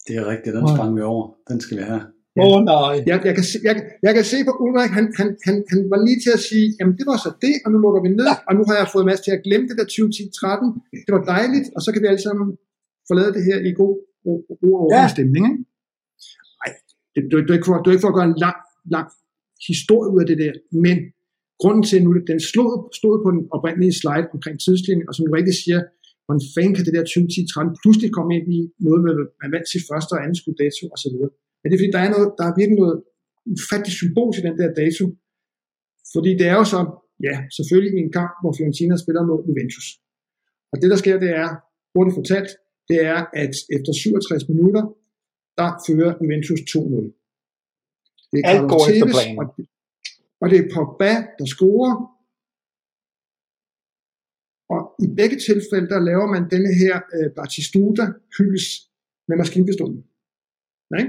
Det 0.07 0.15
er 0.21 0.25
rigtigt, 0.33 0.57
den 0.57 0.69
sprang 0.75 0.97
vi 0.97 1.03
over. 1.13 1.25
Den 1.49 1.61
skal 1.61 1.77
vi 1.79 1.83
have. 1.83 2.03
Åh 2.41 2.45
oh, 2.45 2.59
nej. 2.73 2.95
Jeg, 3.11 3.17
jeg, 3.29 3.35
kan, 3.37 3.45
jeg, 3.69 3.75
jeg 4.07 4.13
kan 4.17 4.25
se 4.33 4.39
på 4.49 4.53
Ulrik, 4.65 4.93
han, 4.99 5.07
han, 5.21 5.29
han, 5.47 5.57
han 5.73 5.81
var 5.93 6.01
lige 6.07 6.21
til 6.25 6.33
at 6.39 6.43
sige, 6.51 6.67
jamen 6.79 6.95
det 6.99 7.07
var 7.11 7.19
så 7.25 7.31
det, 7.45 7.55
og 7.65 7.69
nu 7.73 7.77
lukker 7.85 8.01
vi 8.07 8.11
ned, 8.21 8.29
og 8.49 8.53
nu 8.59 8.63
har 8.69 8.75
jeg 8.81 8.89
fået 8.95 9.07
Mads 9.09 9.23
til 9.27 9.37
at 9.37 9.45
glemme 9.47 9.67
det 9.69 9.77
der 9.81 9.87
2010-13. 9.97 11.05
Det 11.07 11.13
var 11.17 11.25
dejligt, 11.35 11.67
og 11.77 11.81
så 11.85 11.89
kan 11.93 12.01
vi 12.03 12.09
alle 12.13 12.25
sammen 12.27 12.47
forlade 13.09 13.33
det 13.37 13.43
her 13.49 13.59
i 13.71 13.73
god 13.81 13.95
ro 14.27 14.71
og 14.83 14.91
ja. 14.93 15.05
stemning. 15.15 15.45
Ikke? 15.51 15.61
Nej, 16.61 16.71
det, 17.15 17.21
det, 17.31 17.37
det, 17.45 17.51
er 17.53 17.59
ikke 17.59 17.69
for, 17.71 17.77
det 17.83 17.89
er 17.89 17.97
ikke 17.97 18.07
for 18.07 18.15
at 18.15 18.19
gøre 18.21 18.31
en 18.35 18.41
lang, 18.47 18.59
lang 18.95 19.09
historie 19.71 20.09
ud 20.15 20.21
af 20.23 20.29
det 20.31 20.39
der, 20.45 20.53
men 20.85 20.97
grunden 21.63 21.85
til, 21.89 21.97
at 21.99 22.05
nu 22.07 22.11
den 22.31 22.41
slået, 22.51 22.79
stod 23.01 23.15
på 23.25 23.29
den 23.35 23.43
oprindelige 23.57 23.95
slide 24.01 24.27
omkring 24.35 24.57
tidslinjen, 24.65 25.09
og 25.09 25.13
som 25.15 25.23
du 25.25 25.31
rigtig 25.39 25.57
siger, 25.65 25.81
hvordan 26.25 26.43
fanden 26.55 26.75
kan 26.77 26.85
det 26.87 26.95
der 26.97 27.05
2010-13 27.13 27.81
pludselig 27.83 28.09
komme 28.17 28.31
ind 28.37 28.47
i 28.59 28.61
noget 28.87 29.01
med, 29.07 29.15
man 29.43 29.51
vandt 29.55 29.69
sit 29.73 29.85
første 29.91 30.13
og 30.17 30.21
andet 30.25 30.37
skud 30.41 30.55
dato 30.63 30.85
osv. 30.95 31.17
Men 31.63 31.67
det 31.69 31.75
er 31.75 31.81
fordi, 31.83 31.97
der 31.97 32.05
er, 32.07 32.11
noget, 32.17 32.29
der 32.39 32.45
er 32.47 32.55
virkelig 32.61 32.79
noget 32.83 32.99
ufatteligt 33.53 33.99
symbol 34.01 34.31
til 34.33 34.43
den 34.49 34.57
der 34.61 34.69
dato. 34.83 35.05
Fordi 36.15 36.31
det 36.41 36.47
er 36.53 36.57
jo 36.61 36.65
så, 36.75 36.81
ja, 37.27 37.35
selvfølgelig 37.59 37.95
en 37.99 38.13
kamp, 38.19 38.33
hvor 38.41 38.53
Fiorentina 38.57 38.95
spiller 39.05 39.23
mod 39.31 39.41
Juventus. 39.49 39.87
Og 40.73 40.77
det, 40.81 40.89
der 40.93 40.99
sker, 41.03 41.17
det 41.25 41.33
er, 41.45 41.49
hurtigt 41.95 42.19
fortalt, 42.21 42.51
det 42.91 42.99
er, 43.13 43.19
at 43.43 43.55
efter 43.77 43.93
67 43.93 44.49
minutter, 44.53 44.83
der 45.59 45.69
fører 45.87 46.13
Juventus 46.23 46.61
2-0. 46.61 46.77
Det 48.33 48.39
er 48.41 48.49
Alt 48.51 48.69
går 48.73 48.83
efter 48.91 49.09
planen. 49.15 49.39
Og, 49.41 49.47
og 50.43 50.47
det 50.51 50.59
er 50.61 50.67
Pogba, 50.75 51.13
der 51.39 51.47
scorer. 51.55 51.95
Og 54.75 54.81
i 55.05 55.07
begge 55.19 55.37
tilfælde, 55.49 55.89
der 55.95 56.01
laver 56.11 56.27
man 56.35 56.43
denne 56.55 56.73
her 56.83 56.95
øh, 57.17 57.29
Batistuta 57.37 58.05
hyls 58.37 58.67
med 59.29 59.37
maskinpistolen. 59.43 59.99
Nej? 60.95 61.05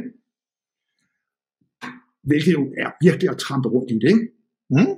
Hvilket 2.30 2.54
jo 2.58 2.64
er 2.84 2.90
virkelig 3.06 3.30
at 3.30 3.38
trampe 3.46 3.68
rundt 3.70 3.92
i 3.92 3.98
det, 4.04 4.10
ikke? 4.16 4.26
Mm. 4.76 4.94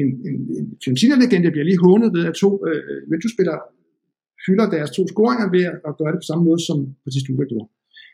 En, 0.00 0.08
en, 0.28 0.36
en 0.58 0.66
Fiorentina-legende 0.82 1.50
bliver 1.54 1.68
lige 1.70 1.84
hånet 1.86 2.08
ved, 2.16 2.22
at 2.30 2.34
to 2.42 2.50
øh, 2.68 2.82
Juventus-spillere 3.06 3.60
hylder 4.46 4.66
deres 4.74 4.90
to 4.96 5.02
scoringer 5.12 5.46
ved 5.56 5.64
at 5.88 5.92
gøre 5.98 6.12
det 6.12 6.20
på 6.22 6.28
samme 6.30 6.44
måde, 6.48 6.60
som 6.68 6.78
Batistuta 7.04 7.44
gjorde. 7.52 7.68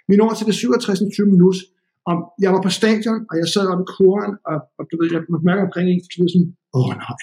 Vi 0.08 0.14
når 0.16 0.34
til 0.34 0.46
det 0.46 0.54
67. 0.54 0.98
20 1.14 1.26
minutter, 1.34 1.62
og 2.10 2.16
jeg 2.44 2.50
var 2.54 2.62
på 2.66 2.72
stadion, 2.80 3.20
og 3.30 3.34
jeg 3.40 3.48
sad 3.54 3.64
oppe 3.72 3.84
i 3.86 3.90
koren, 3.96 4.32
og, 4.50 4.58
og 4.78 4.82
du 4.88 4.94
ved, 4.98 5.06
jeg 5.14 5.22
mærke 5.50 5.62
omkring 5.66 5.86
en, 5.92 6.00
du 6.12 6.16
ved 6.22 6.30
sådan, 6.34 6.50
åh 6.78 6.92
nej. 7.06 7.20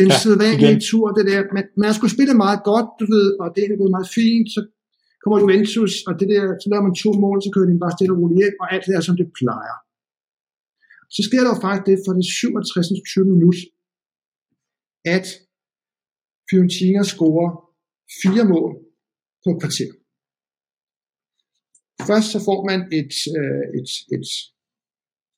Den 0.00 0.08
ja, 0.12 0.18
sædvanlige 0.24 0.80
tur, 0.88 1.06
det 1.16 1.24
der, 1.30 1.38
man, 1.56 1.64
man 1.84 1.92
skulle 1.96 2.14
spille 2.16 2.34
meget 2.44 2.60
godt, 2.70 2.88
du 3.00 3.06
ved, 3.14 3.26
og 3.42 3.46
det 3.54 3.60
er 3.62 3.80
gået 3.82 3.96
meget 3.96 4.10
fint, 4.18 4.46
så 4.54 4.60
kommer 5.20 5.36
Juventus, 5.42 5.92
og 6.08 6.12
det 6.20 6.28
der, 6.34 6.42
så 6.60 6.66
laver 6.70 6.86
man 6.86 7.00
to 7.04 7.10
mål, 7.24 7.36
så 7.44 7.50
kører 7.54 7.68
de 7.68 7.84
bare 7.84 7.96
stille 7.96 8.14
og 8.14 8.18
roligt 8.20 8.40
hjem, 8.40 8.56
og 8.62 8.66
alt 8.72 8.86
det 8.86 8.94
er, 8.94 9.02
som 9.04 9.16
det 9.20 9.28
plejer. 9.40 9.76
Så 11.14 11.20
sker 11.28 11.42
der 11.42 11.52
jo 11.54 11.60
faktisk 11.64 11.86
det 11.90 11.96
for 12.04 12.12
det 12.18 12.24
67. 12.24 12.88
20 13.14 13.26
minut, 13.34 13.58
at 15.16 15.26
Fiorentina 16.48 17.02
scorer 17.12 17.50
fire 18.22 18.44
mål 18.52 18.70
på 19.42 19.48
et 19.52 19.60
kvarter. 19.62 19.90
Først 22.08 22.28
så 22.34 22.38
får 22.48 22.60
man 22.70 22.80
et, 22.98 23.14
øh, 23.38 23.64
et, 23.78 23.90
et 24.14 24.26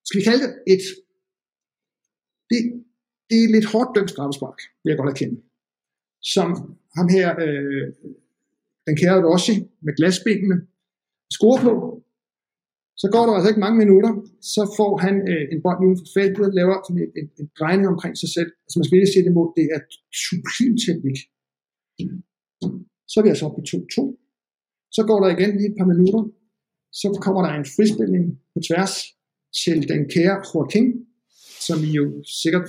skal 0.06 0.18
vi 0.18 0.24
kalde 0.28 0.42
det 0.44 0.52
et, 0.74 0.84
det, 2.50 2.58
det 3.28 3.38
er 3.44 3.52
lidt 3.54 3.70
hårdt 3.72 3.90
dømt 3.94 4.10
straffespark, 4.14 4.58
vil 4.82 4.90
jeg 4.90 4.98
godt 4.98 5.12
erkende. 5.14 5.38
Som 6.34 6.48
ham 6.96 7.08
her, 7.16 7.28
øh, 7.46 7.86
den 8.86 8.94
kære 9.00 9.24
Rossi 9.28 9.54
med 9.84 9.92
glasbenene, 9.98 10.56
score 11.36 11.58
på, 11.64 11.72
Så 13.02 13.06
går 13.14 13.24
der 13.24 13.32
altså 13.34 13.50
ikke 13.50 13.64
mange 13.66 13.80
minutter, 13.84 14.12
så 14.54 14.62
får 14.78 14.92
han 15.04 15.14
øh, 15.32 15.44
en 15.52 15.60
bold 15.64 15.78
uden 15.84 15.98
for 16.00 16.08
feltet, 16.16 16.54
laver 16.58 16.76
sådan 16.86 17.02
en, 17.04 17.10
en, 17.18 17.26
en 17.40 17.48
drejning 17.58 17.86
omkring 17.94 18.14
sig 18.22 18.30
selv. 18.36 18.50
Altså 18.64 18.76
man 18.76 18.86
skal 18.86 18.98
lige 18.98 19.14
se 19.14 19.26
det 19.26 19.34
mod, 19.38 19.48
det 19.58 19.66
er 19.74 19.80
sublim 20.22 20.74
teknik. 20.86 21.18
Så 23.10 23.14
er 23.18 23.24
vi 23.24 23.32
altså 23.32 23.46
oppe 23.46 23.58
på 23.58 23.64
2-2. 23.70 24.00
Så 24.96 25.00
går 25.08 25.18
der 25.20 25.28
igen 25.36 25.52
lige 25.58 25.70
et 25.72 25.78
par 25.80 25.88
minutter, 25.92 26.22
så 27.00 27.06
kommer 27.24 27.40
der 27.42 27.52
en 27.52 27.68
frispilning 27.74 28.24
på 28.54 28.58
tværs 28.68 28.94
til 29.62 29.78
den 29.92 30.00
kære 30.14 30.36
Joaquin, 30.48 30.88
som 31.66 31.78
I 31.88 31.90
jo 32.00 32.04
sikkert 32.42 32.68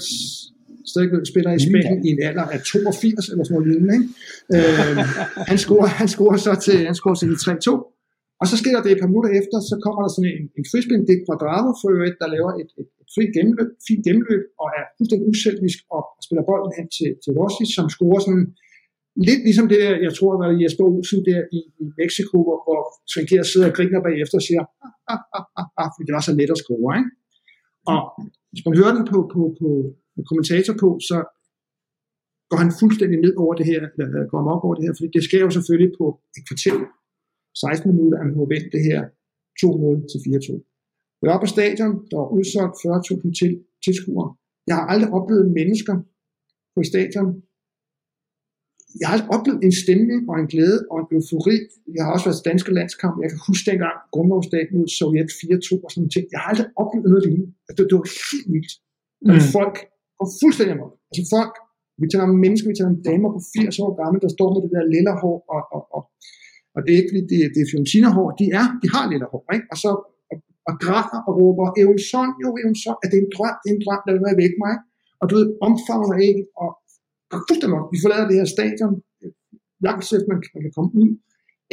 stadig 0.91 1.09
spiller 1.31 1.51
i 1.57 1.61
Spanien 1.67 1.99
i 2.07 2.09
en 2.15 2.21
alder 2.27 2.45
af 2.55 2.59
82 2.61 3.29
eller 3.31 3.43
sådan 3.43 3.53
noget 3.55 3.67
lignende. 3.69 3.93
Ikke? 3.97 4.07
Øh, 4.55 4.97
han, 5.51 5.57
scorer, 5.63 5.89
han 6.01 6.07
scorer 6.15 6.37
så 6.47 6.53
til, 6.65 6.77
han 6.89 6.95
scorer 6.99 7.17
til 7.21 7.29
3-2. 7.45 7.93
Og 8.41 8.45
så 8.51 8.55
sker 8.61 8.73
der 8.75 8.83
det 8.85 8.91
et 8.93 9.01
par 9.03 9.11
minutter 9.11 9.31
efter, 9.41 9.57
så 9.71 9.75
kommer 9.83 9.99
der 10.03 10.09
sådan 10.11 10.31
en, 10.37 10.45
en 10.59 10.65
frispil, 10.71 11.01
det 11.07 11.15
er 11.15 11.25
Quadrado 11.27 11.69
for 11.81 11.87
øvrigt, 11.95 12.17
der 12.21 12.33
laver 12.35 12.51
et, 12.61 12.69
et, 12.81 12.89
et 13.01 13.09
fri 13.13 13.23
gennemløb, 13.35 13.69
fint 13.87 14.03
gennemløb, 14.07 14.43
og 14.61 14.67
er 14.77 14.83
fuldstændig 14.97 15.25
uselvisk 15.31 15.79
og 15.95 16.01
spiller 16.25 16.43
bolden 16.49 16.73
hen 16.77 16.87
til, 16.97 17.09
til 17.23 17.31
Rossi, 17.39 17.65
som 17.77 17.85
scorer 17.95 18.21
sådan 18.25 18.47
lidt 19.27 19.41
ligesom 19.47 19.67
det 19.71 19.79
der, 19.83 19.93
jeg 20.07 20.13
tror, 20.17 20.31
var 20.41 20.49
Jesper 20.61 20.85
Olsen 20.89 21.21
der 21.29 21.39
i, 21.57 21.59
i 21.83 21.85
Mexico, 22.01 22.35
hvor, 22.45 22.59
hvor 22.65 22.81
Trinkier 23.11 23.43
sidder 23.43 23.67
og 23.69 23.75
griner 23.77 24.01
bagefter 24.07 24.37
og 24.41 24.45
siger, 24.47 24.63
ah, 24.85 24.93
ah, 25.13 25.21
ah, 25.37 25.45
ah, 25.59 25.67
ah, 25.81 25.89
fordi 25.93 26.05
det 26.07 26.15
var 26.17 26.25
så 26.25 26.33
let 26.39 26.55
at 26.55 26.61
score, 26.63 26.91
ikke? 26.99 27.11
Og 27.93 28.01
hvis 28.51 28.63
man 28.65 28.77
hører 28.79 28.93
den 28.97 29.05
på, 29.11 29.17
på, 29.33 29.41
på 29.59 29.67
kommentator 30.29 30.73
på, 30.83 30.89
så 31.09 31.17
går 32.49 32.59
han 32.63 32.71
fuldstændig 32.81 33.17
ned 33.25 33.33
over 33.43 33.53
det 33.59 33.65
her, 33.71 33.81
eller 33.93 34.29
går 34.31 34.39
op 34.53 34.63
over 34.67 34.75
det 34.75 34.83
her, 34.85 34.93
fordi 34.97 35.09
det 35.17 35.23
sker 35.27 35.41
jo 35.45 35.51
selvfølgelig 35.57 35.91
på 35.99 36.05
et 36.37 36.43
kvarter, 36.49 36.77
16 37.61 37.95
minutter, 37.95 38.17
at 38.19 38.25
man 38.27 38.37
må 38.39 38.45
vente 38.55 38.69
det 38.75 38.83
her 38.89 38.99
2-0 39.59 40.11
til 40.11 40.19
4-2. 40.19 40.73
Jeg 41.21 41.31
var 41.33 41.41
på 41.43 41.51
stadion, 41.55 41.93
der 42.09 42.17
var 42.21 42.29
udsolgt 42.37 42.75
40.000 42.83 43.39
til, 43.39 43.51
tilskuere. 43.85 44.29
Jeg 44.69 44.75
har 44.77 44.85
aldrig 44.93 45.09
oplevet 45.19 45.47
mennesker 45.59 45.95
på 46.75 46.81
stadion. 46.91 47.29
Jeg 48.99 49.05
har 49.07 49.13
aldrig 49.15 49.31
oplevet 49.37 49.59
en 49.67 49.75
stemning 49.83 50.19
og 50.29 50.35
en 50.41 50.47
glæde 50.53 50.79
og 50.91 50.97
en 51.01 51.07
eufori. 51.15 51.57
Jeg 51.95 52.03
har 52.05 52.11
også 52.15 52.25
været 52.27 52.37
til 52.39 52.49
danske 52.51 52.71
landskamp. 52.79 53.15
Jeg 53.23 53.29
kan 53.31 53.39
huske 53.49 53.65
dengang 53.71 53.95
grundlovsdag 54.13 54.63
mod 54.73 54.87
Sovjet 54.97 55.31
4-2 55.39 55.83
og 55.83 55.89
sådan 55.89 56.01
noget 56.01 56.13
ting. 56.15 56.25
Jeg 56.33 56.39
har 56.41 56.49
aldrig 56.51 56.67
oplevet 56.81 57.09
noget 57.11 57.23
lignende. 57.27 57.49
Altså, 57.67 57.75
det, 57.77 57.85
det 57.89 57.95
var 57.99 58.07
helt 58.29 58.47
vildt. 58.55 58.73
Mm. 59.27 59.41
Folk 59.57 59.75
går 60.19 60.27
fuldstændig 60.41 60.73
amok. 60.75 60.93
Altså 61.09 61.23
folk, 61.35 61.53
vi 62.01 62.05
taler 62.07 62.27
om 62.29 62.35
mennesker, 62.45 62.67
vi 62.71 62.77
taler 62.77 62.93
om 62.95 63.01
damer 63.09 63.29
på 63.35 63.41
80 63.55 63.83
år 63.83 63.91
gamle, 64.01 64.19
der 64.25 64.31
står 64.37 64.47
med 64.53 64.61
det 64.63 64.71
der 64.75 64.91
lilla 64.95 65.13
hår 65.21 65.37
og, 65.55 65.61
og, 65.75 65.83
og, 65.95 66.01
og 66.75 66.79
det 66.83 66.89
er 66.91 66.99
ikke 66.99 67.11
fordi, 67.11 67.25
det, 67.31 67.39
det 67.53 67.59
er 67.61 67.69
Fiorentina-hår, 67.71 68.27
de 68.41 68.45
er, 68.59 68.65
de 68.83 68.87
har 68.95 69.03
lilla 69.11 69.27
hår, 69.33 69.43
ikke? 69.55 69.67
Og 69.73 69.77
så 69.83 69.91
og, 70.31 70.37
og 70.69 70.73
græder 70.83 71.19
og 71.27 71.33
råber, 71.39 71.65
Evenson, 71.81 72.29
jo 72.43 72.49
Evenson, 72.61 72.97
at 73.03 73.07
det 73.11 73.17
er 73.19 73.23
en 73.27 73.33
drøm, 73.35 73.55
det 73.61 73.67
er 73.69 73.75
en 73.77 73.83
drøm, 73.85 74.01
lad 74.07 74.15
være 74.25 74.41
væk 74.43 74.55
mig. 74.65 74.75
Og 75.21 75.25
du 75.29 75.33
ved, 75.39 75.47
omfavner 75.67 76.17
ikke, 76.29 76.43
og, 76.63 76.69
og 77.33 77.37
fuldstændig 77.47 77.75
nok, 77.75 77.87
vi 77.93 77.97
forlader 78.03 78.27
det 78.29 78.39
her 78.39 78.49
stadion, 78.55 78.93
øh, 79.21 79.31
langt 79.87 80.03
selv 80.11 80.23
man, 80.29 80.37
man 80.53 80.61
kan 80.65 80.73
komme 80.77 80.91
ud. 81.01 81.09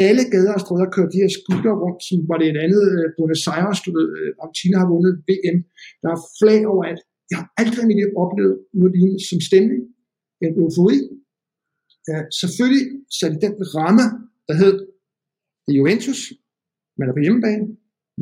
Alle 0.09 0.24
gader 0.34 0.55
og 0.57 0.62
stræder 0.64 0.95
kører 0.95 1.11
de 1.12 1.22
her 1.22 1.32
skuter 1.38 1.74
rundt, 1.82 2.01
som 2.09 2.18
var 2.30 2.36
det 2.38 2.47
et 2.49 2.61
andet 2.64 2.84
uh, 2.97 3.07
Buenos 3.16 3.47
Aires, 3.57 3.80
du 3.86 3.91
ved, 3.99 4.09
uh, 4.18 4.30
Argentina 4.45 4.76
har 4.82 4.88
vundet 4.93 5.12
VM. 5.28 5.59
Der 6.03 6.09
er 6.14 6.20
flag 6.38 6.61
overalt. 6.72 7.03
Jeg 7.31 7.37
har 7.41 7.49
aldrig 7.61 7.83
i 7.85 7.89
mit 7.91 7.99
liv 8.01 8.11
oplevet 8.24 8.57
noget 8.78 8.93
lignende 8.97 9.20
som 9.31 9.41
stemning, 9.49 9.81
en 10.45 10.55
eufori. 10.61 10.99
Ja, 12.11 12.18
selvfølgelig 12.41 12.87
satte 13.18 13.37
den 13.47 13.55
ramme, 13.76 14.05
der 14.49 14.55
hed 14.61 14.74
det 15.64 15.72
Juventus, 15.78 16.20
man 16.99 17.09
er 17.09 17.14
på 17.16 17.22
hjemmebane, 17.24 17.64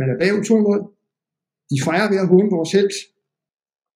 man 0.00 0.08
er 0.12 0.16
bagud 0.22 0.42
2-0, 0.48 0.98
de 1.70 1.76
fejrer 1.88 2.08
ved 2.12 2.18
at 2.24 2.30
hunde 2.32 2.50
vores 2.56 2.72
helt. 2.78 2.96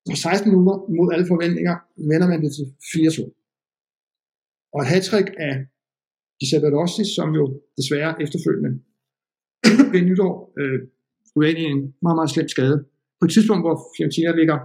På 0.09 0.15
16 0.17 0.51
minutter 0.51 0.77
mod 0.97 1.09
alle 1.15 1.27
forventninger 1.33 1.77
vender 2.11 2.29
man 2.33 2.43
det 2.45 2.51
til 2.57 2.67
4-2. 2.91 3.23
Og 4.75 4.81
et 4.83 4.89
hat 4.93 5.07
af 5.49 5.55
Giuseppe 6.39 6.69
Rossi, 6.77 7.05
som 7.17 7.29
jo 7.39 7.45
desværre 7.79 8.13
efterfølgende 8.25 8.73
ved 9.93 10.03
nytår 10.09 10.35
øh, 10.61 10.81
skulle 11.29 11.51
ind 11.51 11.59
i 11.59 11.67
en 11.75 11.83
meget, 12.05 12.17
meget 12.19 12.31
slem 12.31 12.49
skade. 12.49 12.79
På 13.19 13.25
et 13.27 13.33
tidspunkt, 13.33 13.63
hvor 13.67 13.77
Fiorentina 13.97 14.31
ligger 14.41 14.59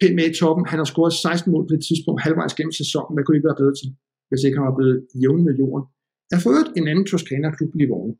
pænt 0.00 0.14
med 0.18 0.26
i 0.30 0.34
toppen, 0.40 0.64
han 0.70 0.78
har 0.82 0.88
scoret 0.92 1.12
16 1.12 1.52
mål 1.52 1.64
på 1.66 1.72
det 1.74 1.82
tidspunkt 1.88 2.22
halvvejs 2.26 2.54
gennem 2.58 2.76
sæsonen, 2.82 3.14
hvad 3.14 3.22
kunne 3.22 3.34
det 3.34 3.40
ikke 3.40 3.50
være 3.50 3.62
bedre 3.62 3.76
til, 3.80 3.88
hvis 4.28 4.42
ikke 4.44 4.58
han 4.58 4.68
var 4.68 4.76
blevet 4.78 4.96
jævn 5.22 5.42
med 5.46 5.54
jorden. 5.62 5.84
Jeg 6.28 6.36
har 6.38 6.44
fået 6.48 6.66
en 6.78 6.88
anden 6.90 7.06
Toskana-klub 7.10 7.72
i 7.82 7.86
vognen. 7.92 8.16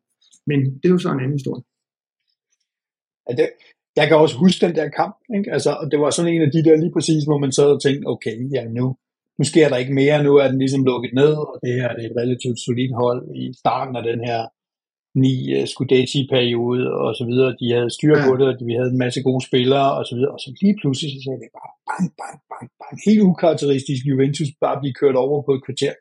Men 0.50 0.58
det 0.80 0.86
er 0.88 0.94
jo 0.96 1.02
så 1.04 1.10
en 1.12 1.22
anden 1.24 1.38
historie. 1.40 1.62
Ja, 3.26 3.32
det, 3.38 3.46
jeg 3.98 4.06
kan 4.08 4.16
også 4.16 4.36
huske 4.44 4.66
den 4.66 4.74
der 4.78 4.88
kamp. 5.00 5.16
Ikke? 5.36 5.48
Altså, 5.56 5.70
det 5.90 5.98
var 6.02 6.10
sådan 6.10 6.32
en 6.34 6.42
af 6.46 6.50
de 6.54 6.64
der 6.66 6.76
lige 6.76 6.96
præcis, 6.96 7.22
hvor 7.28 7.38
man 7.44 7.52
sad 7.52 7.68
og 7.76 7.82
tænkte, 7.82 8.06
okay, 8.14 8.36
ja, 8.54 8.62
nu, 8.78 8.84
nu 9.38 9.44
sker 9.50 9.68
der 9.68 9.76
ikke 9.82 9.94
mere, 10.00 10.24
nu 10.26 10.32
er 10.42 10.48
den 10.48 10.58
ligesom 10.58 10.84
lukket 10.90 11.12
ned, 11.20 11.32
og 11.50 11.58
det 11.64 11.72
her 11.80 11.88
det 11.94 12.02
er 12.04 12.10
et 12.10 12.20
relativt 12.22 12.58
solidt 12.66 12.94
hold 13.02 13.20
i 13.42 13.44
starten 13.62 13.96
af 13.96 14.02
den 14.10 14.20
her 14.28 14.40
ni 15.24 15.34
uh, 15.56 15.64
Scudetto-periode 15.72 16.84
og 17.04 17.10
så 17.18 17.24
videre. 17.30 17.56
De 17.60 17.66
havde 17.76 17.90
styr 17.96 18.14
på 18.26 18.32
det, 18.38 18.46
og 18.48 18.54
vi 18.70 18.74
havde 18.78 18.92
en 18.94 19.02
masse 19.04 19.20
gode 19.28 19.42
spillere 19.48 19.88
og 19.98 20.04
så 20.08 20.14
videre. 20.16 20.32
Og 20.36 20.40
så 20.44 20.48
lige 20.62 20.76
pludselig 20.80 21.10
så 21.12 21.20
sagde 21.24 21.40
det 21.42 21.50
bare 21.58 21.72
bang, 21.88 22.06
bang, 22.20 22.36
bang, 22.50 22.66
bang. 22.80 22.94
Helt 23.06 23.22
ukarakteristisk 23.30 24.02
Juventus 24.10 24.50
bare 24.64 24.80
blive 24.80 24.98
kørt 25.00 25.16
over 25.24 25.38
på 25.46 25.52
et 25.56 25.64
kvarter. 25.66 25.94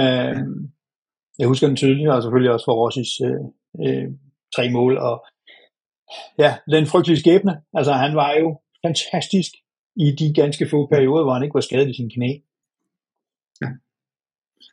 Uh, 0.00 0.34
ja. 0.34 0.42
Jeg 1.38 1.48
husker 1.48 1.66
den 1.66 1.76
tydeligt, 1.76 2.10
og 2.10 2.22
selvfølgelig 2.22 2.52
også 2.52 2.66
for 2.68 2.76
Rossis 2.80 3.12
øh, 3.28 3.42
øh, 3.84 4.08
tre 4.56 4.70
mål. 4.70 4.98
Og 5.08 5.16
ja, 6.38 6.50
den 6.70 6.86
frygtelige 6.86 7.20
skæbne. 7.20 7.54
Altså, 7.74 7.92
han 7.92 8.16
var 8.16 8.32
jo 8.42 8.60
fantastisk 8.86 9.52
i 9.96 10.06
de 10.20 10.34
ganske 10.34 10.68
få 10.70 10.86
perioder, 10.86 11.24
hvor 11.24 11.32
han 11.32 11.42
ikke 11.42 11.54
var 11.54 11.60
skadet 11.68 11.90
i 11.90 11.96
sin 11.96 12.10
knæ. 12.10 12.30
Ja. 13.62 13.70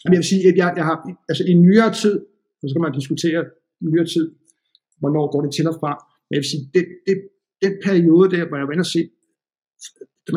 Jeg 0.03 0.11
vil 0.11 0.23
sige, 0.23 0.47
at 0.49 0.55
jeg, 0.57 0.73
jeg 0.77 0.85
har, 0.85 0.97
altså 1.29 1.43
i 1.47 1.53
nyere 1.53 1.93
tid, 1.93 2.25
så 2.65 2.71
skal 2.71 2.83
man 2.85 2.97
diskutere 2.99 3.41
i 3.81 3.83
nyere 3.85 4.07
tid, 4.15 4.25
hvornår 4.99 5.23
går 5.33 5.41
det 5.45 5.51
til 5.57 5.65
og 5.71 5.75
fra. 5.81 5.91
Men 6.25 6.31
jeg 6.35 6.41
vil 6.41 6.51
sige, 6.53 6.63
det, 6.75 6.83
det, 7.07 7.15
den 7.65 7.73
periode 7.87 8.25
der, 8.35 8.43
hvor 8.47 8.57
jeg 8.57 8.67
var 8.67 8.75
inde 8.75 8.87
og 8.89 8.93
se, 8.97 9.01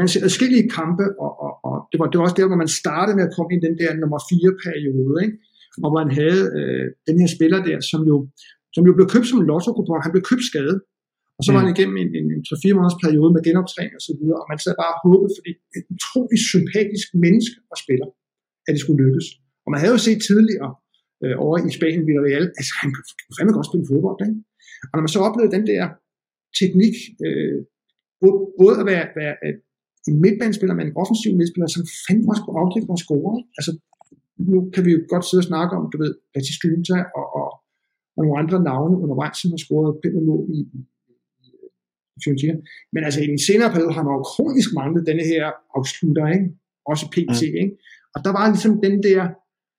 man 0.01 0.09
ser 0.13 0.23
adskillige 0.29 0.67
kampe, 0.79 1.05
og, 1.25 1.33
og, 1.45 1.53
og 1.69 1.75
det, 1.91 1.97
var, 2.01 2.07
det 2.11 2.17
var 2.19 2.25
også 2.29 2.39
der, 2.41 2.51
hvor 2.51 2.63
man 2.65 2.73
startede 2.83 3.17
med 3.17 3.25
at 3.29 3.35
komme 3.37 3.51
ind 3.53 3.61
i 3.63 3.67
den 3.69 3.77
der 3.83 3.91
nummer 4.03 4.21
4 4.31 4.57
periode, 4.67 5.17
ikke? 5.25 5.37
og 5.85 5.89
hvor 5.91 6.01
han 6.05 6.13
havde 6.21 6.43
øh, 6.59 6.85
den 7.09 7.17
her 7.21 7.29
spiller 7.37 7.61
der, 7.69 7.79
som 7.91 8.01
jo, 8.11 8.17
som 8.75 8.83
jo 8.89 8.93
blev 8.97 9.07
købt 9.15 9.27
som 9.29 9.41
en 9.41 9.47
lotto 9.51 9.71
han 10.07 10.15
blev 10.15 10.25
købt 10.31 10.45
skadet. 10.51 10.79
Og 11.39 11.43
så 11.45 11.51
var 11.53 11.61
han 11.63 11.71
mm. 11.71 11.75
igennem 11.77 11.97
en, 12.03 12.11
en, 12.19 12.27
en 12.37 12.43
3-4 12.49 12.77
måneders 12.77 13.01
periode 13.05 13.31
med 13.35 13.43
genoptræning 13.49 13.95
og 14.01 14.05
så 14.09 14.13
videre, 14.19 14.39
og 14.43 14.47
man 14.53 14.59
sad 14.65 14.75
bare 14.83 14.95
og 14.97 15.01
håbede, 15.07 15.33
fordi 15.39 15.51
det 15.71 15.77
er 15.79 15.85
et 15.85 15.91
utroligt 15.97 16.45
sympatisk 16.53 17.07
menneske 17.25 17.57
og 17.73 17.77
spiller, 17.85 18.09
at 18.67 18.71
det 18.75 18.81
skulle 18.85 19.01
lykkes. 19.05 19.27
Og 19.65 19.69
man 19.73 19.81
havde 19.83 19.95
jo 19.97 20.03
set 20.09 20.21
tidligere 20.31 20.71
øh, 21.25 21.35
over 21.45 21.55
i 21.69 21.71
Spanien, 21.79 22.07
Villarreal, 22.07 22.47
altså 22.59 22.73
han 22.81 22.89
kunne 22.93 23.37
fandme 23.37 23.53
godt 23.59 23.69
spille 23.71 23.89
fodbold, 23.91 24.19
ikke? 24.27 24.39
Og 24.91 24.95
når 24.95 25.05
man 25.07 25.15
så 25.17 25.21
oplevede 25.29 25.55
den 25.57 25.65
der 25.73 25.83
teknik, 26.61 26.95
øh, 27.27 27.59
både, 28.61 28.75
at 28.81 28.87
være, 28.93 29.05
være 29.21 29.35
en 30.09 30.17
midtbanespiller, 30.25 30.75
men 30.77 30.87
en 30.87 31.01
offensiv 31.03 31.31
midtspiller, 31.39 31.69
som 31.77 31.83
fandme 32.05 32.31
også 32.33 32.43
kunne 32.43 32.61
afdække 32.63 32.91
og 32.95 33.01
score. 33.05 33.33
Altså, 33.59 33.73
nu 34.53 34.59
kan 34.75 34.83
vi 34.87 34.91
jo 34.97 35.01
godt 35.13 35.25
sidde 35.27 35.43
og 35.45 35.51
snakke 35.53 35.73
om, 35.79 35.85
du 35.93 35.97
ved, 36.03 36.13
Batistuta 36.35 36.99
og, 37.19 37.27
og, 37.41 37.49
og 38.17 38.21
nogle 38.25 38.39
andre 38.43 38.59
navne 38.71 38.97
undervejs, 39.05 39.37
som 39.41 39.53
har 39.55 39.61
scoret 39.65 39.99
pænt 40.03 40.27
mål 40.29 40.45
i, 40.59 40.61
Fiorentina. 42.25 42.55
Men 42.93 43.01
altså 43.07 43.21
i 43.25 43.27
den 43.33 43.41
senere 43.49 43.71
periode 43.75 43.95
har 43.97 44.05
man 44.07 44.15
jo 44.19 44.23
kronisk 44.33 44.71
manglet 44.79 45.07
denne 45.11 45.25
her 45.33 45.45
afslutter, 45.79 46.27
ikke? 46.37 46.47
også 46.91 47.05
PT, 47.15 47.41
mm. 47.51 47.61
ikke? 47.63 47.75
og 48.15 48.19
der 48.25 48.33
var 48.39 48.45
ligesom 48.55 48.75
den 48.87 48.97
der, 49.09 49.23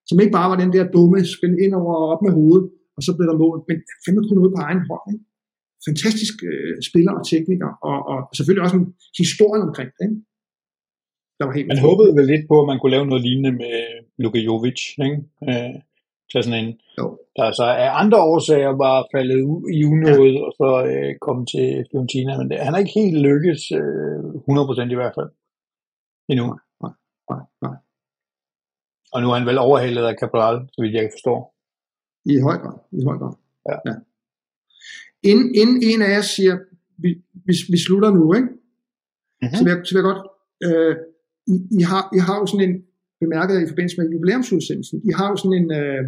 som 0.10 0.20
ikke 0.22 0.36
bare 0.38 0.50
var 0.52 0.58
den 0.64 0.74
der 0.76 0.92
dumme 0.96 1.20
spil 1.36 1.56
ind 1.66 1.74
over 1.82 1.94
og 2.02 2.06
op 2.14 2.22
med 2.26 2.34
hovedet, 2.40 2.66
og 2.96 3.02
så 3.06 3.12
blev 3.16 3.28
der 3.30 3.42
mål, 3.44 3.58
men 3.70 3.78
fandme 4.04 4.22
kunne 4.24 4.40
noget 4.40 4.56
på 4.56 4.62
egen 4.68 4.82
hånd. 4.90 5.06
Ikke? 5.12 5.26
Fantastisk 5.88 6.36
øh, 6.52 6.74
spiller 6.90 7.14
og 7.20 7.24
tekniker, 7.32 7.72
og, 7.90 7.98
og 8.12 8.18
selvfølgelig 8.38 8.64
også 8.66 8.78
en 8.82 8.88
historie 9.22 9.62
omkring 9.68 9.90
det. 9.98 10.06
Ikke? 10.08 10.20
Der 11.38 11.44
var 11.46 11.54
helt 11.58 11.68
man 11.68 11.86
håbede 11.90 12.12
vel 12.18 12.28
lidt 12.34 12.46
på, 12.52 12.56
at 12.62 12.68
man 12.72 12.80
kunne 12.80 12.96
lave 12.96 13.10
noget 13.10 13.24
lignende 13.28 13.54
med 13.64 13.76
Luka 14.22 14.40
Jovic, 14.48 14.82
ikke? 15.08 15.20
Øh, 15.50 15.76
til 16.30 16.44
sådan 16.44 16.60
en, 16.64 16.70
jo. 17.00 17.06
der 17.38 17.46
så 17.60 17.66
af 17.86 17.90
andre 18.04 18.20
årsager 18.32 18.74
var 18.86 18.98
faldet 19.14 19.40
i 19.78 19.80
unåde, 19.94 20.36
ja. 20.38 20.46
og 20.46 20.52
så 20.60 20.70
øh, 20.92 21.12
kom 21.26 21.38
til 21.54 21.68
Fiorentina, 21.90 22.32
men 22.38 22.46
det, 22.50 22.58
han 22.66 22.74
har 22.74 22.82
ikke 22.84 23.00
helt 23.02 23.18
lykkes 23.28 23.62
øh, 23.82 24.20
100% 24.90 24.96
i 24.96 25.00
hvert 25.00 25.16
fald 25.18 25.30
endnu. 26.32 26.46
Nej, 26.84 26.94
nej, 27.32 27.44
nej. 27.66 27.78
Og 29.14 29.22
nu 29.22 29.28
er 29.32 29.36
han 29.38 29.48
vel 29.48 29.58
overhalet 29.58 30.04
af 30.12 30.16
Cabral, 30.22 30.58
så 30.74 30.82
vidt 30.82 30.94
jeg 30.94 31.04
kan 31.04 31.16
forstå. 31.18 31.34
I 32.26 32.34
høj 32.48 32.58
grad, 32.64 32.78
i 33.00 33.04
høj 33.10 33.18
grad. 33.22 33.34
Ja. 33.70 33.76
ja. 33.90 33.96
Inden, 35.30 35.56
inden 35.62 35.78
en 35.90 36.02
af 36.02 36.10
jer 36.16 36.22
siger, 36.22 36.56
vi, 37.04 37.10
vi, 37.48 37.54
vi 37.74 37.78
slutter 37.86 38.12
nu, 38.12 38.34
ikke? 38.34 38.48
Mm-hmm. 38.48 39.56
Så, 39.56 39.64
vil 39.64 39.72
jeg, 39.74 39.82
så 39.86 39.92
vil 39.94 40.02
jeg 40.02 40.10
godt 40.12 40.24
øh, 40.68 40.96
i, 41.54 41.56
I, 41.80 41.82
har, 41.92 42.04
I 42.18 42.20
har 42.28 42.36
jo 42.42 42.46
sådan 42.46 42.66
en, 42.70 42.76
bemærket 43.24 43.56
i 43.64 43.68
forbindelse 43.72 43.98
med 44.00 44.12
jubilæumsudsendelsen, 44.14 44.98
I 45.10 45.12
har 45.18 45.28
jo 45.32 45.36
sådan 45.42 45.58
en, 45.62 45.70
øh, 45.82 46.02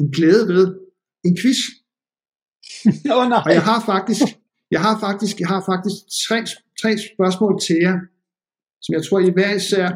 en 0.00 0.08
glæde 0.16 0.42
ved 0.52 0.64
en 1.26 1.34
quiz. 1.40 1.60
oh, 3.16 3.24
nej. 3.34 3.42
Og 3.46 3.52
jeg 3.58 3.64
har 3.70 3.80
faktisk, 3.92 4.26
jeg 4.74 4.80
har 4.86 4.94
faktisk, 5.06 5.34
jeg 5.42 5.48
har 5.54 5.62
faktisk 5.70 5.98
tre, 6.26 6.38
tre 6.80 6.90
spørgsmål 7.08 7.54
til 7.66 7.76
jer, 7.86 7.98
som 8.82 8.90
jeg 8.96 9.02
tror, 9.04 9.18
I 9.28 9.30
hver 9.36 9.52
især 9.60 9.86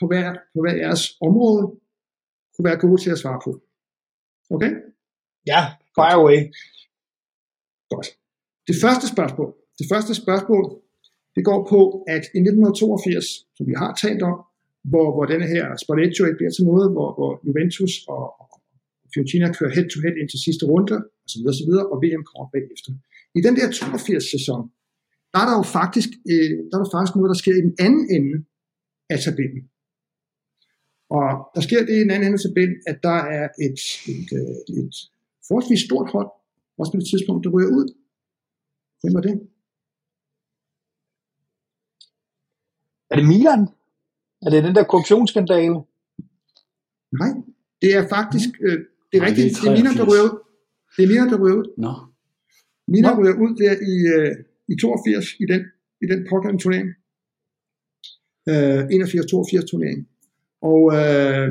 på 0.00 0.06
hver, 0.10 0.26
på 0.54 0.58
hver 0.62 0.74
jeres 0.82 1.02
område 1.20 1.62
kunne 2.52 2.68
være 2.68 2.80
gode 2.84 3.00
til 3.02 3.10
at 3.10 3.18
svare 3.18 3.40
på. 3.46 3.52
Okay? 4.54 4.72
Ja, 5.52 5.60
fire 5.96 6.16
away. 6.20 6.40
Godt. 7.92 8.08
Det 8.68 8.76
første 8.84 9.06
spørgsmål, 9.14 9.50
det 9.78 9.86
første 9.92 10.12
spørgsmål, 10.22 10.64
det 11.36 11.42
går 11.50 11.60
på, 11.72 11.80
at 12.14 12.22
i 12.36 12.40
1982, 12.40 13.26
som 13.56 13.64
vi 13.70 13.74
har 13.82 13.92
talt 14.04 14.22
om, 14.30 14.36
hvor, 14.90 15.08
hvor 15.14 15.24
denne 15.32 15.46
her 15.54 15.64
Spalleggio 15.82 16.22
bliver 16.38 16.52
til 16.56 16.64
noget, 16.70 16.86
hvor, 16.94 17.08
hvor 17.18 17.30
Juventus 17.46 17.94
og, 18.14 18.24
og 18.40 18.46
Fiorentina 19.12 19.46
kører 19.58 19.72
head-to-head 19.76 20.14
ind 20.20 20.28
til 20.30 20.40
sidste 20.46 20.64
runde, 20.72 20.96
osv. 21.26 21.44
osv. 21.50 21.72
og 21.92 21.96
VM 22.02 22.22
kommer 22.30 22.46
bagefter. 22.54 22.90
I 23.38 23.40
den 23.46 23.54
der 23.58 23.66
82-sæson, 23.78 24.60
der 25.32 25.38
er 25.42 25.46
der 25.48 25.56
jo 25.60 25.64
faktisk, 25.78 26.10
øh, 26.32 26.50
der 26.68 26.74
er 26.76 26.82
der 26.82 26.90
faktisk 26.96 27.14
noget, 27.16 27.32
der 27.32 27.38
sker 27.42 27.54
i 27.60 27.64
den 27.68 27.74
anden 27.86 28.04
ende 28.16 28.34
af 29.12 29.18
tabellen. 29.26 29.62
Og 31.16 31.50
der 31.54 31.60
sker 31.60 31.80
det 31.86 31.94
i 31.96 32.02
den 32.04 32.10
anden 32.10 32.26
ende 32.26 32.38
af 32.38 32.44
tabellen, 32.44 32.76
at 32.86 32.98
der 33.02 33.18
er 33.36 33.48
et, 33.66 33.80
et, 34.12 34.20
et, 34.20 34.28
øh, 34.40 34.84
et 34.84 34.94
forholdsvis 35.48 35.82
stort 35.88 36.08
hold, 36.14 36.30
også 36.78 36.92
på 36.92 36.98
det 37.00 37.08
tidspunkt, 37.12 37.44
der 37.44 37.50
ryger 37.50 37.70
ud. 37.78 37.86
Hvem 39.00 39.14
var 39.14 39.20
det? 39.28 39.34
Er 43.10 43.16
det 43.18 43.26
Milan? 43.32 43.62
Er 44.44 44.50
det 44.50 44.64
den 44.64 44.74
der 44.74 44.84
korruptionsskandale? 44.84 45.78
Nej, 47.20 47.32
det 47.82 47.90
er 47.98 48.04
faktisk, 48.16 48.50
øh, 48.66 48.78
det 49.08 49.16
er 49.16 49.22
Nej, 49.22 49.28
rigtigt, 49.28 49.56
det 49.62 49.68
er, 49.68 49.76
Milan, 49.78 49.96
der 50.00 50.06
ryger 50.10 50.24
ud. 50.28 50.34
Det 50.96 51.02
er 51.04 51.08
Milan, 51.12 51.28
der 51.32 51.38
ryger 51.42 51.56
ud. 51.60 51.68
Nå. 51.84 51.92
Milan 52.92 53.18
ryger 53.20 53.36
ud 53.44 53.52
der 53.62 53.72
i, 53.92 53.94
øh, 54.16 54.32
i 54.72 54.74
82, 54.80 55.26
i 55.42 55.44
den, 55.52 55.62
i 56.02 56.06
den 56.12 56.20
pågældende 56.30 56.62
turnering. 56.62 56.88
Øh, 58.50 58.80
81-82 58.84 59.70
turnering. 59.70 60.00
Og 60.70 60.82
øh, 60.98 61.48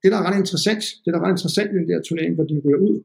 det, 0.00 0.08
der 0.12 0.18
er 0.18 0.26
ret 0.28 0.38
interessant, 0.42 0.82
det 1.02 1.10
der 1.12 1.18
er 1.18 1.24
ret 1.26 1.36
interessant 1.36 1.70
i 1.70 1.78
den 1.78 1.88
der 1.90 2.00
turnering, 2.02 2.34
hvor 2.34 2.46
de 2.50 2.62
ryger 2.64 2.80
ud, 2.88 2.96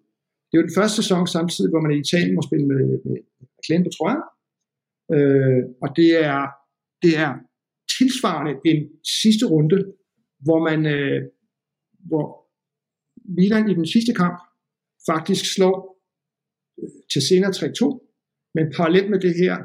det 0.47 0.53
er 0.53 0.61
jo 0.61 0.67
den 0.69 0.77
første 0.79 0.97
sæson 1.01 1.27
samtidig, 1.27 1.69
hvor 1.71 1.81
man 1.85 1.91
i 1.91 2.03
Italien 2.05 2.35
må 2.35 2.41
spille 2.49 2.65
med, 2.71 2.81
med 3.05 3.17
reklame 3.59 3.83
på 3.85 3.91
trøjer. 3.97 4.23
Øh, 5.15 5.63
og 5.83 5.89
det 5.99 6.09
er, 6.31 6.41
det 7.03 7.13
er 7.23 7.31
tilsvarende 7.97 8.53
en 8.71 8.79
sidste 9.21 9.45
runde, 9.53 9.77
hvor 10.45 10.59
man 10.69 10.79
øh, 10.95 11.21
hvor 12.09 12.25
Milan 13.37 13.69
i 13.69 13.73
den 13.73 13.87
sidste 13.95 14.13
kamp 14.21 14.37
faktisk 15.09 15.43
slår 15.55 15.75
til 17.11 17.21
senere 17.29 17.51
3-2, 17.51 18.53
men 18.55 18.65
parallelt 18.77 19.09
med 19.09 19.19
det 19.19 19.33
her, 19.43 19.55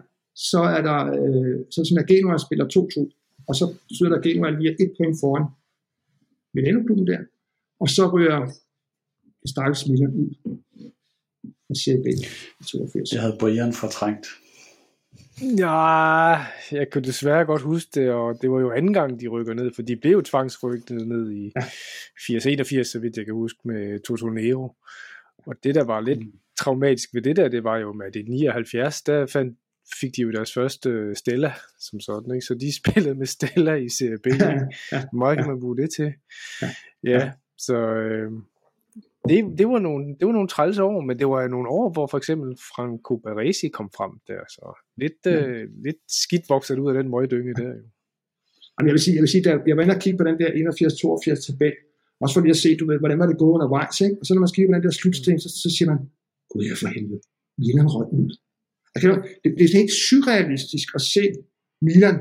så 0.50 0.60
er 0.76 0.82
der, 0.88 1.00
øh, 1.18 1.56
så 1.72 1.78
sådan 1.84 2.02
at 2.02 2.08
Genua 2.10 2.38
spiller 2.46 2.66
2-2, 2.66 3.23
og 3.48 3.54
så 3.54 3.74
betyder 3.88 4.08
der, 4.08 4.18
at 4.18 4.24
Genua 4.24 4.50
lige 4.50 4.70
er 4.70 4.76
et 4.80 4.94
point 4.98 5.16
foran 5.20 5.46
Milano-klubben 6.54 7.06
der, 7.06 7.20
og 7.80 7.88
så 7.88 8.10
ryger 8.14 8.38
stakkels 9.46 9.88
Milan 9.88 10.14
ud 10.14 10.30
af 11.70 11.76
Serie 11.76 12.02
B 12.02 12.06
i 12.06 12.26
82. 12.66 13.10
Det 13.10 13.20
havde 13.20 13.36
Brian 13.40 13.72
fortrængt. 13.72 14.26
Ja, 15.58 16.30
jeg 16.72 16.90
kunne 16.92 17.04
desværre 17.04 17.44
godt 17.44 17.62
huske 17.62 17.90
det, 17.94 18.10
og 18.10 18.42
det 18.42 18.50
var 18.50 18.60
jo 18.60 18.70
anden 18.70 18.92
gang, 18.92 19.20
de 19.20 19.28
rykker 19.28 19.54
ned, 19.54 19.70
for 19.74 19.82
de 19.82 19.96
blev 19.96 20.12
jo 20.12 20.22
tvangsrykket 20.22 20.90
ned 20.90 21.30
i 21.30 21.52
ja. 21.56 21.60
80-81, 21.62 22.82
så 22.82 22.98
vidt 23.02 23.16
jeg 23.16 23.24
kan 23.24 23.34
huske, 23.34 23.58
med 23.64 24.00
Toto 24.00 24.28
Nero. 24.28 24.74
Og 25.46 25.54
det, 25.64 25.74
der 25.74 25.84
var 25.84 26.00
lidt 26.00 26.18
mm. 26.18 26.32
traumatisk 26.58 27.14
ved 27.14 27.22
det 27.22 27.36
der, 27.36 27.48
det 27.48 27.64
var 27.64 27.76
jo 27.76 27.92
med 27.92 28.12
det 28.12 28.28
79, 28.28 29.02
der 29.02 29.26
fandt, 29.26 29.58
fik 30.00 30.16
de 30.16 30.22
jo 30.22 30.30
deres 30.30 30.54
første 30.54 31.14
Stella, 31.14 31.52
som 31.80 32.00
sådan, 32.00 32.34
ikke? 32.34 32.46
så 32.46 32.54
de 32.54 32.76
spillede 32.80 33.14
med 33.14 33.26
Stella 33.26 33.74
i 33.74 33.88
Serie 33.88 34.18
B. 34.18 34.26
Meget 35.22 35.38
kan 35.38 35.48
man 35.48 35.60
bruge 35.60 35.76
det 35.76 35.90
til? 35.96 36.12
Ja, 37.04 37.32
så... 37.58 37.76
Øh, 37.76 38.32
det, 39.28 39.38
det, 39.58 39.66
var 39.68 39.78
nogle, 39.78 40.04
det 40.18 40.24
var 40.26 40.32
nogle 40.32 40.48
træls 40.48 40.78
år, 40.78 41.00
men 41.00 41.18
det 41.18 41.26
var 41.28 41.48
nogle 41.48 41.68
år, 41.68 41.92
hvor 41.92 42.06
for 42.06 42.18
eksempel 42.18 42.48
Franco 42.70 43.16
Baresi 43.16 43.68
kom 43.68 43.90
frem 43.96 44.12
der, 44.28 44.40
så 44.48 44.64
lidt, 45.02 45.18
ja. 45.24 45.46
øh, 45.46 45.68
lidt 45.86 46.02
skidt 46.22 46.44
vokset 46.48 46.78
ud 46.78 46.88
af 46.90 46.94
den 46.98 47.10
møgdynge 47.10 47.54
der 47.54 47.70
jo. 47.80 47.84
Jamen, 48.74 48.88
jeg 48.88 48.94
vil 48.96 49.04
sige, 49.06 49.14
jeg 49.16 49.22
vil 49.24 49.32
sige, 49.34 49.44
der, 49.44 49.54
jeg 49.68 49.76
var 49.76 49.82
inde 49.82 49.96
og 49.98 50.02
kigge 50.04 50.18
på 50.18 50.26
den 50.28 50.36
der 50.42 50.50
81-82 50.50 51.46
tabel, 51.46 51.72
også 52.22 52.34
fordi 52.34 52.48
jeg 52.52 52.60
se, 52.64 52.76
du 52.80 52.86
ved, 52.90 52.98
hvordan 53.02 53.18
var 53.22 53.26
det 53.30 53.38
gået 53.38 53.54
undervejs, 53.56 53.96
ikke? 54.06 54.16
og 54.20 54.24
så 54.26 54.30
når 54.34 54.42
man 54.44 54.50
kigger 54.54 54.68
på 54.70 54.74
den 54.76 54.84
der 54.86 54.94
slutsten, 55.00 55.36
så, 55.44 55.48
så 55.62 55.68
siger 55.76 55.88
man, 55.92 55.98
gud, 56.50 56.62
jeg 56.70 56.76
for 56.82 56.88
helvede, 56.96 57.20
Milan 57.58 57.88
røg 57.94 58.08
ud. 58.20 58.30
Altså, 58.94 59.08
det, 59.42 59.48
det, 59.58 59.64
er 59.64 59.78
helt 59.80 59.94
surrealistisk 60.08 60.88
at 60.98 61.02
se 61.14 61.24
Milan 61.86 62.18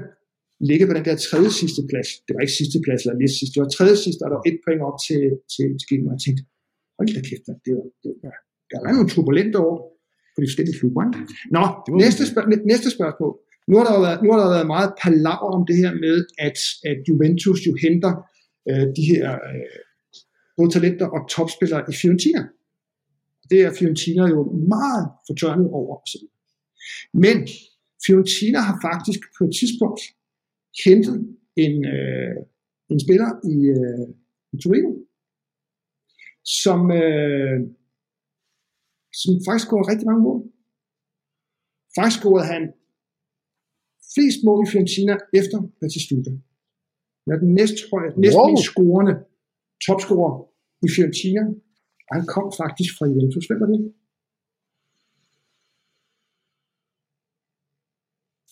ligge 0.69 0.85
på 0.87 0.93
den 0.97 1.05
der 1.07 1.15
tredje 1.27 1.51
sidste 1.61 1.81
plads. 1.89 2.09
Det 2.25 2.31
var 2.33 2.41
ikke 2.45 2.59
sidste 2.61 2.77
plads 2.85 2.99
eller 3.03 3.17
næste 3.23 3.37
sidste, 3.39 3.53
det 3.55 3.63
var 3.65 3.71
tredje 3.77 3.97
sidste, 4.05 4.21
og 4.25 4.29
der 4.29 4.37
var 4.39 4.47
et 4.51 4.59
point 4.65 4.81
op 4.89 4.97
til, 5.07 5.21
til, 5.53 5.67
til 5.79 5.85
Genua. 5.89 6.11
Jeg 6.15 6.21
tænkte, 6.25 6.43
hold 6.97 7.07
da 7.17 7.21
kæft, 7.29 7.45
det 7.65 7.71
var, 7.77 7.85
det 8.03 8.09
var, 8.23 8.35
der 8.71 8.77
var 8.83 8.91
nogle 8.95 9.09
turbulente 9.13 9.57
år 9.69 9.77
på 10.33 10.37
de 10.41 10.47
forskellige 10.49 10.77
klubber. 10.79 11.03
Nå, 11.55 11.63
næste, 12.05 12.23
spørg- 12.31 12.65
næste 12.73 12.89
spørgsmål. 12.97 13.33
Nu 13.69 13.73
har, 13.77 13.85
der 13.89 13.93
været, 14.07 14.19
nu 14.23 14.27
har 14.33 14.39
der 14.43 14.49
været 14.57 14.69
meget 14.75 14.91
palaver 15.03 15.49
om 15.57 15.63
det 15.69 15.77
her 15.83 15.93
med, 16.05 16.15
at, 16.47 16.57
at 16.91 16.97
Juventus 17.07 17.59
jo 17.67 17.73
henter 17.85 18.13
øh, 18.69 18.85
de 18.97 19.03
her 19.11 19.27
øh, 19.49 19.77
både 20.57 20.69
talenter 20.75 21.07
og 21.15 21.21
topspillere 21.35 21.81
i 21.91 21.93
Fiorentina. 22.01 22.41
Det 23.49 23.59
er 23.65 23.71
Fiorentina 23.79 24.23
jo 24.35 24.41
meget 24.75 25.05
fortørnet 25.27 25.69
over. 25.79 25.95
Men 27.23 27.37
Fiorentina 28.05 28.59
har 28.67 28.77
faktisk 28.87 29.19
på 29.37 29.41
et 29.47 29.53
tidspunkt 29.59 30.01
hentet 30.85 31.17
en, 31.63 31.75
øh, 31.95 32.35
en 32.91 32.99
spiller 33.05 33.29
i, 33.53 33.55
øh, 33.77 34.07
i 34.53 34.55
Torino, 34.63 34.91
som, 36.63 36.79
øh, 37.01 37.57
som 39.21 39.31
faktisk 39.45 39.65
scorede 39.67 39.89
rigtig 39.91 40.07
mange 40.09 40.23
mål. 40.27 40.39
Faktisk 41.97 42.19
scorede 42.19 42.47
han 42.53 42.63
flest 44.13 44.39
mål 44.47 44.59
i 44.63 44.69
Fiorentina 44.71 45.13
efter 45.39 45.57
Batistuta. 45.79 46.31
Han 47.23 47.29
er 47.33 47.39
den 47.43 47.51
næst, 47.59 47.77
næst 48.23 48.35
wow. 48.37 48.47
mest 48.51 48.65
scorende 48.71 49.15
topscorer 49.85 50.33
i 50.85 50.87
Fiorentina, 50.95 51.41
og 52.07 52.13
han 52.17 52.25
kom 52.33 52.45
faktisk 52.61 52.91
fra 52.97 53.05
Juventus. 53.11 53.45
Hvem 53.47 53.59
var 53.63 53.69
det? 53.73 53.81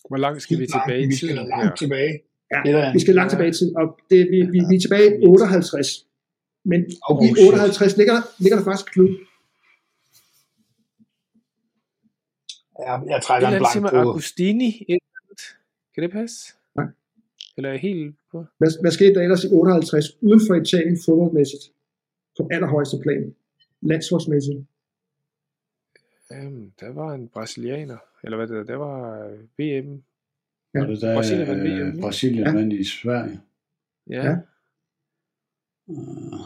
Hvor 0.08 0.16
langt 0.16 0.42
skal 0.42 0.58
vi 0.58 0.66
tilbage 0.66 1.02
i 1.02 1.02
tiden? 1.02 1.10
Vi 1.10 1.16
skal 1.16 1.48
langt 1.48 1.78
tilbage. 1.78 2.12
Ja, 2.52 2.92
vi 2.92 3.00
skal 3.00 3.14
langt 3.14 3.30
tilbage 3.30 3.48
i 3.48 3.52
tiden, 3.52 3.76
og 3.76 3.86
det, 4.10 4.18
vi, 4.30 4.38
vi, 4.54 4.58
vi 4.70 4.74
er 4.76 4.80
tilbage 4.80 5.22
i 5.22 5.26
58. 5.26 6.06
Men 6.64 6.80
oh, 7.08 7.24
i 7.26 7.30
58 7.48 7.96
ligger 7.96 8.14
der, 8.14 8.22
ligger 8.42 8.56
der 8.58 8.64
faktisk 8.64 8.92
klub. 8.92 9.10
Ja, 12.86 12.92
jeg 13.12 13.22
trækker 13.22 13.48
en 13.48 13.58
blank 13.62 13.90
på. 13.90 14.10
Agustini, 14.10 14.70
kan 15.94 16.02
det 16.04 16.12
passe? 16.12 16.52
Nej. 16.76 16.86
Eller 17.56 17.70
er 17.70 17.76
helt 17.76 18.16
på? 18.32 18.44
Hvad, 18.58 18.80
hvad 18.80 18.90
skete 18.90 19.14
der 19.14 19.22
ellers 19.22 19.44
i 19.44 19.48
58 19.48 20.22
uden 20.22 20.40
for 20.46 20.54
Italien 20.54 20.98
fodboldmæssigt? 21.04 21.64
På 22.36 22.48
allerhøjeste 22.50 22.96
plan. 23.02 23.34
Landsholdsmæssigt. 23.82 24.58
Um, 26.38 26.72
der 26.80 26.92
var 26.92 27.14
en 27.14 27.28
brasilianer, 27.28 27.98
eller 28.24 28.36
hvad 28.36 28.46
det 28.48 28.56
der, 28.56 28.64
der 28.64 28.76
var 28.76 29.26
VM. 29.58 30.02
Ja. 30.74 30.82
Og 30.82 30.88
det 30.88 31.00
der 31.00 31.14
Brasilien 31.14 31.48
vandt 31.48 31.64
VM. 31.64 32.00
Brasilien 32.00 32.46
ja. 32.46 32.52
vandt 32.52 32.72
i 32.72 32.84
Sverige. 32.84 33.40
Ja. 34.10 34.24
ja. 34.24 34.36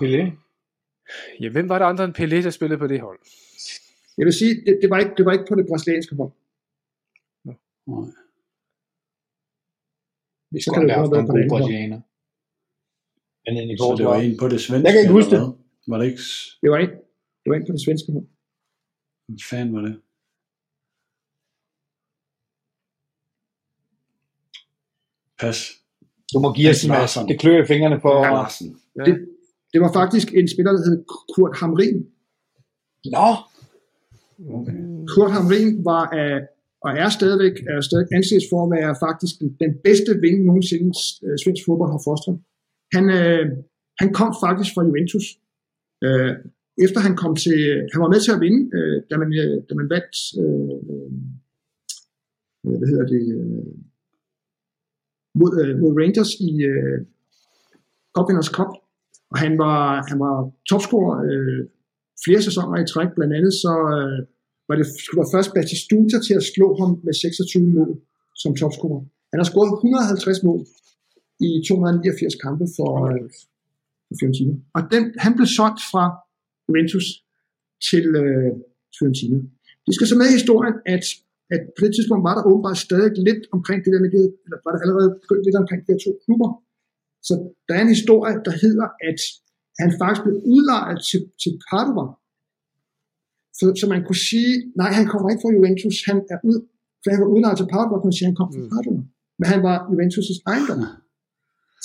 Pelé? 0.00 0.22
Ja, 1.40 1.48
hvem 1.48 1.68
var 1.68 1.78
der 1.78 1.86
andre 1.86 2.04
end 2.04 2.14
Pelé, 2.18 2.44
der 2.44 2.50
spillede 2.50 2.78
på 2.78 2.86
det 2.86 3.00
hold? 3.00 3.18
Jeg 4.18 4.24
vil 4.26 4.32
sige, 4.32 4.54
det, 4.66 4.78
det, 4.82 4.90
var, 4.90 4.98
ikke, 4.98 5.14
det 5.16 5.24
var 5.26 5.32
ikke 5.32 5.44
på 5.48 5.54
det 5.54 5.66
brasilianske 5.70 6.16
hold. 6.16 6.32
Nå. 7.44 7.52
Nej. 7.86 8.10
Vi 10.50 10.60
skal 10.62 10.74
have 10.74 10.90
haft 10.90 11.10
nogle 11.10 11.28
gode 11.28 11.48
brasilianer. 11.48 12.00
Men 13.44 13.70
i 13.70 13.76
Så 13.76 13.94
det 13.98 14.06
var 14.06 14.20
en 14.26 14.36
på 14.42 14.48
det 14.48 14.60
svenske? 14.60 14.86
Jeg 14.86 14.92
kan 14.92 15.00
ikke 15.02 15.12
huske 15.18 15.30
det. 15.34 15.42
Var 15.90 15.98
det 15.98 16.06
ikke? 16.10 16.22
Det 16.62 16.70
var 16.72 16.78
en, 16.84 16.90
det 17.42 17.48
var 17.50 17.56
en 17.56 17.66
på 17.68 17.72
det 17.76 17.82
svenske 17.86 18.12
hold. 18.12 18.26
Hvad 19.28 19.38
fanden 19.50 19.74
var 19.74 19.82
det? 19.82 19.96
Pas. 25.40 25.58
Du 26.32 26.38
må 26.40 26.52
give 26.52 26.70
os 26.70 26.84
en 26.84 27.28
Det 27.28 27.40
klør 27.40 27.62
i 27.62 27.66
fingrene 27.66 28.00
på. 28.00 28.08
Ja, 28.08 28.46
Ja. 28.98 29.04
Det, 29.04 29.14
det 29.72 29.80
var 29.80 29.92
faktisk 29.92 30.28
en 30.34 30.48
spiller, 30.48 30.72
der 30.72 30.82
hed 30.88 31.04
Kurt 31.34 31.54
Hamrin. 31.60 31.98
Nå. 33.14 33.28
Okay. 34.58 34.76
Kurt 35.12 35.30
Hamrin 35.36 35.84
var 35.84 36.04
af, 36.22 36.32
og 36.84 36.90
er 37.02 37.08
stadigvæk, 37.18 37.56
er 37.72 37.80
stadig 37.80 38.06
anses 38.16 38.44
for 38.50 38.58
at 38.64 38.70
være 38.76 38.92
faktisk 39.06 39.34
den, 39.40 39.50
den 39.62 39.72
bedste 39.86 40.10
ving 40.24 40.36
nogensinde 40.44 40.90
uh, 41.26 41.36
svensk 41.42 41.62
fodbold 41.66 41.90
har 41.96 42.02
fostret. 42.08 42.36
Han, 42.94 43.04
øh, 43.18 43.44
han 44.00 44.08
kom 44.18 44.30
faktisk 44.44 44.70
fra 44.74 44.82
Juventus, 44.88 45.26
øh, 46.06 46.32
efter 46.84 47.00
han 47.06 47.16
kom 47.22 47.36
til, 47.44 47.58
han 47.92 48.00
var 48.02 48.12
med 48.12 48.20
til 48.22 48.34
at 48.34 48.42
vinde, 48.44 48.62
øh, 48.76 48.96
da, 49.10 49.14
man, 49.22 49.30
øh, 49.42 49.56
da 49.68 49.72
man 49.80 49.88
vandt, 49.94 50.14
øh, 50.42 50.78
øh, 52.64 52.76
hvad 52.78 52.88
hedder 52.92 53.06
det, 53.14 53.24
øh, 53.38 53.66
mod, 55.40 55.50
øh, 55.62 55.72
mod 55.82 55.92
Rangers 56.00 56.32
i 56.48 56.50
øh, 56.72 56.98
Cupwinners 58.14 58.50
Cup, 58.56 58.72
og 59.32 59.36
han 59.44 59.52
var, 59.64 59.80
han 60.10 60.18
var 60.24 60.36
topscorer 60.70 61.14
øh, 61.28 61.62
flere 62.24 62.42
sæsoner 62.48 62.76
i 62.82 62.86
træk, 62.92 63.10
blandt 63.16 63.34
andet 63.38 63.54
så 63.64 63.72
øh, 63.94 64.18
var 64.68 64.74
det 64.80 64.86
var 65.20 65.28
først 65.34 65.50
Batistuta 65.54 66.16
til 66.26 66.34
at 66.40 66.48
slå 66.52 66.68
ham 66.80 66.90
med 67.06 67.14
26 67.14 67.62
mål 67.76 67.92
som 68.42 68.50
topscorer. 68.60 69.02
Han 69.32 69.38
har 69.40 69.48
scoret 69.50 69.70
150 69.72 70.42
mål 70.48 70.60
i 71.46 71.48
289 71.68 72.34
kampe 72.44 72.64
for, 72.76 72.90
øh, 73.10 73.26
for 74.06 74.14
Fiorentina. 74.18 74.54
Og 74.76 74.82
den, 74.92 75.02
han 75.24 75.32
blev 75.36 75.48
solgt 75.58 75.82
fra 75.92 76.04
Juventus 76.66 77.06
til 77.88 78.04
øh, 78.22 78.52
Fiorentina. 78.96 79.38
Det 79.86 79.92
skal 79.94 80.06
så 80.10 80.16
med 80.20 80.28
i 80.30 80.38
historien, 80.40 80.76
at, 80.94 81.04
at 81.54 81.62
på 81.76 81.80
det 81.84 81.92
tidspunkt 81.94 82.22
var 82.28 82.34
der 82.36 82.48
åbenbart 82.50 82.78
stadig 82.86 83.12
lidt 83.28 83.42
omkring 83.56 83.78
det 83.84 83.92
der 83.94 84.02
med 84.04 84.12
det, 84.16 84.24
eller 84.44 84.58
var 84.64 84.72
der 84.72 84.80
allerede 84.84 85.10
lidt 85.46 85.56
omkring 85.62 85.80
de 85.82 85.92
her 85.92 86.00
to 86.06 86.10
klubber. 86.24 86.50
Så 87.26 87.32
der 87.66 87.74
er 87.76 87.82
en 87.84 87.96
historie, 87.98 88.34
der 88.46 88.54
hedder, 88.64 88.86
at 89.08 89.20
han 89.82 89.90
faktisk 90.00 90.22
blev 90.24 90.36
udlejet 90.52 90.98
til, 91.08 91.20
til 91.42 91.52
Padova. 91.68 92.06
Så, 93.58 93.64
så 93.80 93.84
man 93.92 94.02
kunne 94.06 94.22
sige, 94.30 94.52
nej, 94.80 94.90
han 94.98 95.06
kommer 95.10 95.28
ikke 95.30 95.42
fra 95.44 95.54
Juventus, 95.56 95.96
han 96.10 96.18
er 96.34 96.38
ud, 96.50 96.58
for 97.02 97.08
han 97.14 97.20
var 97.24 97.30
udlejet 97.34 97.56
til 97.58 97.68
Padova, 97.72 97.94
kunne 97.96 98.10
man 98.10 98.18
sige, 98.18 98.30
han 98.30 98.38
kom 98.40 98.50
fra 98.54 98.62
mm. 98.64 98.70
Padova. 98.74 99.02
Men 99.38 99.46
han 99.52 99.60
var 99.68 99.76
Juventus' 99.90 100.40
ejendom. 100.50 100.80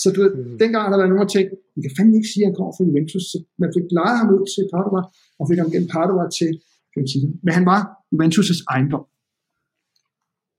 Så 0.01 0.07
du 0.13 0.17
ved, 0.23 0.31
mm. 0.35 0.57
dengang 0.61 0.81
har 0.83 0.91
der 0.91 0.99
været 1.01 1.11
nogen, 1.11 1.25
der 1.25 1.33
tænkt, 1.35 1.51
vi 1.75 1.79
kan 1.85 1.93
fandme 1.97 2.15
ikke 2.19 2.31
sige, 2.33 2.43
at 2.43 2.47
han 2.49 2.55
kommer 2.57 2.73
fra 2.77 2.87
Juventus. 2.89 3.23
Så 3.31 3.37
man 3.61 3.69
fik 3.75 3.85
lejet 3.99 4.17
ham 4.19 4.29
ud 4.35 4.43
til 4.53 4.63
Padova, 4.73 5.01
og 5.39 5.43
fik 5.49 5.59
ham 5.61 5.69
gennem 5.73 5.89
Padova 5.95 6.25
til 6.39 6.49
Fiorentina. 6.91 7.27
Men 7.45 7.51
han 7.57 7.65
var 7.71 7.81
Juventus' 8.13 8.61
ejendom. 8.73 9.03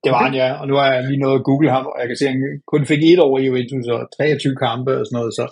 Det 0.02 0.10
var 0.14 0.22
han, 0.26 0.34
ja. 0.42 0.48
Og 0.60 0.64
nu 0.68 0.74
har 0.80 0.86
jeg 0.92 1.00
lige 1.10 1.22
nået 1.24 1.38
at 1.40 1.46
google 1.48 1.70
ham, 1.76 1.84
og 1.92 1.96
jeg 2.00 2.08
kan 2.08 2.16
se, 2.18 2.24
at 2.26 2.32
han 2.34 2.42
kun 2.72 2.82
fik 2.90 3.02
et 3.02 3.20
år 3.26 3.34
i 3.38 3.46
Juventus 3.48 3.86
og 3.94 4.00
23 4.16 4.56
kampe 4.64 4.90
og 5.00 5.04
sådan 5.06 5.16
noget. 5.18 5.32
Så... 5.38 5.44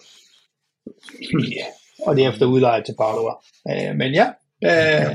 Ja. 1.58 1.66
Og 2.06 2.10
det 2.14 2.20
er 2.24 2.30
efter 2.32 2.46
udlejet 2.54 2.84
til 2.84 2.94
Padova. 3.00 3.34
Øh, 3.70 3.92
men 4.00 4.10
ja, 4.20 4.26
øh, 4.68 5.06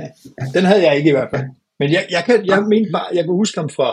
den 0.55 0.63
havde 0.69 0.84
jeg 0.88 0.93
ikke 0.97 1.09
i 1.13 1.17
hvert 1.17 1.32
fald. 1.34 1.45
Men 1.80 1.88
jeg, 1.95 2.03
jeg, 2.15 2.23
kan, 2.28 2.38
jeg, 2.51 2.59
mente 2.73 2.89
bare, 2.97 3.07
jeg 3.17 3.23
kan 3.23 3.34
huske 3.41 3.59
ham 3.61 3.69
fra, 3.78 3.89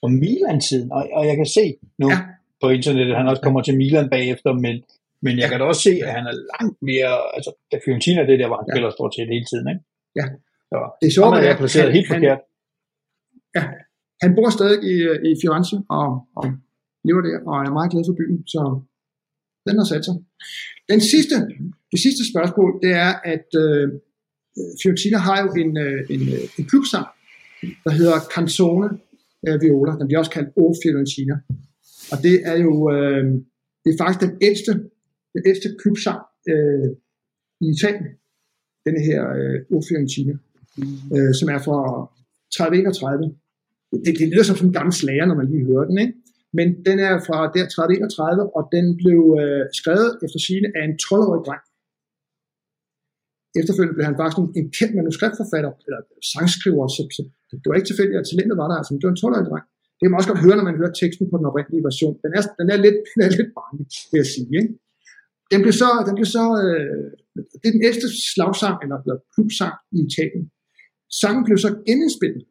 fra 0.00 0.08
Milan-tiden, 0.22 0.88
og, 0.96 1.02
og 1.18 1.26
jeg 1.30 1.36
kan 1.36 1.48
se 1.56 1.64
nu, 2.02 2.08
ja 2.10 2.18
på 2.62 2.66
internettet, 2.76 3.16
han 3.20 3.30
også 3.32 3.42
kommer 3.46 3.60
til 3.62 3.76
Milan 3.80 4.08
bagefter, 4.16 4.50
men, 4.64 4.74
men 5.24 5.34
jeg 5.40 5.48
kan 5.48 5.58
da 5.60 5.64
også 5.64 5.82
se, 5.88 5.94
at 6.06 6.12
han 6.18 6.24
er 6.30 6.36
langt 6.52 6.78
mere, 6.90 7.12
altså 7.36 7.50
da 7.70 7.76
Fiorentina 7.84 8.20
det 8.30 8.38
der, 8.40 8.48
hvor 8.48 8.58
han 8.60 8.68
ja. 8.68 8.72
spiller 8.72 8.90
stort 8.90 9.12
set 9.14 9.34
hele 9.34 9.46
tiden, 9.50 9.66
ikke? 9.72 9.82
Ja. 10.20 10.26
Så, 10.70 10.78
det 11.00 11.06
er 11.10 11.14
sjovt, 11.18 11.34
at 11.38 11.44
jeg 11.48 11.56
placeret 11.62 11.88
han, 11.88 11.96
helt 11.98 12.08
forkert. 12.14 12.40
Ja, 13.56 13.62
han 14.22 14.30
bor 14.36 14.48
stadig 14.58 14.78
i, 14.92 14.94
i 15.30 15.32
Firenze 15.40 15.76
og, 15.98 16.08
og 16.38 16.44
lever 17.06 17.22
der, 17.26 17.36
og 17.50 17.54
er 17.66 17.72
meget 17.78 17.90
glad 17.92 18.04
for 18.08 18.16
byen, 18.20 18.40
så 18.54 18.60
den 19.66 19.76
har 19.80 19.86
sat 19.92 20.04
sig. 20.08 20.16
Den 20.92 21.00
sidste, 21.12 21.36
det 21.92 22.00
sidste 22.06 22.22
spørgsmål, 22.32 22.70
det 22.84 22.92
er, 23.06 23.12
at 23.34 23.48
øh, 23.64 23.86
Fiorentina 24.80 25.18
har 25.28 25.38
jo 25.44 25.48
en, 25.62 25.72
øh, 25.86 26.00
en, 26.14 26.22
øh, 26.34 26.44
en 26.58 26.64
klubsang, 26.70 27.06
der 27.84 27.92
hedder 27.98 28.16
Canzone 28.34 28.88
øh, 29.46 29.56
Viola. 29.62 29.92
Den 30.00 30.06
bliver 30.08 30.20
også 30.22 30.34
kaldt 30.36 30.50
O 30.62 30.64
Fiorentina. 30.82 31.36
Og 32.12 32.16
det 32.26 32.36
er 32.50 32.56
jo 32.66 32.72
øh, 32.94 33.24
det 33.82 33.94
er 33.94 34.02
faktisk 34.02 34.22
den 34.26 34.34
ældste, 34.48 34.72
den 35.34 35.42
ældste 35.50 35.68
klubsang 35.80 36.22
øh, 36.52 36.88
i 37.64 37.66
Italien. 37.74 38.08
den 38.88 38.96
her 39.08 39.20
øh, 39.38 39.58
O 39.74 39.76
Fiorentina, 39.88 40.34
øh, 41.14 41.32
som 41.38 41.46
er 41.54 41.60
fra 41.66 41.78
3031. 42.56 43.34
Det, 44.04 44.12
det 44.20 44.26
lyder 44.32 44.46
som 44.46 44.56
sådan 44.56 44.70
en 44.70 44.78
gammel 44.78 44.94
slager, 45.00 45.26
når 45.26 45.38
man 45.40 45.48
lige 45.52 45.68
hører 45.70 45.86
den, 45.90 45.98
ikke? 46.04 46.14
Men 46.58 46.66
den 46.88 46.96
er 47.08 47.14
fra 47.26 47.38
der 47.54 47.66
3031, 47.68 48.56
og 48.56 48.62
den 48.74 48.86
blev 49.02 49.20
øh, 49.40 49.64
skrevet 49.80 50.10
efter 50.24 50.38
sine 50.48 50.66
af 50.78 50.82
en 50.88 50.96
12-årig 51.06 51.42
dreng. 51.46 51.64
Efterfølgende 53.60 53.96
blev 53.96 54.06
han 54.10 54.18
faktisk 54.20 54.38
en, 54.42 54.48
en 54.60 54.68
kendt 54.78 54.92
manuskriptforfatter, 54.98 55.72
eller 55.86 56.00
sangskriver, 56.32 56.84
så, 56.96 57.02
så 57.16 57.20
det 57.60 57.66
var 57.68 57.76
ikke 57.78 57.90
tilfældigt, 57.90 58.20
at 58.20 58.28
talentet 58.30 58.56
var 58.60 58.68
der, 58.70 58.76
altså, 58.80 58.92
det 59.00 59.06
var 59.08 59.14
en 59.14 59.22
12-årig 59.22 59.48
dreng. 59.50 59.66
Det 59.98 60.02
kan 60.04 60.10
man 60.10 60.20
også 60.20 60.30
godt 60.32 60.44
høre, 60.46 60.56
når 60.58 60.68
man 60.70 60.80
hører 60.80 60.94
teksten 61.00 61.24
på 61.30 61.36
den 61.38 61.48
oprindelige 61.50 61.86
version. 61.88 62.14
Den 62.24 62.32
er, 62.38 62.42
den 62.60 62.66
er, 62.74 62.78
lidt, 62.84 62.98
den 63.14 63.20
er 63.26 63.30
lidt 63.38 63.50
barnlig, 63.58 63.86
vil 64.10 64.18
jeg 64.22 64.30
sige. 64.34 64.50
Ikke? 64.60 64.72
Den 65.52 65.58
blev 65.64 65.74
så, 65.82 65.88
den 66.08 66.14
blev 66.18 66.28
så 66.38 66.44
øh, 66.64 67.06
det 67.60 67.66
er 67.68 67.74
den 67.78 67.84
ældste 67.88 68.06
slagsang, 68.32 68.76
eller, 68.84 68.98
eller 69.04 69.18
klubsang 69.34 69.74
i 69.96 69.98
Italien. 70.08 70.44
Sangen 71.20 71.44
blev 71.46 71.58
så 71.64 71.70
genindspillet, 71.88 72.44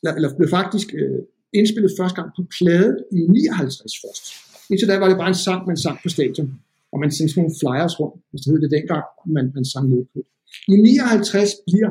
eller, 0.00 0.12
eller 0.16 0.30
blev 0.38 0.48
faktisk 0.58 0.88
øh, 1.00 1.20
indspillet 1.58 1.92
første 1.98 2.16
gang 2.18 2.28
på 2.36 2.42
plade 2.56 2.96
i 3.18 3.20
59 3.20 3.94
først. 4.02 4.24
Indtil 4.70 4.88
da 4.88 4.94
var 5.02 5.08
det 5.08 5.18
bare 5.22 5.32
en 5.34 5.42
sang, 5.46 5.60
man 5.70 5.78
sang 5.84 5.96
på 6.02 6.08
stadion, 6.16 6.48
og 6.92 6.96
man 7.02 7.10
sendte 7.10 7.30
sådan 7.32 7.40
nogle 7.42 7.58
flyers 7.60 7.94
rundt, 8.00 8.16
hvis 8.30 8.40
det 8.42 8.48
hed 8.50 8.60
det 8.64 8.70
dengang, 8.76 9.04
man, 9.36 9.46
man 9.56 9.64
sang 9.72 9.84
med 9.92 10.02
på. 10.12 10.18
I 10.72 10.74
59 10.76 11.50
bliver 11.68 11.90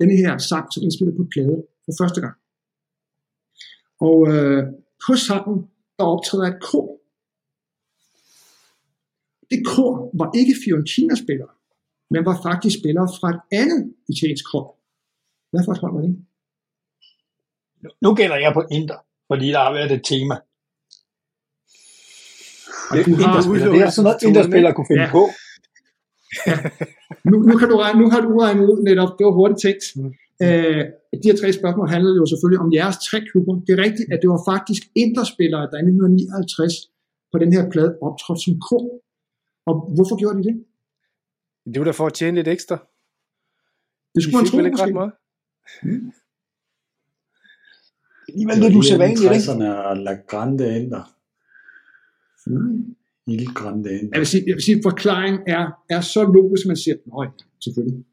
denne 0.00 0.16
her 0.22 0.32
sang 0.50 0.66
så 0.72 0.78
indspillet 0.84 1.16
på 1.16 1.24
plade 1.32 1.58
for 1.84 1.94
første 2.00 2.20
gang. 2.24 2.36
Og 4.08 4.18
øh, 4.32 4.62
på 5.06 5.12
sangen, 5.26 5.58
der 5.98 6.04
optræder 6.04 6.46
et 6.54 6.60
kor. 6.70 6.88
Det 9.50 9.60
kor 9.66 9.92
var 10.20 10.28
ikke 10.40 10.54
Fiorentina-spillere, 10.64 11.52
men 12.10 12.24
var 12.24 12.36
faktisk 12.48 12.74
spillere 12.80 13.08
fra 13.18 13.28
et 13.34 13.40
andet 13.60 13.94
italiensk 14.12 14.44
kor. 14.52 14.66
Hvad 15.50 15.64
for 15.64 15.72
et 15.72 15.78
hold 15.78 15.92
var 15.94 16.02
det? 16.06 16.14
Nu 18.04 18.14
gælder 18.14 18.36
jeg 18.36 18.52
på 18.58 18.62
Inter, 18.70 18.98
fordi 19.30 19.46
der 19.54 19.62
har 19.66 19.72
været 19.72 19.92
et 19.92 20.04
tema. 20.10 20.36
Det, 22.92 23.06
du 23.06 23.14
har 23.14 23.40
det 23.72 23.80
er 23.86 23.90
sådan 23.90 24.04
noget, 24.04 24.22
Inter-spillere 24.28 24.74
kunne 24.74 24.90
finde 24.90 25.02
ja. 25.02 25.10
på. 25.18 25.22
Ja. 26.46 26.56
Nu, 27.30 27.36
nu, 27.48 27.54
kan 27.58 27.68
du 27.68 27.76
regne, 27.76 28.00
nu 28.00 28.10
har 28.10 28.20
du 28.20 28.38
regnet 28.38 28.64
ud 28.72 28.82
netop, 28.82 29.18
det 29.18 29.24
var 29.26 29.32
hurtigt 29.32 29.60
tænkt. 29.64 29.84
Mm. 29.96 30.14
Øh, 30.42 30.82
de 31.22 31.26
her 31.30 31.36
tre 31.40 31.48
spørgsmål 31.58 31.88
handlede 31.96 32.16
jo 32.22 32.26
selvfølgelig 32.26 32.60
om 32.66 32.72
jeres 32.72 32.96
tre 33.08 33.18
klubber. 33.30 33.54
Det 33.66 33.72
er 33.76 33.80
rigtigt, 33.86 34.08
at 34.12 34.18
det 34.22 34.28
var 34.34 34.42
faktisk 34.52 34.82
interspillere, 35.04 35.64
der 35.70 35.78
i 35.78 35.86
1959 35.86 36.74
på 37.32 37.36
den 37.42 37.50
her 37.56 37.64
plade 37.72 37.90
optrådte 38.08 38.42
som 38.44 38.54
kor. 38.68 38.84
Og 39.68 39.74
hvorfor 39.94 40.16
gjorde 40.20 40.38
de 40.38 40.44
det? 40.48 40.56
Det 41.72 41.76
var 41.80 41.84
da 41.84 41.90
for 41.90 42.06
at 42.06 42.14
tjene 42.20 42.36
lidt 42.36 42.48
ekstra. 42.48 42.76
Det 44.14 44.22
skulle 44.22 44.36
man 44.36 44.46
tro, 44.46 44.58
ikke 44.58 44.70
måske. 44.70 44.92
Meget. 44.92 45.12
Mm. 45.82 46.12
Alligevel 48.28 48.58
lidt 48.64 48.76
usædvanligt, 48.80 49.32
ikke? 49.36 49.64
er 49.64 49.94
La 49.94 50.14
Grande 50.30 50.76
Ender. 50.76 51.04
Mm. 52.46 52.96
Il 53.26 53.46
Grande 53.54 53.90
Ender. 53.98 54.10
Jeg 54.12 54.20
vil 54.22 54.26
sige, 54.26 54.44
jeg 54.46 54.54
vil 54.54 54.62
sige 54.62 54.80
forklaringen 54.82 55.40
er, 55.46 55.64
er 55.90 56.00
så 56.00 56.22
logisk, 56.36 56.64
at 56.64 56.68
man 56.68 56.76
siger, 56.76 56.96
nej, 57.16 57.28
selvfølgelig. 57.64 58.04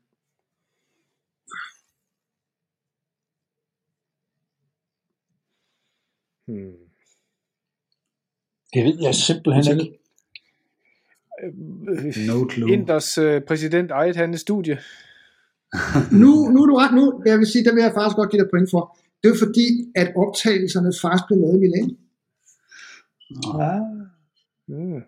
Hmm. 6.52 6.78
Det 8.74 8.82
ved 8.86 8.97
jeg 9.02 9.16
simpelthen 9.16 9.80
ikke. 9.80 9.97
No 12.28 12.38
clue. 12.52 12.72
Inders 12.74 13.18
uh, 13.18 13.41
præsident 13.47 13.91
ejede 13.91 14.18
han 14.18 14.38
studie. 14.38 14.76
nu, 16.22 16.32
nu 16.54 16.58
er 16.64 16.68
du 16.72 16.76
ret 16.84 16.93
nu. 16.99 17.06
Jeg 17.26 17.38
vil 17.39 17.47
sige, 17.47 17.64
der 17.66 17.74
vil 17.74 17.84
jeg 17.84 17.93
faktisk 17.97 18.16
godt 18.20 18.32
give 18.32 18.41
dig 18.43 18.49
point 18.54 18.70
for. 18.74 18.84
Det 19.22 19.28
er 19.34 19.38
fordi, 19.45 19.68
at 20.02 20.08
optagelserne 20.24 20.91
faktisk 21.04 21.26
blev 21.28 21.38
lavet 21.43 21.58
i 21.58 21.62
Milano. 21.64 21.93
Ah. 23.68 23.82
Mm. 24.72 25.02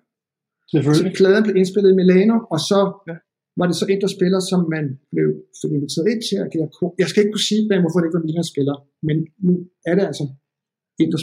Så 0.70 0.78
pladen 1.20 1.44
blev 1.44 1.56
indspillet 1.62 1.90
i 1.92 1.98
Milano, 2.02 2.36
og 2.54 2.60
så 2.70 2.80
ja. 3.10 3.16
var 3.60 3.66
det 3.68 3.76
så 3.76 3.86
en, 3.92 4.02
der 4.02 4.12
spiller, 4.18 4.40
som 4.52 4.60
man 4.76 4.86
blev 5.14 5.28
inviteret 5.78 6.08
ind 6.12 6.22
til 6.30 6.38
at 6.44 6.48
give 6.52 6.92
Jeg 7.02 7.08
skal 7.10 7.20
ikke 7.22 7.34
kunne 7.36 7.50
sige, 7.52 7.62
hvorfor 7.82 8.00
det 8.00 8.08
ikke 8.08 8.18
var 8.20 8.28
Milan 8.28 8.52
spiller, 8.54 8.76
men 9.08 9.18
nu 9.46 9.54
er 9.90 9.96
det 9.98 10.06
altså 10.10 10.26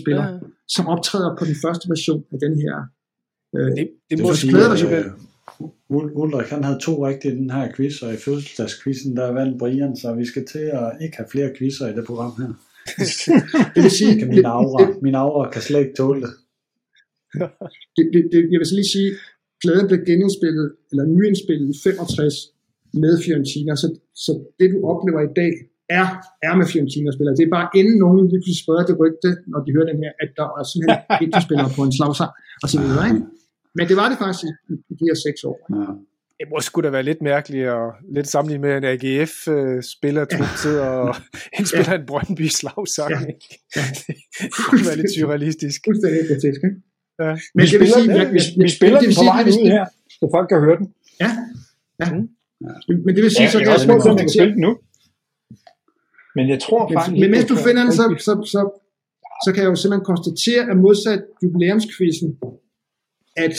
spiller, 0.03 0.25
ja. 0.25 0.39
som 0.69 0.87
optræder 0.87 1.37
på 1.39 1.45
den 1.45 1.57
første 1.65 1.89
version 1.89 2.25
af 2.33 2.39
den 2.45 2.55
her 2.65 2.75
øh, 3.57 3.71
det, 3.77 3.89
det 4.11 4.19
må 4.23 4.35
sige, 4.35 4.99
øh, 4.99 5.05
Ulrik 6.23 6.49
han 6.55 6.65
havde 6.65 6.79
to 6.79 7.07
rigtige 7.07 7.35
i 7.35 7.37
den 7.37 7.51
her 7.51 7.73
quiz, 7.77 8.03
og 8.03 8.15
i 8.15 8.17
fødselsdagskvisten 8.17 9.17
der 9.17 9.33
vandt 9.33 9.59
Brian, 9.59 9.97
så 9.97 10.15
vi 10.15 10.27
skal 10.27 10.47
til 10.47 10.67
at 10.81 10.87
ikke 11.05 11.17
have 11.17 11.29
flere 11.35 11.51
quizzer 11.59 11.87
i 11.89 11.95
det 11.97 12.05
program 12.07 12.33
her. 12.41 12.53
det 13.75 13.83
vil 13.85 13.91
sige, 13.91 14.19
kan 14.19 14.29
min 14.29 14.45
aura, 14.45 14.83
min 15.03 15.15
aura 15.15 15.51
kan 15.51 15.63
slet 15.63 15.81
ikke 15.81 15.97
tåle 15.97 16.21
det. 16.25 16.33
det, 17.97 18.05
det, 18.13 18.21
det 18.33 18.39
jeg 18.53 18.59
vil 18.61 18.71
så 18.73 18.77
lige 18.81 18.95
sige, 18.97 19.11
pladen 19.63 19.87
blev 19.89 20.01
genindspillet, 20.11 20.67
eller 20.91 21.05
nyindspillet 21.17 21.67
i 21.75 21.77
65 21.85 22.35
med 23.03 23.15
Fiorentina, 23.25 23.73
så, 23.83 23.89
så 24.25 24.33
det 24.59 24.67
du 24.75 24.79
oplever 24.93 25.21
i 25.29 25.33
dag, 25.41 25.53
er, 25.99 26.07
er 26.49 26.55
med 26.61 26.67
Fiorentina-spillere. 26.73 27.35
Det 27.39 27.45
er 27.49 27.53
bare 27.59 27.69
inden 27.79 27.97
nogen 28.05 28.17
lige 28.33 28.41
pludselig 28.43 28.63
spreder 28.63 28.85
det 28.91 28.97
rygte, 29.03 29.31
når 29.53 29.61
de 29.65 29.71
hører 29.75 29.89
den 29.93 29.99
her, 30.05 30.13
at 30.23 30.31
der 30.39 30.49
er 30.59 30.65
simpelthen 30.71 31.01
ikke 31.25 31.41
spillere 31.47 31.71
på 31.77 31.83
en 31.89 31.93
slagsang, 31.99 32.33
og 32.63 32.69
så 32.73 32.77
videre. 32.83 33.05
Ikke? 33.11 33.23
Men 33.77 33.85
det 33.91 33.97
var 34.01 34.07
det 34.11 34.17
faktisk 34.23 34.43
i, 34.49 34.51
i 34.91 34.95
de 34.99 35.05
her 35.09 35.17
seks 35.27 35.41
år. 35.51 35.59
Ja. 35.79 35.91
Det 36.39 36.47
må 36.53 36.57
sgu 36.61 36.77
da 36.81 36.91
være 36.99 37.07
lidt 37.11 37.23
mærkeligt 37.33 37.69
og 37.69 37.87
lidt 38.17 38.29
sammenlignet 38.35 38.63
med 38.67 38.73
en 38.81 38.85
AGF-spiller, 38.93 40.25
øh, 40.33 40.39
ja. 40.65 40.81
og 40.87 41.17
indspiller 41.59 41.93
ja. 41.93 41.99
en 42.01 42.07
Brøndby 42.11 42.47
slagsang. 42.59 43.11
Ja. 43.11 43.21
Ja. 43.77 43.85
det 44.43 44.51
kunne 44.69 44.87
være 44.89 44.99
lidt 45.01 45.13
surrealistisk. 45.17 45.79
Fuldstændig 45.89 46.21
grotesk, 46.29 46.61
ikke? 46.69 46.81
Ja. 47.23 47.31
Men 47.55 47.63
vi, 47.63 47.67
spiller, 47.67 47.99
sige, 47.99 48.13
ja, 48.19 48.25
vi, 48.25 48.39
vi, 48.39 48.63
vi 48.65 48.71
spiller 48.79 48.99
den 49.05 49.13
på 49.19 49.25
vej 49.31 49.43
ud 49.61 49.67
her, 49.75 49.85
så 50.19 50.25
folk 50.37 50.47
kan 50.53 50.61
høre 50.67 50.79
den. 50.81 50.87
Ja, 51.23 51.31
ja. 52.01 52.07
Mm. 52.13 52.29
Men 53.05 53.11
det 53.17 53.23
vil 53.25 53.31
sige, 53.31 53.49
ja, 53.49 53.51
så 53.55 53.59
kan 53.59 53.69
jeg, 53.69 53.79
jeg, 53.89 54.07
jeg 54.07 54.19
kan 54.19 54.29
spille 54.37 54.55
den 54.57 54.63
nu. 54.69 54.73
Men 56.37 56.49
jeg 56.49 56.61
tror 56.61 56.89
men, 56.89 56.95
faktisk... 56.97 57.21
Men 57.21 57.31
mens 57.31 57.45
du 57.45 57.57
finder 57.67 57.83
den, 57.83 57.93
så, 57.93 58.05
så, 58.27 58.33
så, 58.53 58.61
så 59.45 59.49
kan 59.53 59.63
jeg 59.63 59.71
jo 59.71 59.77
simpelthen 59.77 60.05
konstatere, 60.13 60.63
at 60.71 60.77
modsat 60.77 61.23
jubilæumskvisten, 61.43 62.39
at, 63.37 63.57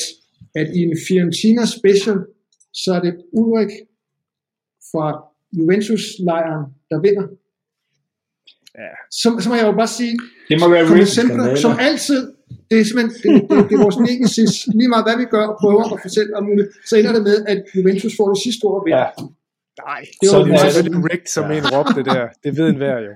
at 0.55 0.67
i 0.77 0.79
en 0.87 0.97
Fiorentina 1.07 1.65
special, 1.65 2.17
så 2.73 2.89
er 2.93 3.01
det 3.07 3.13
Ulrik 3.33 3.71
fra 4.91 5.05
Juventus-lejren, 5.57 6.63
der 6.89 6.99
vinder. 7.05 7.27
Ja. 8.81 8.93
Så, 9.11 9.27
så 9.43 9.49
må 9.49 9.55
jeg 9.55 9.65
jo 9.65 9.75
bare 9.81 9.93
sige, 9.99 10.15
det 10.49 10.59
må 10.61 10.67
være 10.69 11.05
Center, 11.05 11.55
som 11.55 11.71
altid, 11.79 12.21
det 12.69 12.79
er 12.79 12.83
simpelthen, 12.83 13.11
det, 13.23 13.29
det, 13.49 13.69
det 13.69 13.75
er 13.77 13.83
vores 13.87 13.99
nemesis, 14.09 14.51
lige 14.79 14.89
meget 14.93 15.05
hvad 15.07 15.17
vi 15.23 15.25
gør 15.35 15.45
og 15.51 15.57
prøver 15.61 15.83
at 15.93 15.99
fortælle 16.05 16.31
om 16.37 16.43
muligt, 16.49 16.69
så 16.89 16.93
ender 16.99 17.13
det 17.17 17.23
med, 17.29 17.37
at 17.51 17.59
Juventus 17.75 18.13
får 18.17 18.27
det 18.33 18.39
sidste 18.45 18.63
ord 18.63 18.83
Ja. 18.87 19.05
Nej, 19.85 20.05
det 20.21 20.29
var 20.31 20.43
det 20.43 20.59
selvfølgelig 20.59 21.11
Rick, 21.11 21.27
som 21.27 21.51
en 21.51 21.63
råbte 21.73 22.03
der. 22.03 22.27
Det 22.43 22.57
ved 22.57 22.67
en 22.69 22.75
hver 22.75 22.99
jo. 22.99 23.13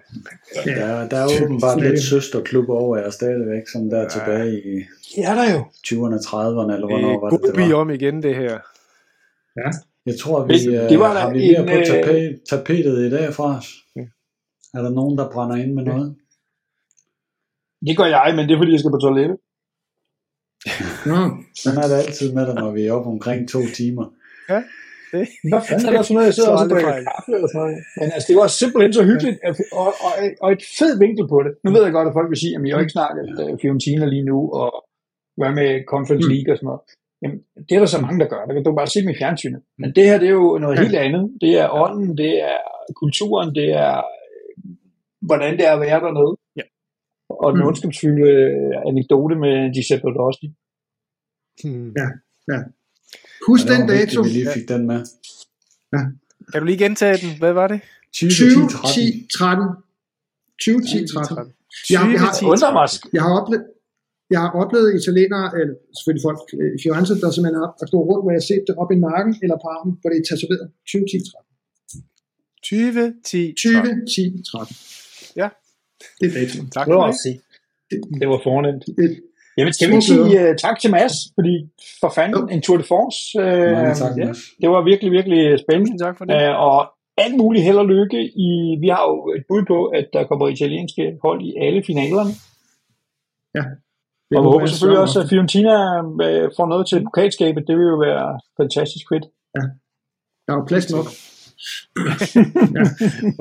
Ja, 0.66 0.72
der, 0.72 1.10
der 1.10 1.18
er 1.18 1.28
åbenbart 1.44 1.82
lidt 1.82 2.04
søsterklub 2.04 2.70
over 2.70 2.98
jer 2.98 3.10
stadigvæk, 3.10 3.68
som 3.74 3.90
der 3.90 4.00
er 4.04 4.10
tilbage 4.10 4.52
i 4.74 4.76
ja, 5.18 5.36
der 5.40 5.46
jo. 5.54 5.60
20'erne, 5.88 6.18
30'erne, 6.30 6.74
eller 6.76 6.88
hvornår 6.88 7.20
var 7.22 7.30
det, 7.30 7.56
det 7.56 7.72
var. 7.72 7.76
om 7.76 7.90
igen, 7.90 8.24
det 8.24 8.36
her. 8.36 8.58
Ja. 9.58 9.70
Jeg 10.06 10.20
tror, 10.20 10.46
vi, 10.46 10.54
det, 10.54 10.90
det 10.90 11.00
var 11.00 11.20
har 11.20 11.34
vi 11.34 11.40
mere 11.40 11.64
på 11.66 11.80
øh, 11.80 11.86
tapet, 11.86 12.42
tapetet 12.50 13.06
i 13.06 13.10
dag 13.10 13.34
fra 13.34 13.58
os. 13.58 13.68
Ja. 13.96 14.06
Er 14.74 14.82
der 14.82 14.90
nogen, 14.90 15.18
der 15.18 15.32
brænder 15.32 15.56
ind 15.56 15.74
med 15.74 15.84
ja. 15.84 15.92
noget? 15.92 16.16
Det 17.88 17.98
gør 17.98 18.06
jeg, 18.06 18.34
men 18.36 18.48
det 18.48 18.54
er 18.54 18.60
fordi, 18.60 18.72
jeg 18.72 18.80
skal 18.80 18.92
på 18.92 19.04
toilettet. 19.06 19.38
Sådan 21.64 21.80
er 21.84 21.88
det 21.88 21.96
altid 22.06 22.34
med 22.34 22.46
dig, 22.48 22.56
når 22.56 22.72
vi 22.72 22.86
er 22.86 22.94
oppe 22.94 23.10
omkring 23.10 23.50
to 23.50 23.60
timer. 23.76 24.06
Ja. 24.50 24.62
Det. 25.16 25.26
Hvad 25.52 25.62
fanden 25.68 25.88
er 25.90 25.94
der 25.96 26.04
sådan 26.06 26.16
noget, 26.18 26.30
jeg 26.30 26.36
sidder 26.38 26.52
og 26.64 26.70
drikker 26.74 26.94
kaffe 27.12 27.32
eller 27.38 27.50
sådan 27.52 27.62
noget. 27.64 27.78
Men 28.00 28.08
altså, 28.16 28.28
det 28.30 28.38
var 28.42 28.48
simpelthen 28.62 28.94
så 29.00 29.04
hyggeligt, 29.12 29.38
og, 29.48 29.54
og, 29.82 29.90
og, 30.06 30.12
og 30.44 30.50
et 30.56 30.64
fed 30.80 30.94
vinkel 31.04 31.26
på 31.34 31.38
det. 31.46 31.52
Nu 31.64 31.70
ved 31.76 31.84
jeg 31.86 31.94
godt, 31.98 32.08
at 32.10 32.18
folk 32.20 32.30
vil 32.32 32.44
sige, 32.44 32.54
at 32.56 32.62
jeg 32.68 32.76
har 32.76 32.84
ikke 32.86 32.98
snakket 33.00 33.26
uh, 33.44 33.54
Fiorentina 33.62 34.06
lige 34.14 34.28
nu, 34.32 34.38
og 34.62 34.70
hvad 35.40 35.52
med 35.60 35.70
Conference 35.94 36.28
mm. 36.28 36.32
League 36.34 36.50
og 36.52 36.58
sådan 36.58 36.70
noget. 36.72 36.84
Jamen, 37.22 37.40
det 37.68 37.74
er 37.76 37.82
der 37.84 37.92
så 37.96 38.02
mange, 38.06 38.20
der 38.22 38.28
gør. 38.34 38.42
Der 38.48 38.54
kan 38.54 38.64
du 38.64 38.80
bare 38.82 38.92
se 38.94 39.02
dem 39.04 39.14
i 39.14 39.20
fjernsynet. 39.22 39.62
Men 39.82 39.90
det 39.96 40.04
her, 40.10 40.18
det 40.22 40.28
er 40.32 40.38
jo 40.44 40.58
noget 40.64 40.80
helt 40.84 40.98
andet. 41.06 41.24
Det 41.44 41.52
er 41.62 41.68
ånden, 41.84 42.10
det 42.24 42.32
er 42.52 42.58
kulturen, 43.02 43.50
det 43.60 43.68
er 43.86 43.96
hvordan 45.28 45.52
det 45.58 45.64
er 45.68 45.74
at 45.74 45.82
være 45.86 46.00
dernede. 46.06 46.34
Ja. 46.60 46.66
Og 47.44 47.50
den 47.54 47.62
mm. 47.62 47.68
ondskabsfulde 47.68 48.32
anekdote 48.90 49.36
med 49.46 49.74
Giuseppe 49.74 50.08
Rossi. 50.20 50.48
Hmm. 51.62 51.90
Ja, 52.00 52.08
ja. 52.52 52.60
Husk 53.48 53.66
den 53.74 53.82
dato. 53.88 54.22
Vi 54.22 54.30
lige 54.30 54.50
fik 54.58 54.68
den 54.74 54.88
med. 54.92 55.02
Ja. 55.94 56.02
Kan 56.52 56.58
du 56.62 56.66
lige 56.66 56.82
gentage 56.86 57.18
den? 57.24 57.32
Hvad 57.44 57.54
var 57.62 57.68
det? 57.68 57.80
2010 58.20 59.28
13. 59.38 59.68
2010 60.66 61.08
13. 61.14 61.54
Jeg, 61.90 62.02
jeg, 62.14 62.20
har, 62.24 62.32
jeg 63.18 63.22
har 63.28 63.34
oplevet, 63.40 63.66
jeg 64.34 64.40
har 64.46 64.52
oplevet 64.62 64.90
italienere, 65.02 65.48
eller 65.60 65.76
selvfølgelig 65.98 66.26
folk 66.28 66.40
i 66.78 66.80
Firenze, 66.84 67.14
der 67.22 67.30
simpelthen 67.36 67.60
har, 67.64 67.72
har 67.82 67.88
stået 67.92 68.06
rundt, 68.10 68.24
hvor 68.24 68.32
jeg 68.34 68.42
har 68.42 68.50
set 68.52 68.64
det 68.68 68.76
op 68.82 68.92
i 68.96 68.98
nakken 69.08 69.34
eller 69.44 69.58
på 69.64 69.68
armen, 69.76 69.94
hvor 70.00 70.10
det 70.12 70.18
er 70.22 70.26
tatoveret 70.32 70.66
2010 70.90 71.18
13. 71.32 71.46
20, 72.64 73.14
10, 73.26 73.54
20, 73.54 74.06
10, 74.16 74.44
13. 74.52 74.76
Ja. 75.42 75.50
Det 76.20 76.26
er 76.30 76.34
datoen. 76.40 76.68
Tak 76.76 76.86
for 76.86 77.08
det. 77.08 77.42
Det, 77.90 77.98
det 78.22 78.28
var 78.34 78.40
fornemt. 78.50 78.84
Jamen, 79.58 79.74
skal 79.74 79.90
vi 79.90 79.94
ikke 79.94 80.06
sige 80.06 80.50
uh, 80.50 80.56
tak 80.56 80.80
til 80.80 80.92
Mads, 80.92 81.16
fordi 81.36 81.56
for 82.02 82.12
fanden 82.16 82.50
en 82.50 82.62
Tour 82.62 82.78
de 82.78 82.84
France. 82.84 83.20
Uh, 83.40 83.72
Mange 83.78 83.96
tak, 83.96 84.18
ja. 84.18 84.28
Det 84.62 84.70
var 84.70 84.82
virkelig, 84.92 85.12
virkelig 85.12 85.60
spændende. 85.60 86.04
Tak 86.06 86.18
for 86.18 86.26
det. 86.26 86.50
Uh, 86.50 86.56
og 86.68 86.80
alt 87.18 87.36
muligt 87.38 87.64
held 87.64 87.78
og 87.78 87.88
lykke. 87.96 88.20
I, 88.48 88.50
vi 88.84 88.88
har 88.88 89.04
jo 89.12 89.16
et 89.38 89.44
bud 89.50 89.64
på, 89.68 89.86
at 89.86 90.08
der 90.14 90.24
kommer 90.28 90.48
italienske 90.48 91.04
hold 91.26 91.42
i 91.50 91.52
alle 91.66 91.84
finalerne. 91.90 92.34
Ja. 93.58 93.64
Det 94.30 94.38
og 94.38 94.44
vi 94.44 94.48
håber 94.54 94.66
selvfølgelig 94.66 95.02
også, 95.06 95.20
at 95.22 95.30
Fiorentina 95.30 95.76
uh, 96.02 96.46
får 96.58 96.66
noget 96.74 96.86
til 96.88 97.04
pokalskabet. 97.08 97.68
Det 97.68 97.76
vil 97.78 97.88
jo 97.94 97.98
være 98.08 98.40
fantastisk 98.60 99.06
fedt. 99.12 99.26
Ja. 99.58 99.64
Der 100.46 100.52
er 100.54 100.58
jo 100.60 100.66
plads 100.72 100.88
nok. 100.96 101.08
ja. 102.78 102.84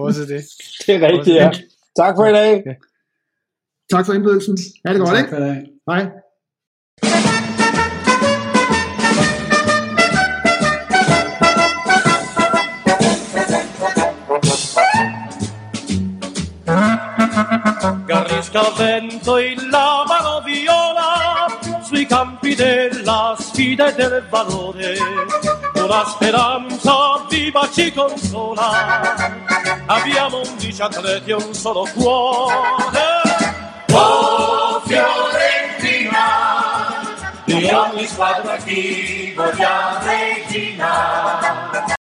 Også 0.07 0.23
det. 0.33 0.41
Det 0.87 0.93
er 0.97 1.01
rigtigt, 1.09 1.37
ja. 1.37 1.51
Tak 1.97 2.15
for 2.17 2.27
i 2.27 2.33
dag. 2.33 2.63
Ja. 2.67 2.75
Tak 3.91 4.07
for 4.07 4.13
indbydelsen. 4.13 4.57
Ha' 4.87 4.93
det 4.93 5.01
godt, 5.01 5.11
tak 5.11 5.19
ikke? 5.19 5.31
for 5.31 5.37
i 5.37 5.49
dag. 5.49 5.63
Hej. 5.91 6.05
Garrisca 18.09 18.61
il 18.61 18.75
vento 18.79 19.39
il 19.39 19.69
lavano 19.71 20.41
viola 20.45 21.47
sui 21.83 22.07
campi 22.07 22.55
della 22.55 23.37
sfida 23.39 23.89
e 23.89 23.95
del 23.95 24.27
valore. 24.31 24.97
Una 25.75 26.05
speranza 26.05 27.27
viva 27.29 27.69
ci 27.73 27.93
consola. 27.93 28.71
Abbiamo 29.87 30.41
undici 30.41 30.81
atleti 30.81 31.31
e 31.31 31.35
un 31.35 31.55
solo 31.55 31.87
cuore. 31.95 33.24
Oh 33.97 34.83
Fiorentina, 34.85 36.27
io 37.45 37.93
mi 37.95 38.07
squadra 38.07 38.57
ti 38.57 39.33
voglio 39.37 39.69
Regina. 40.03 41.85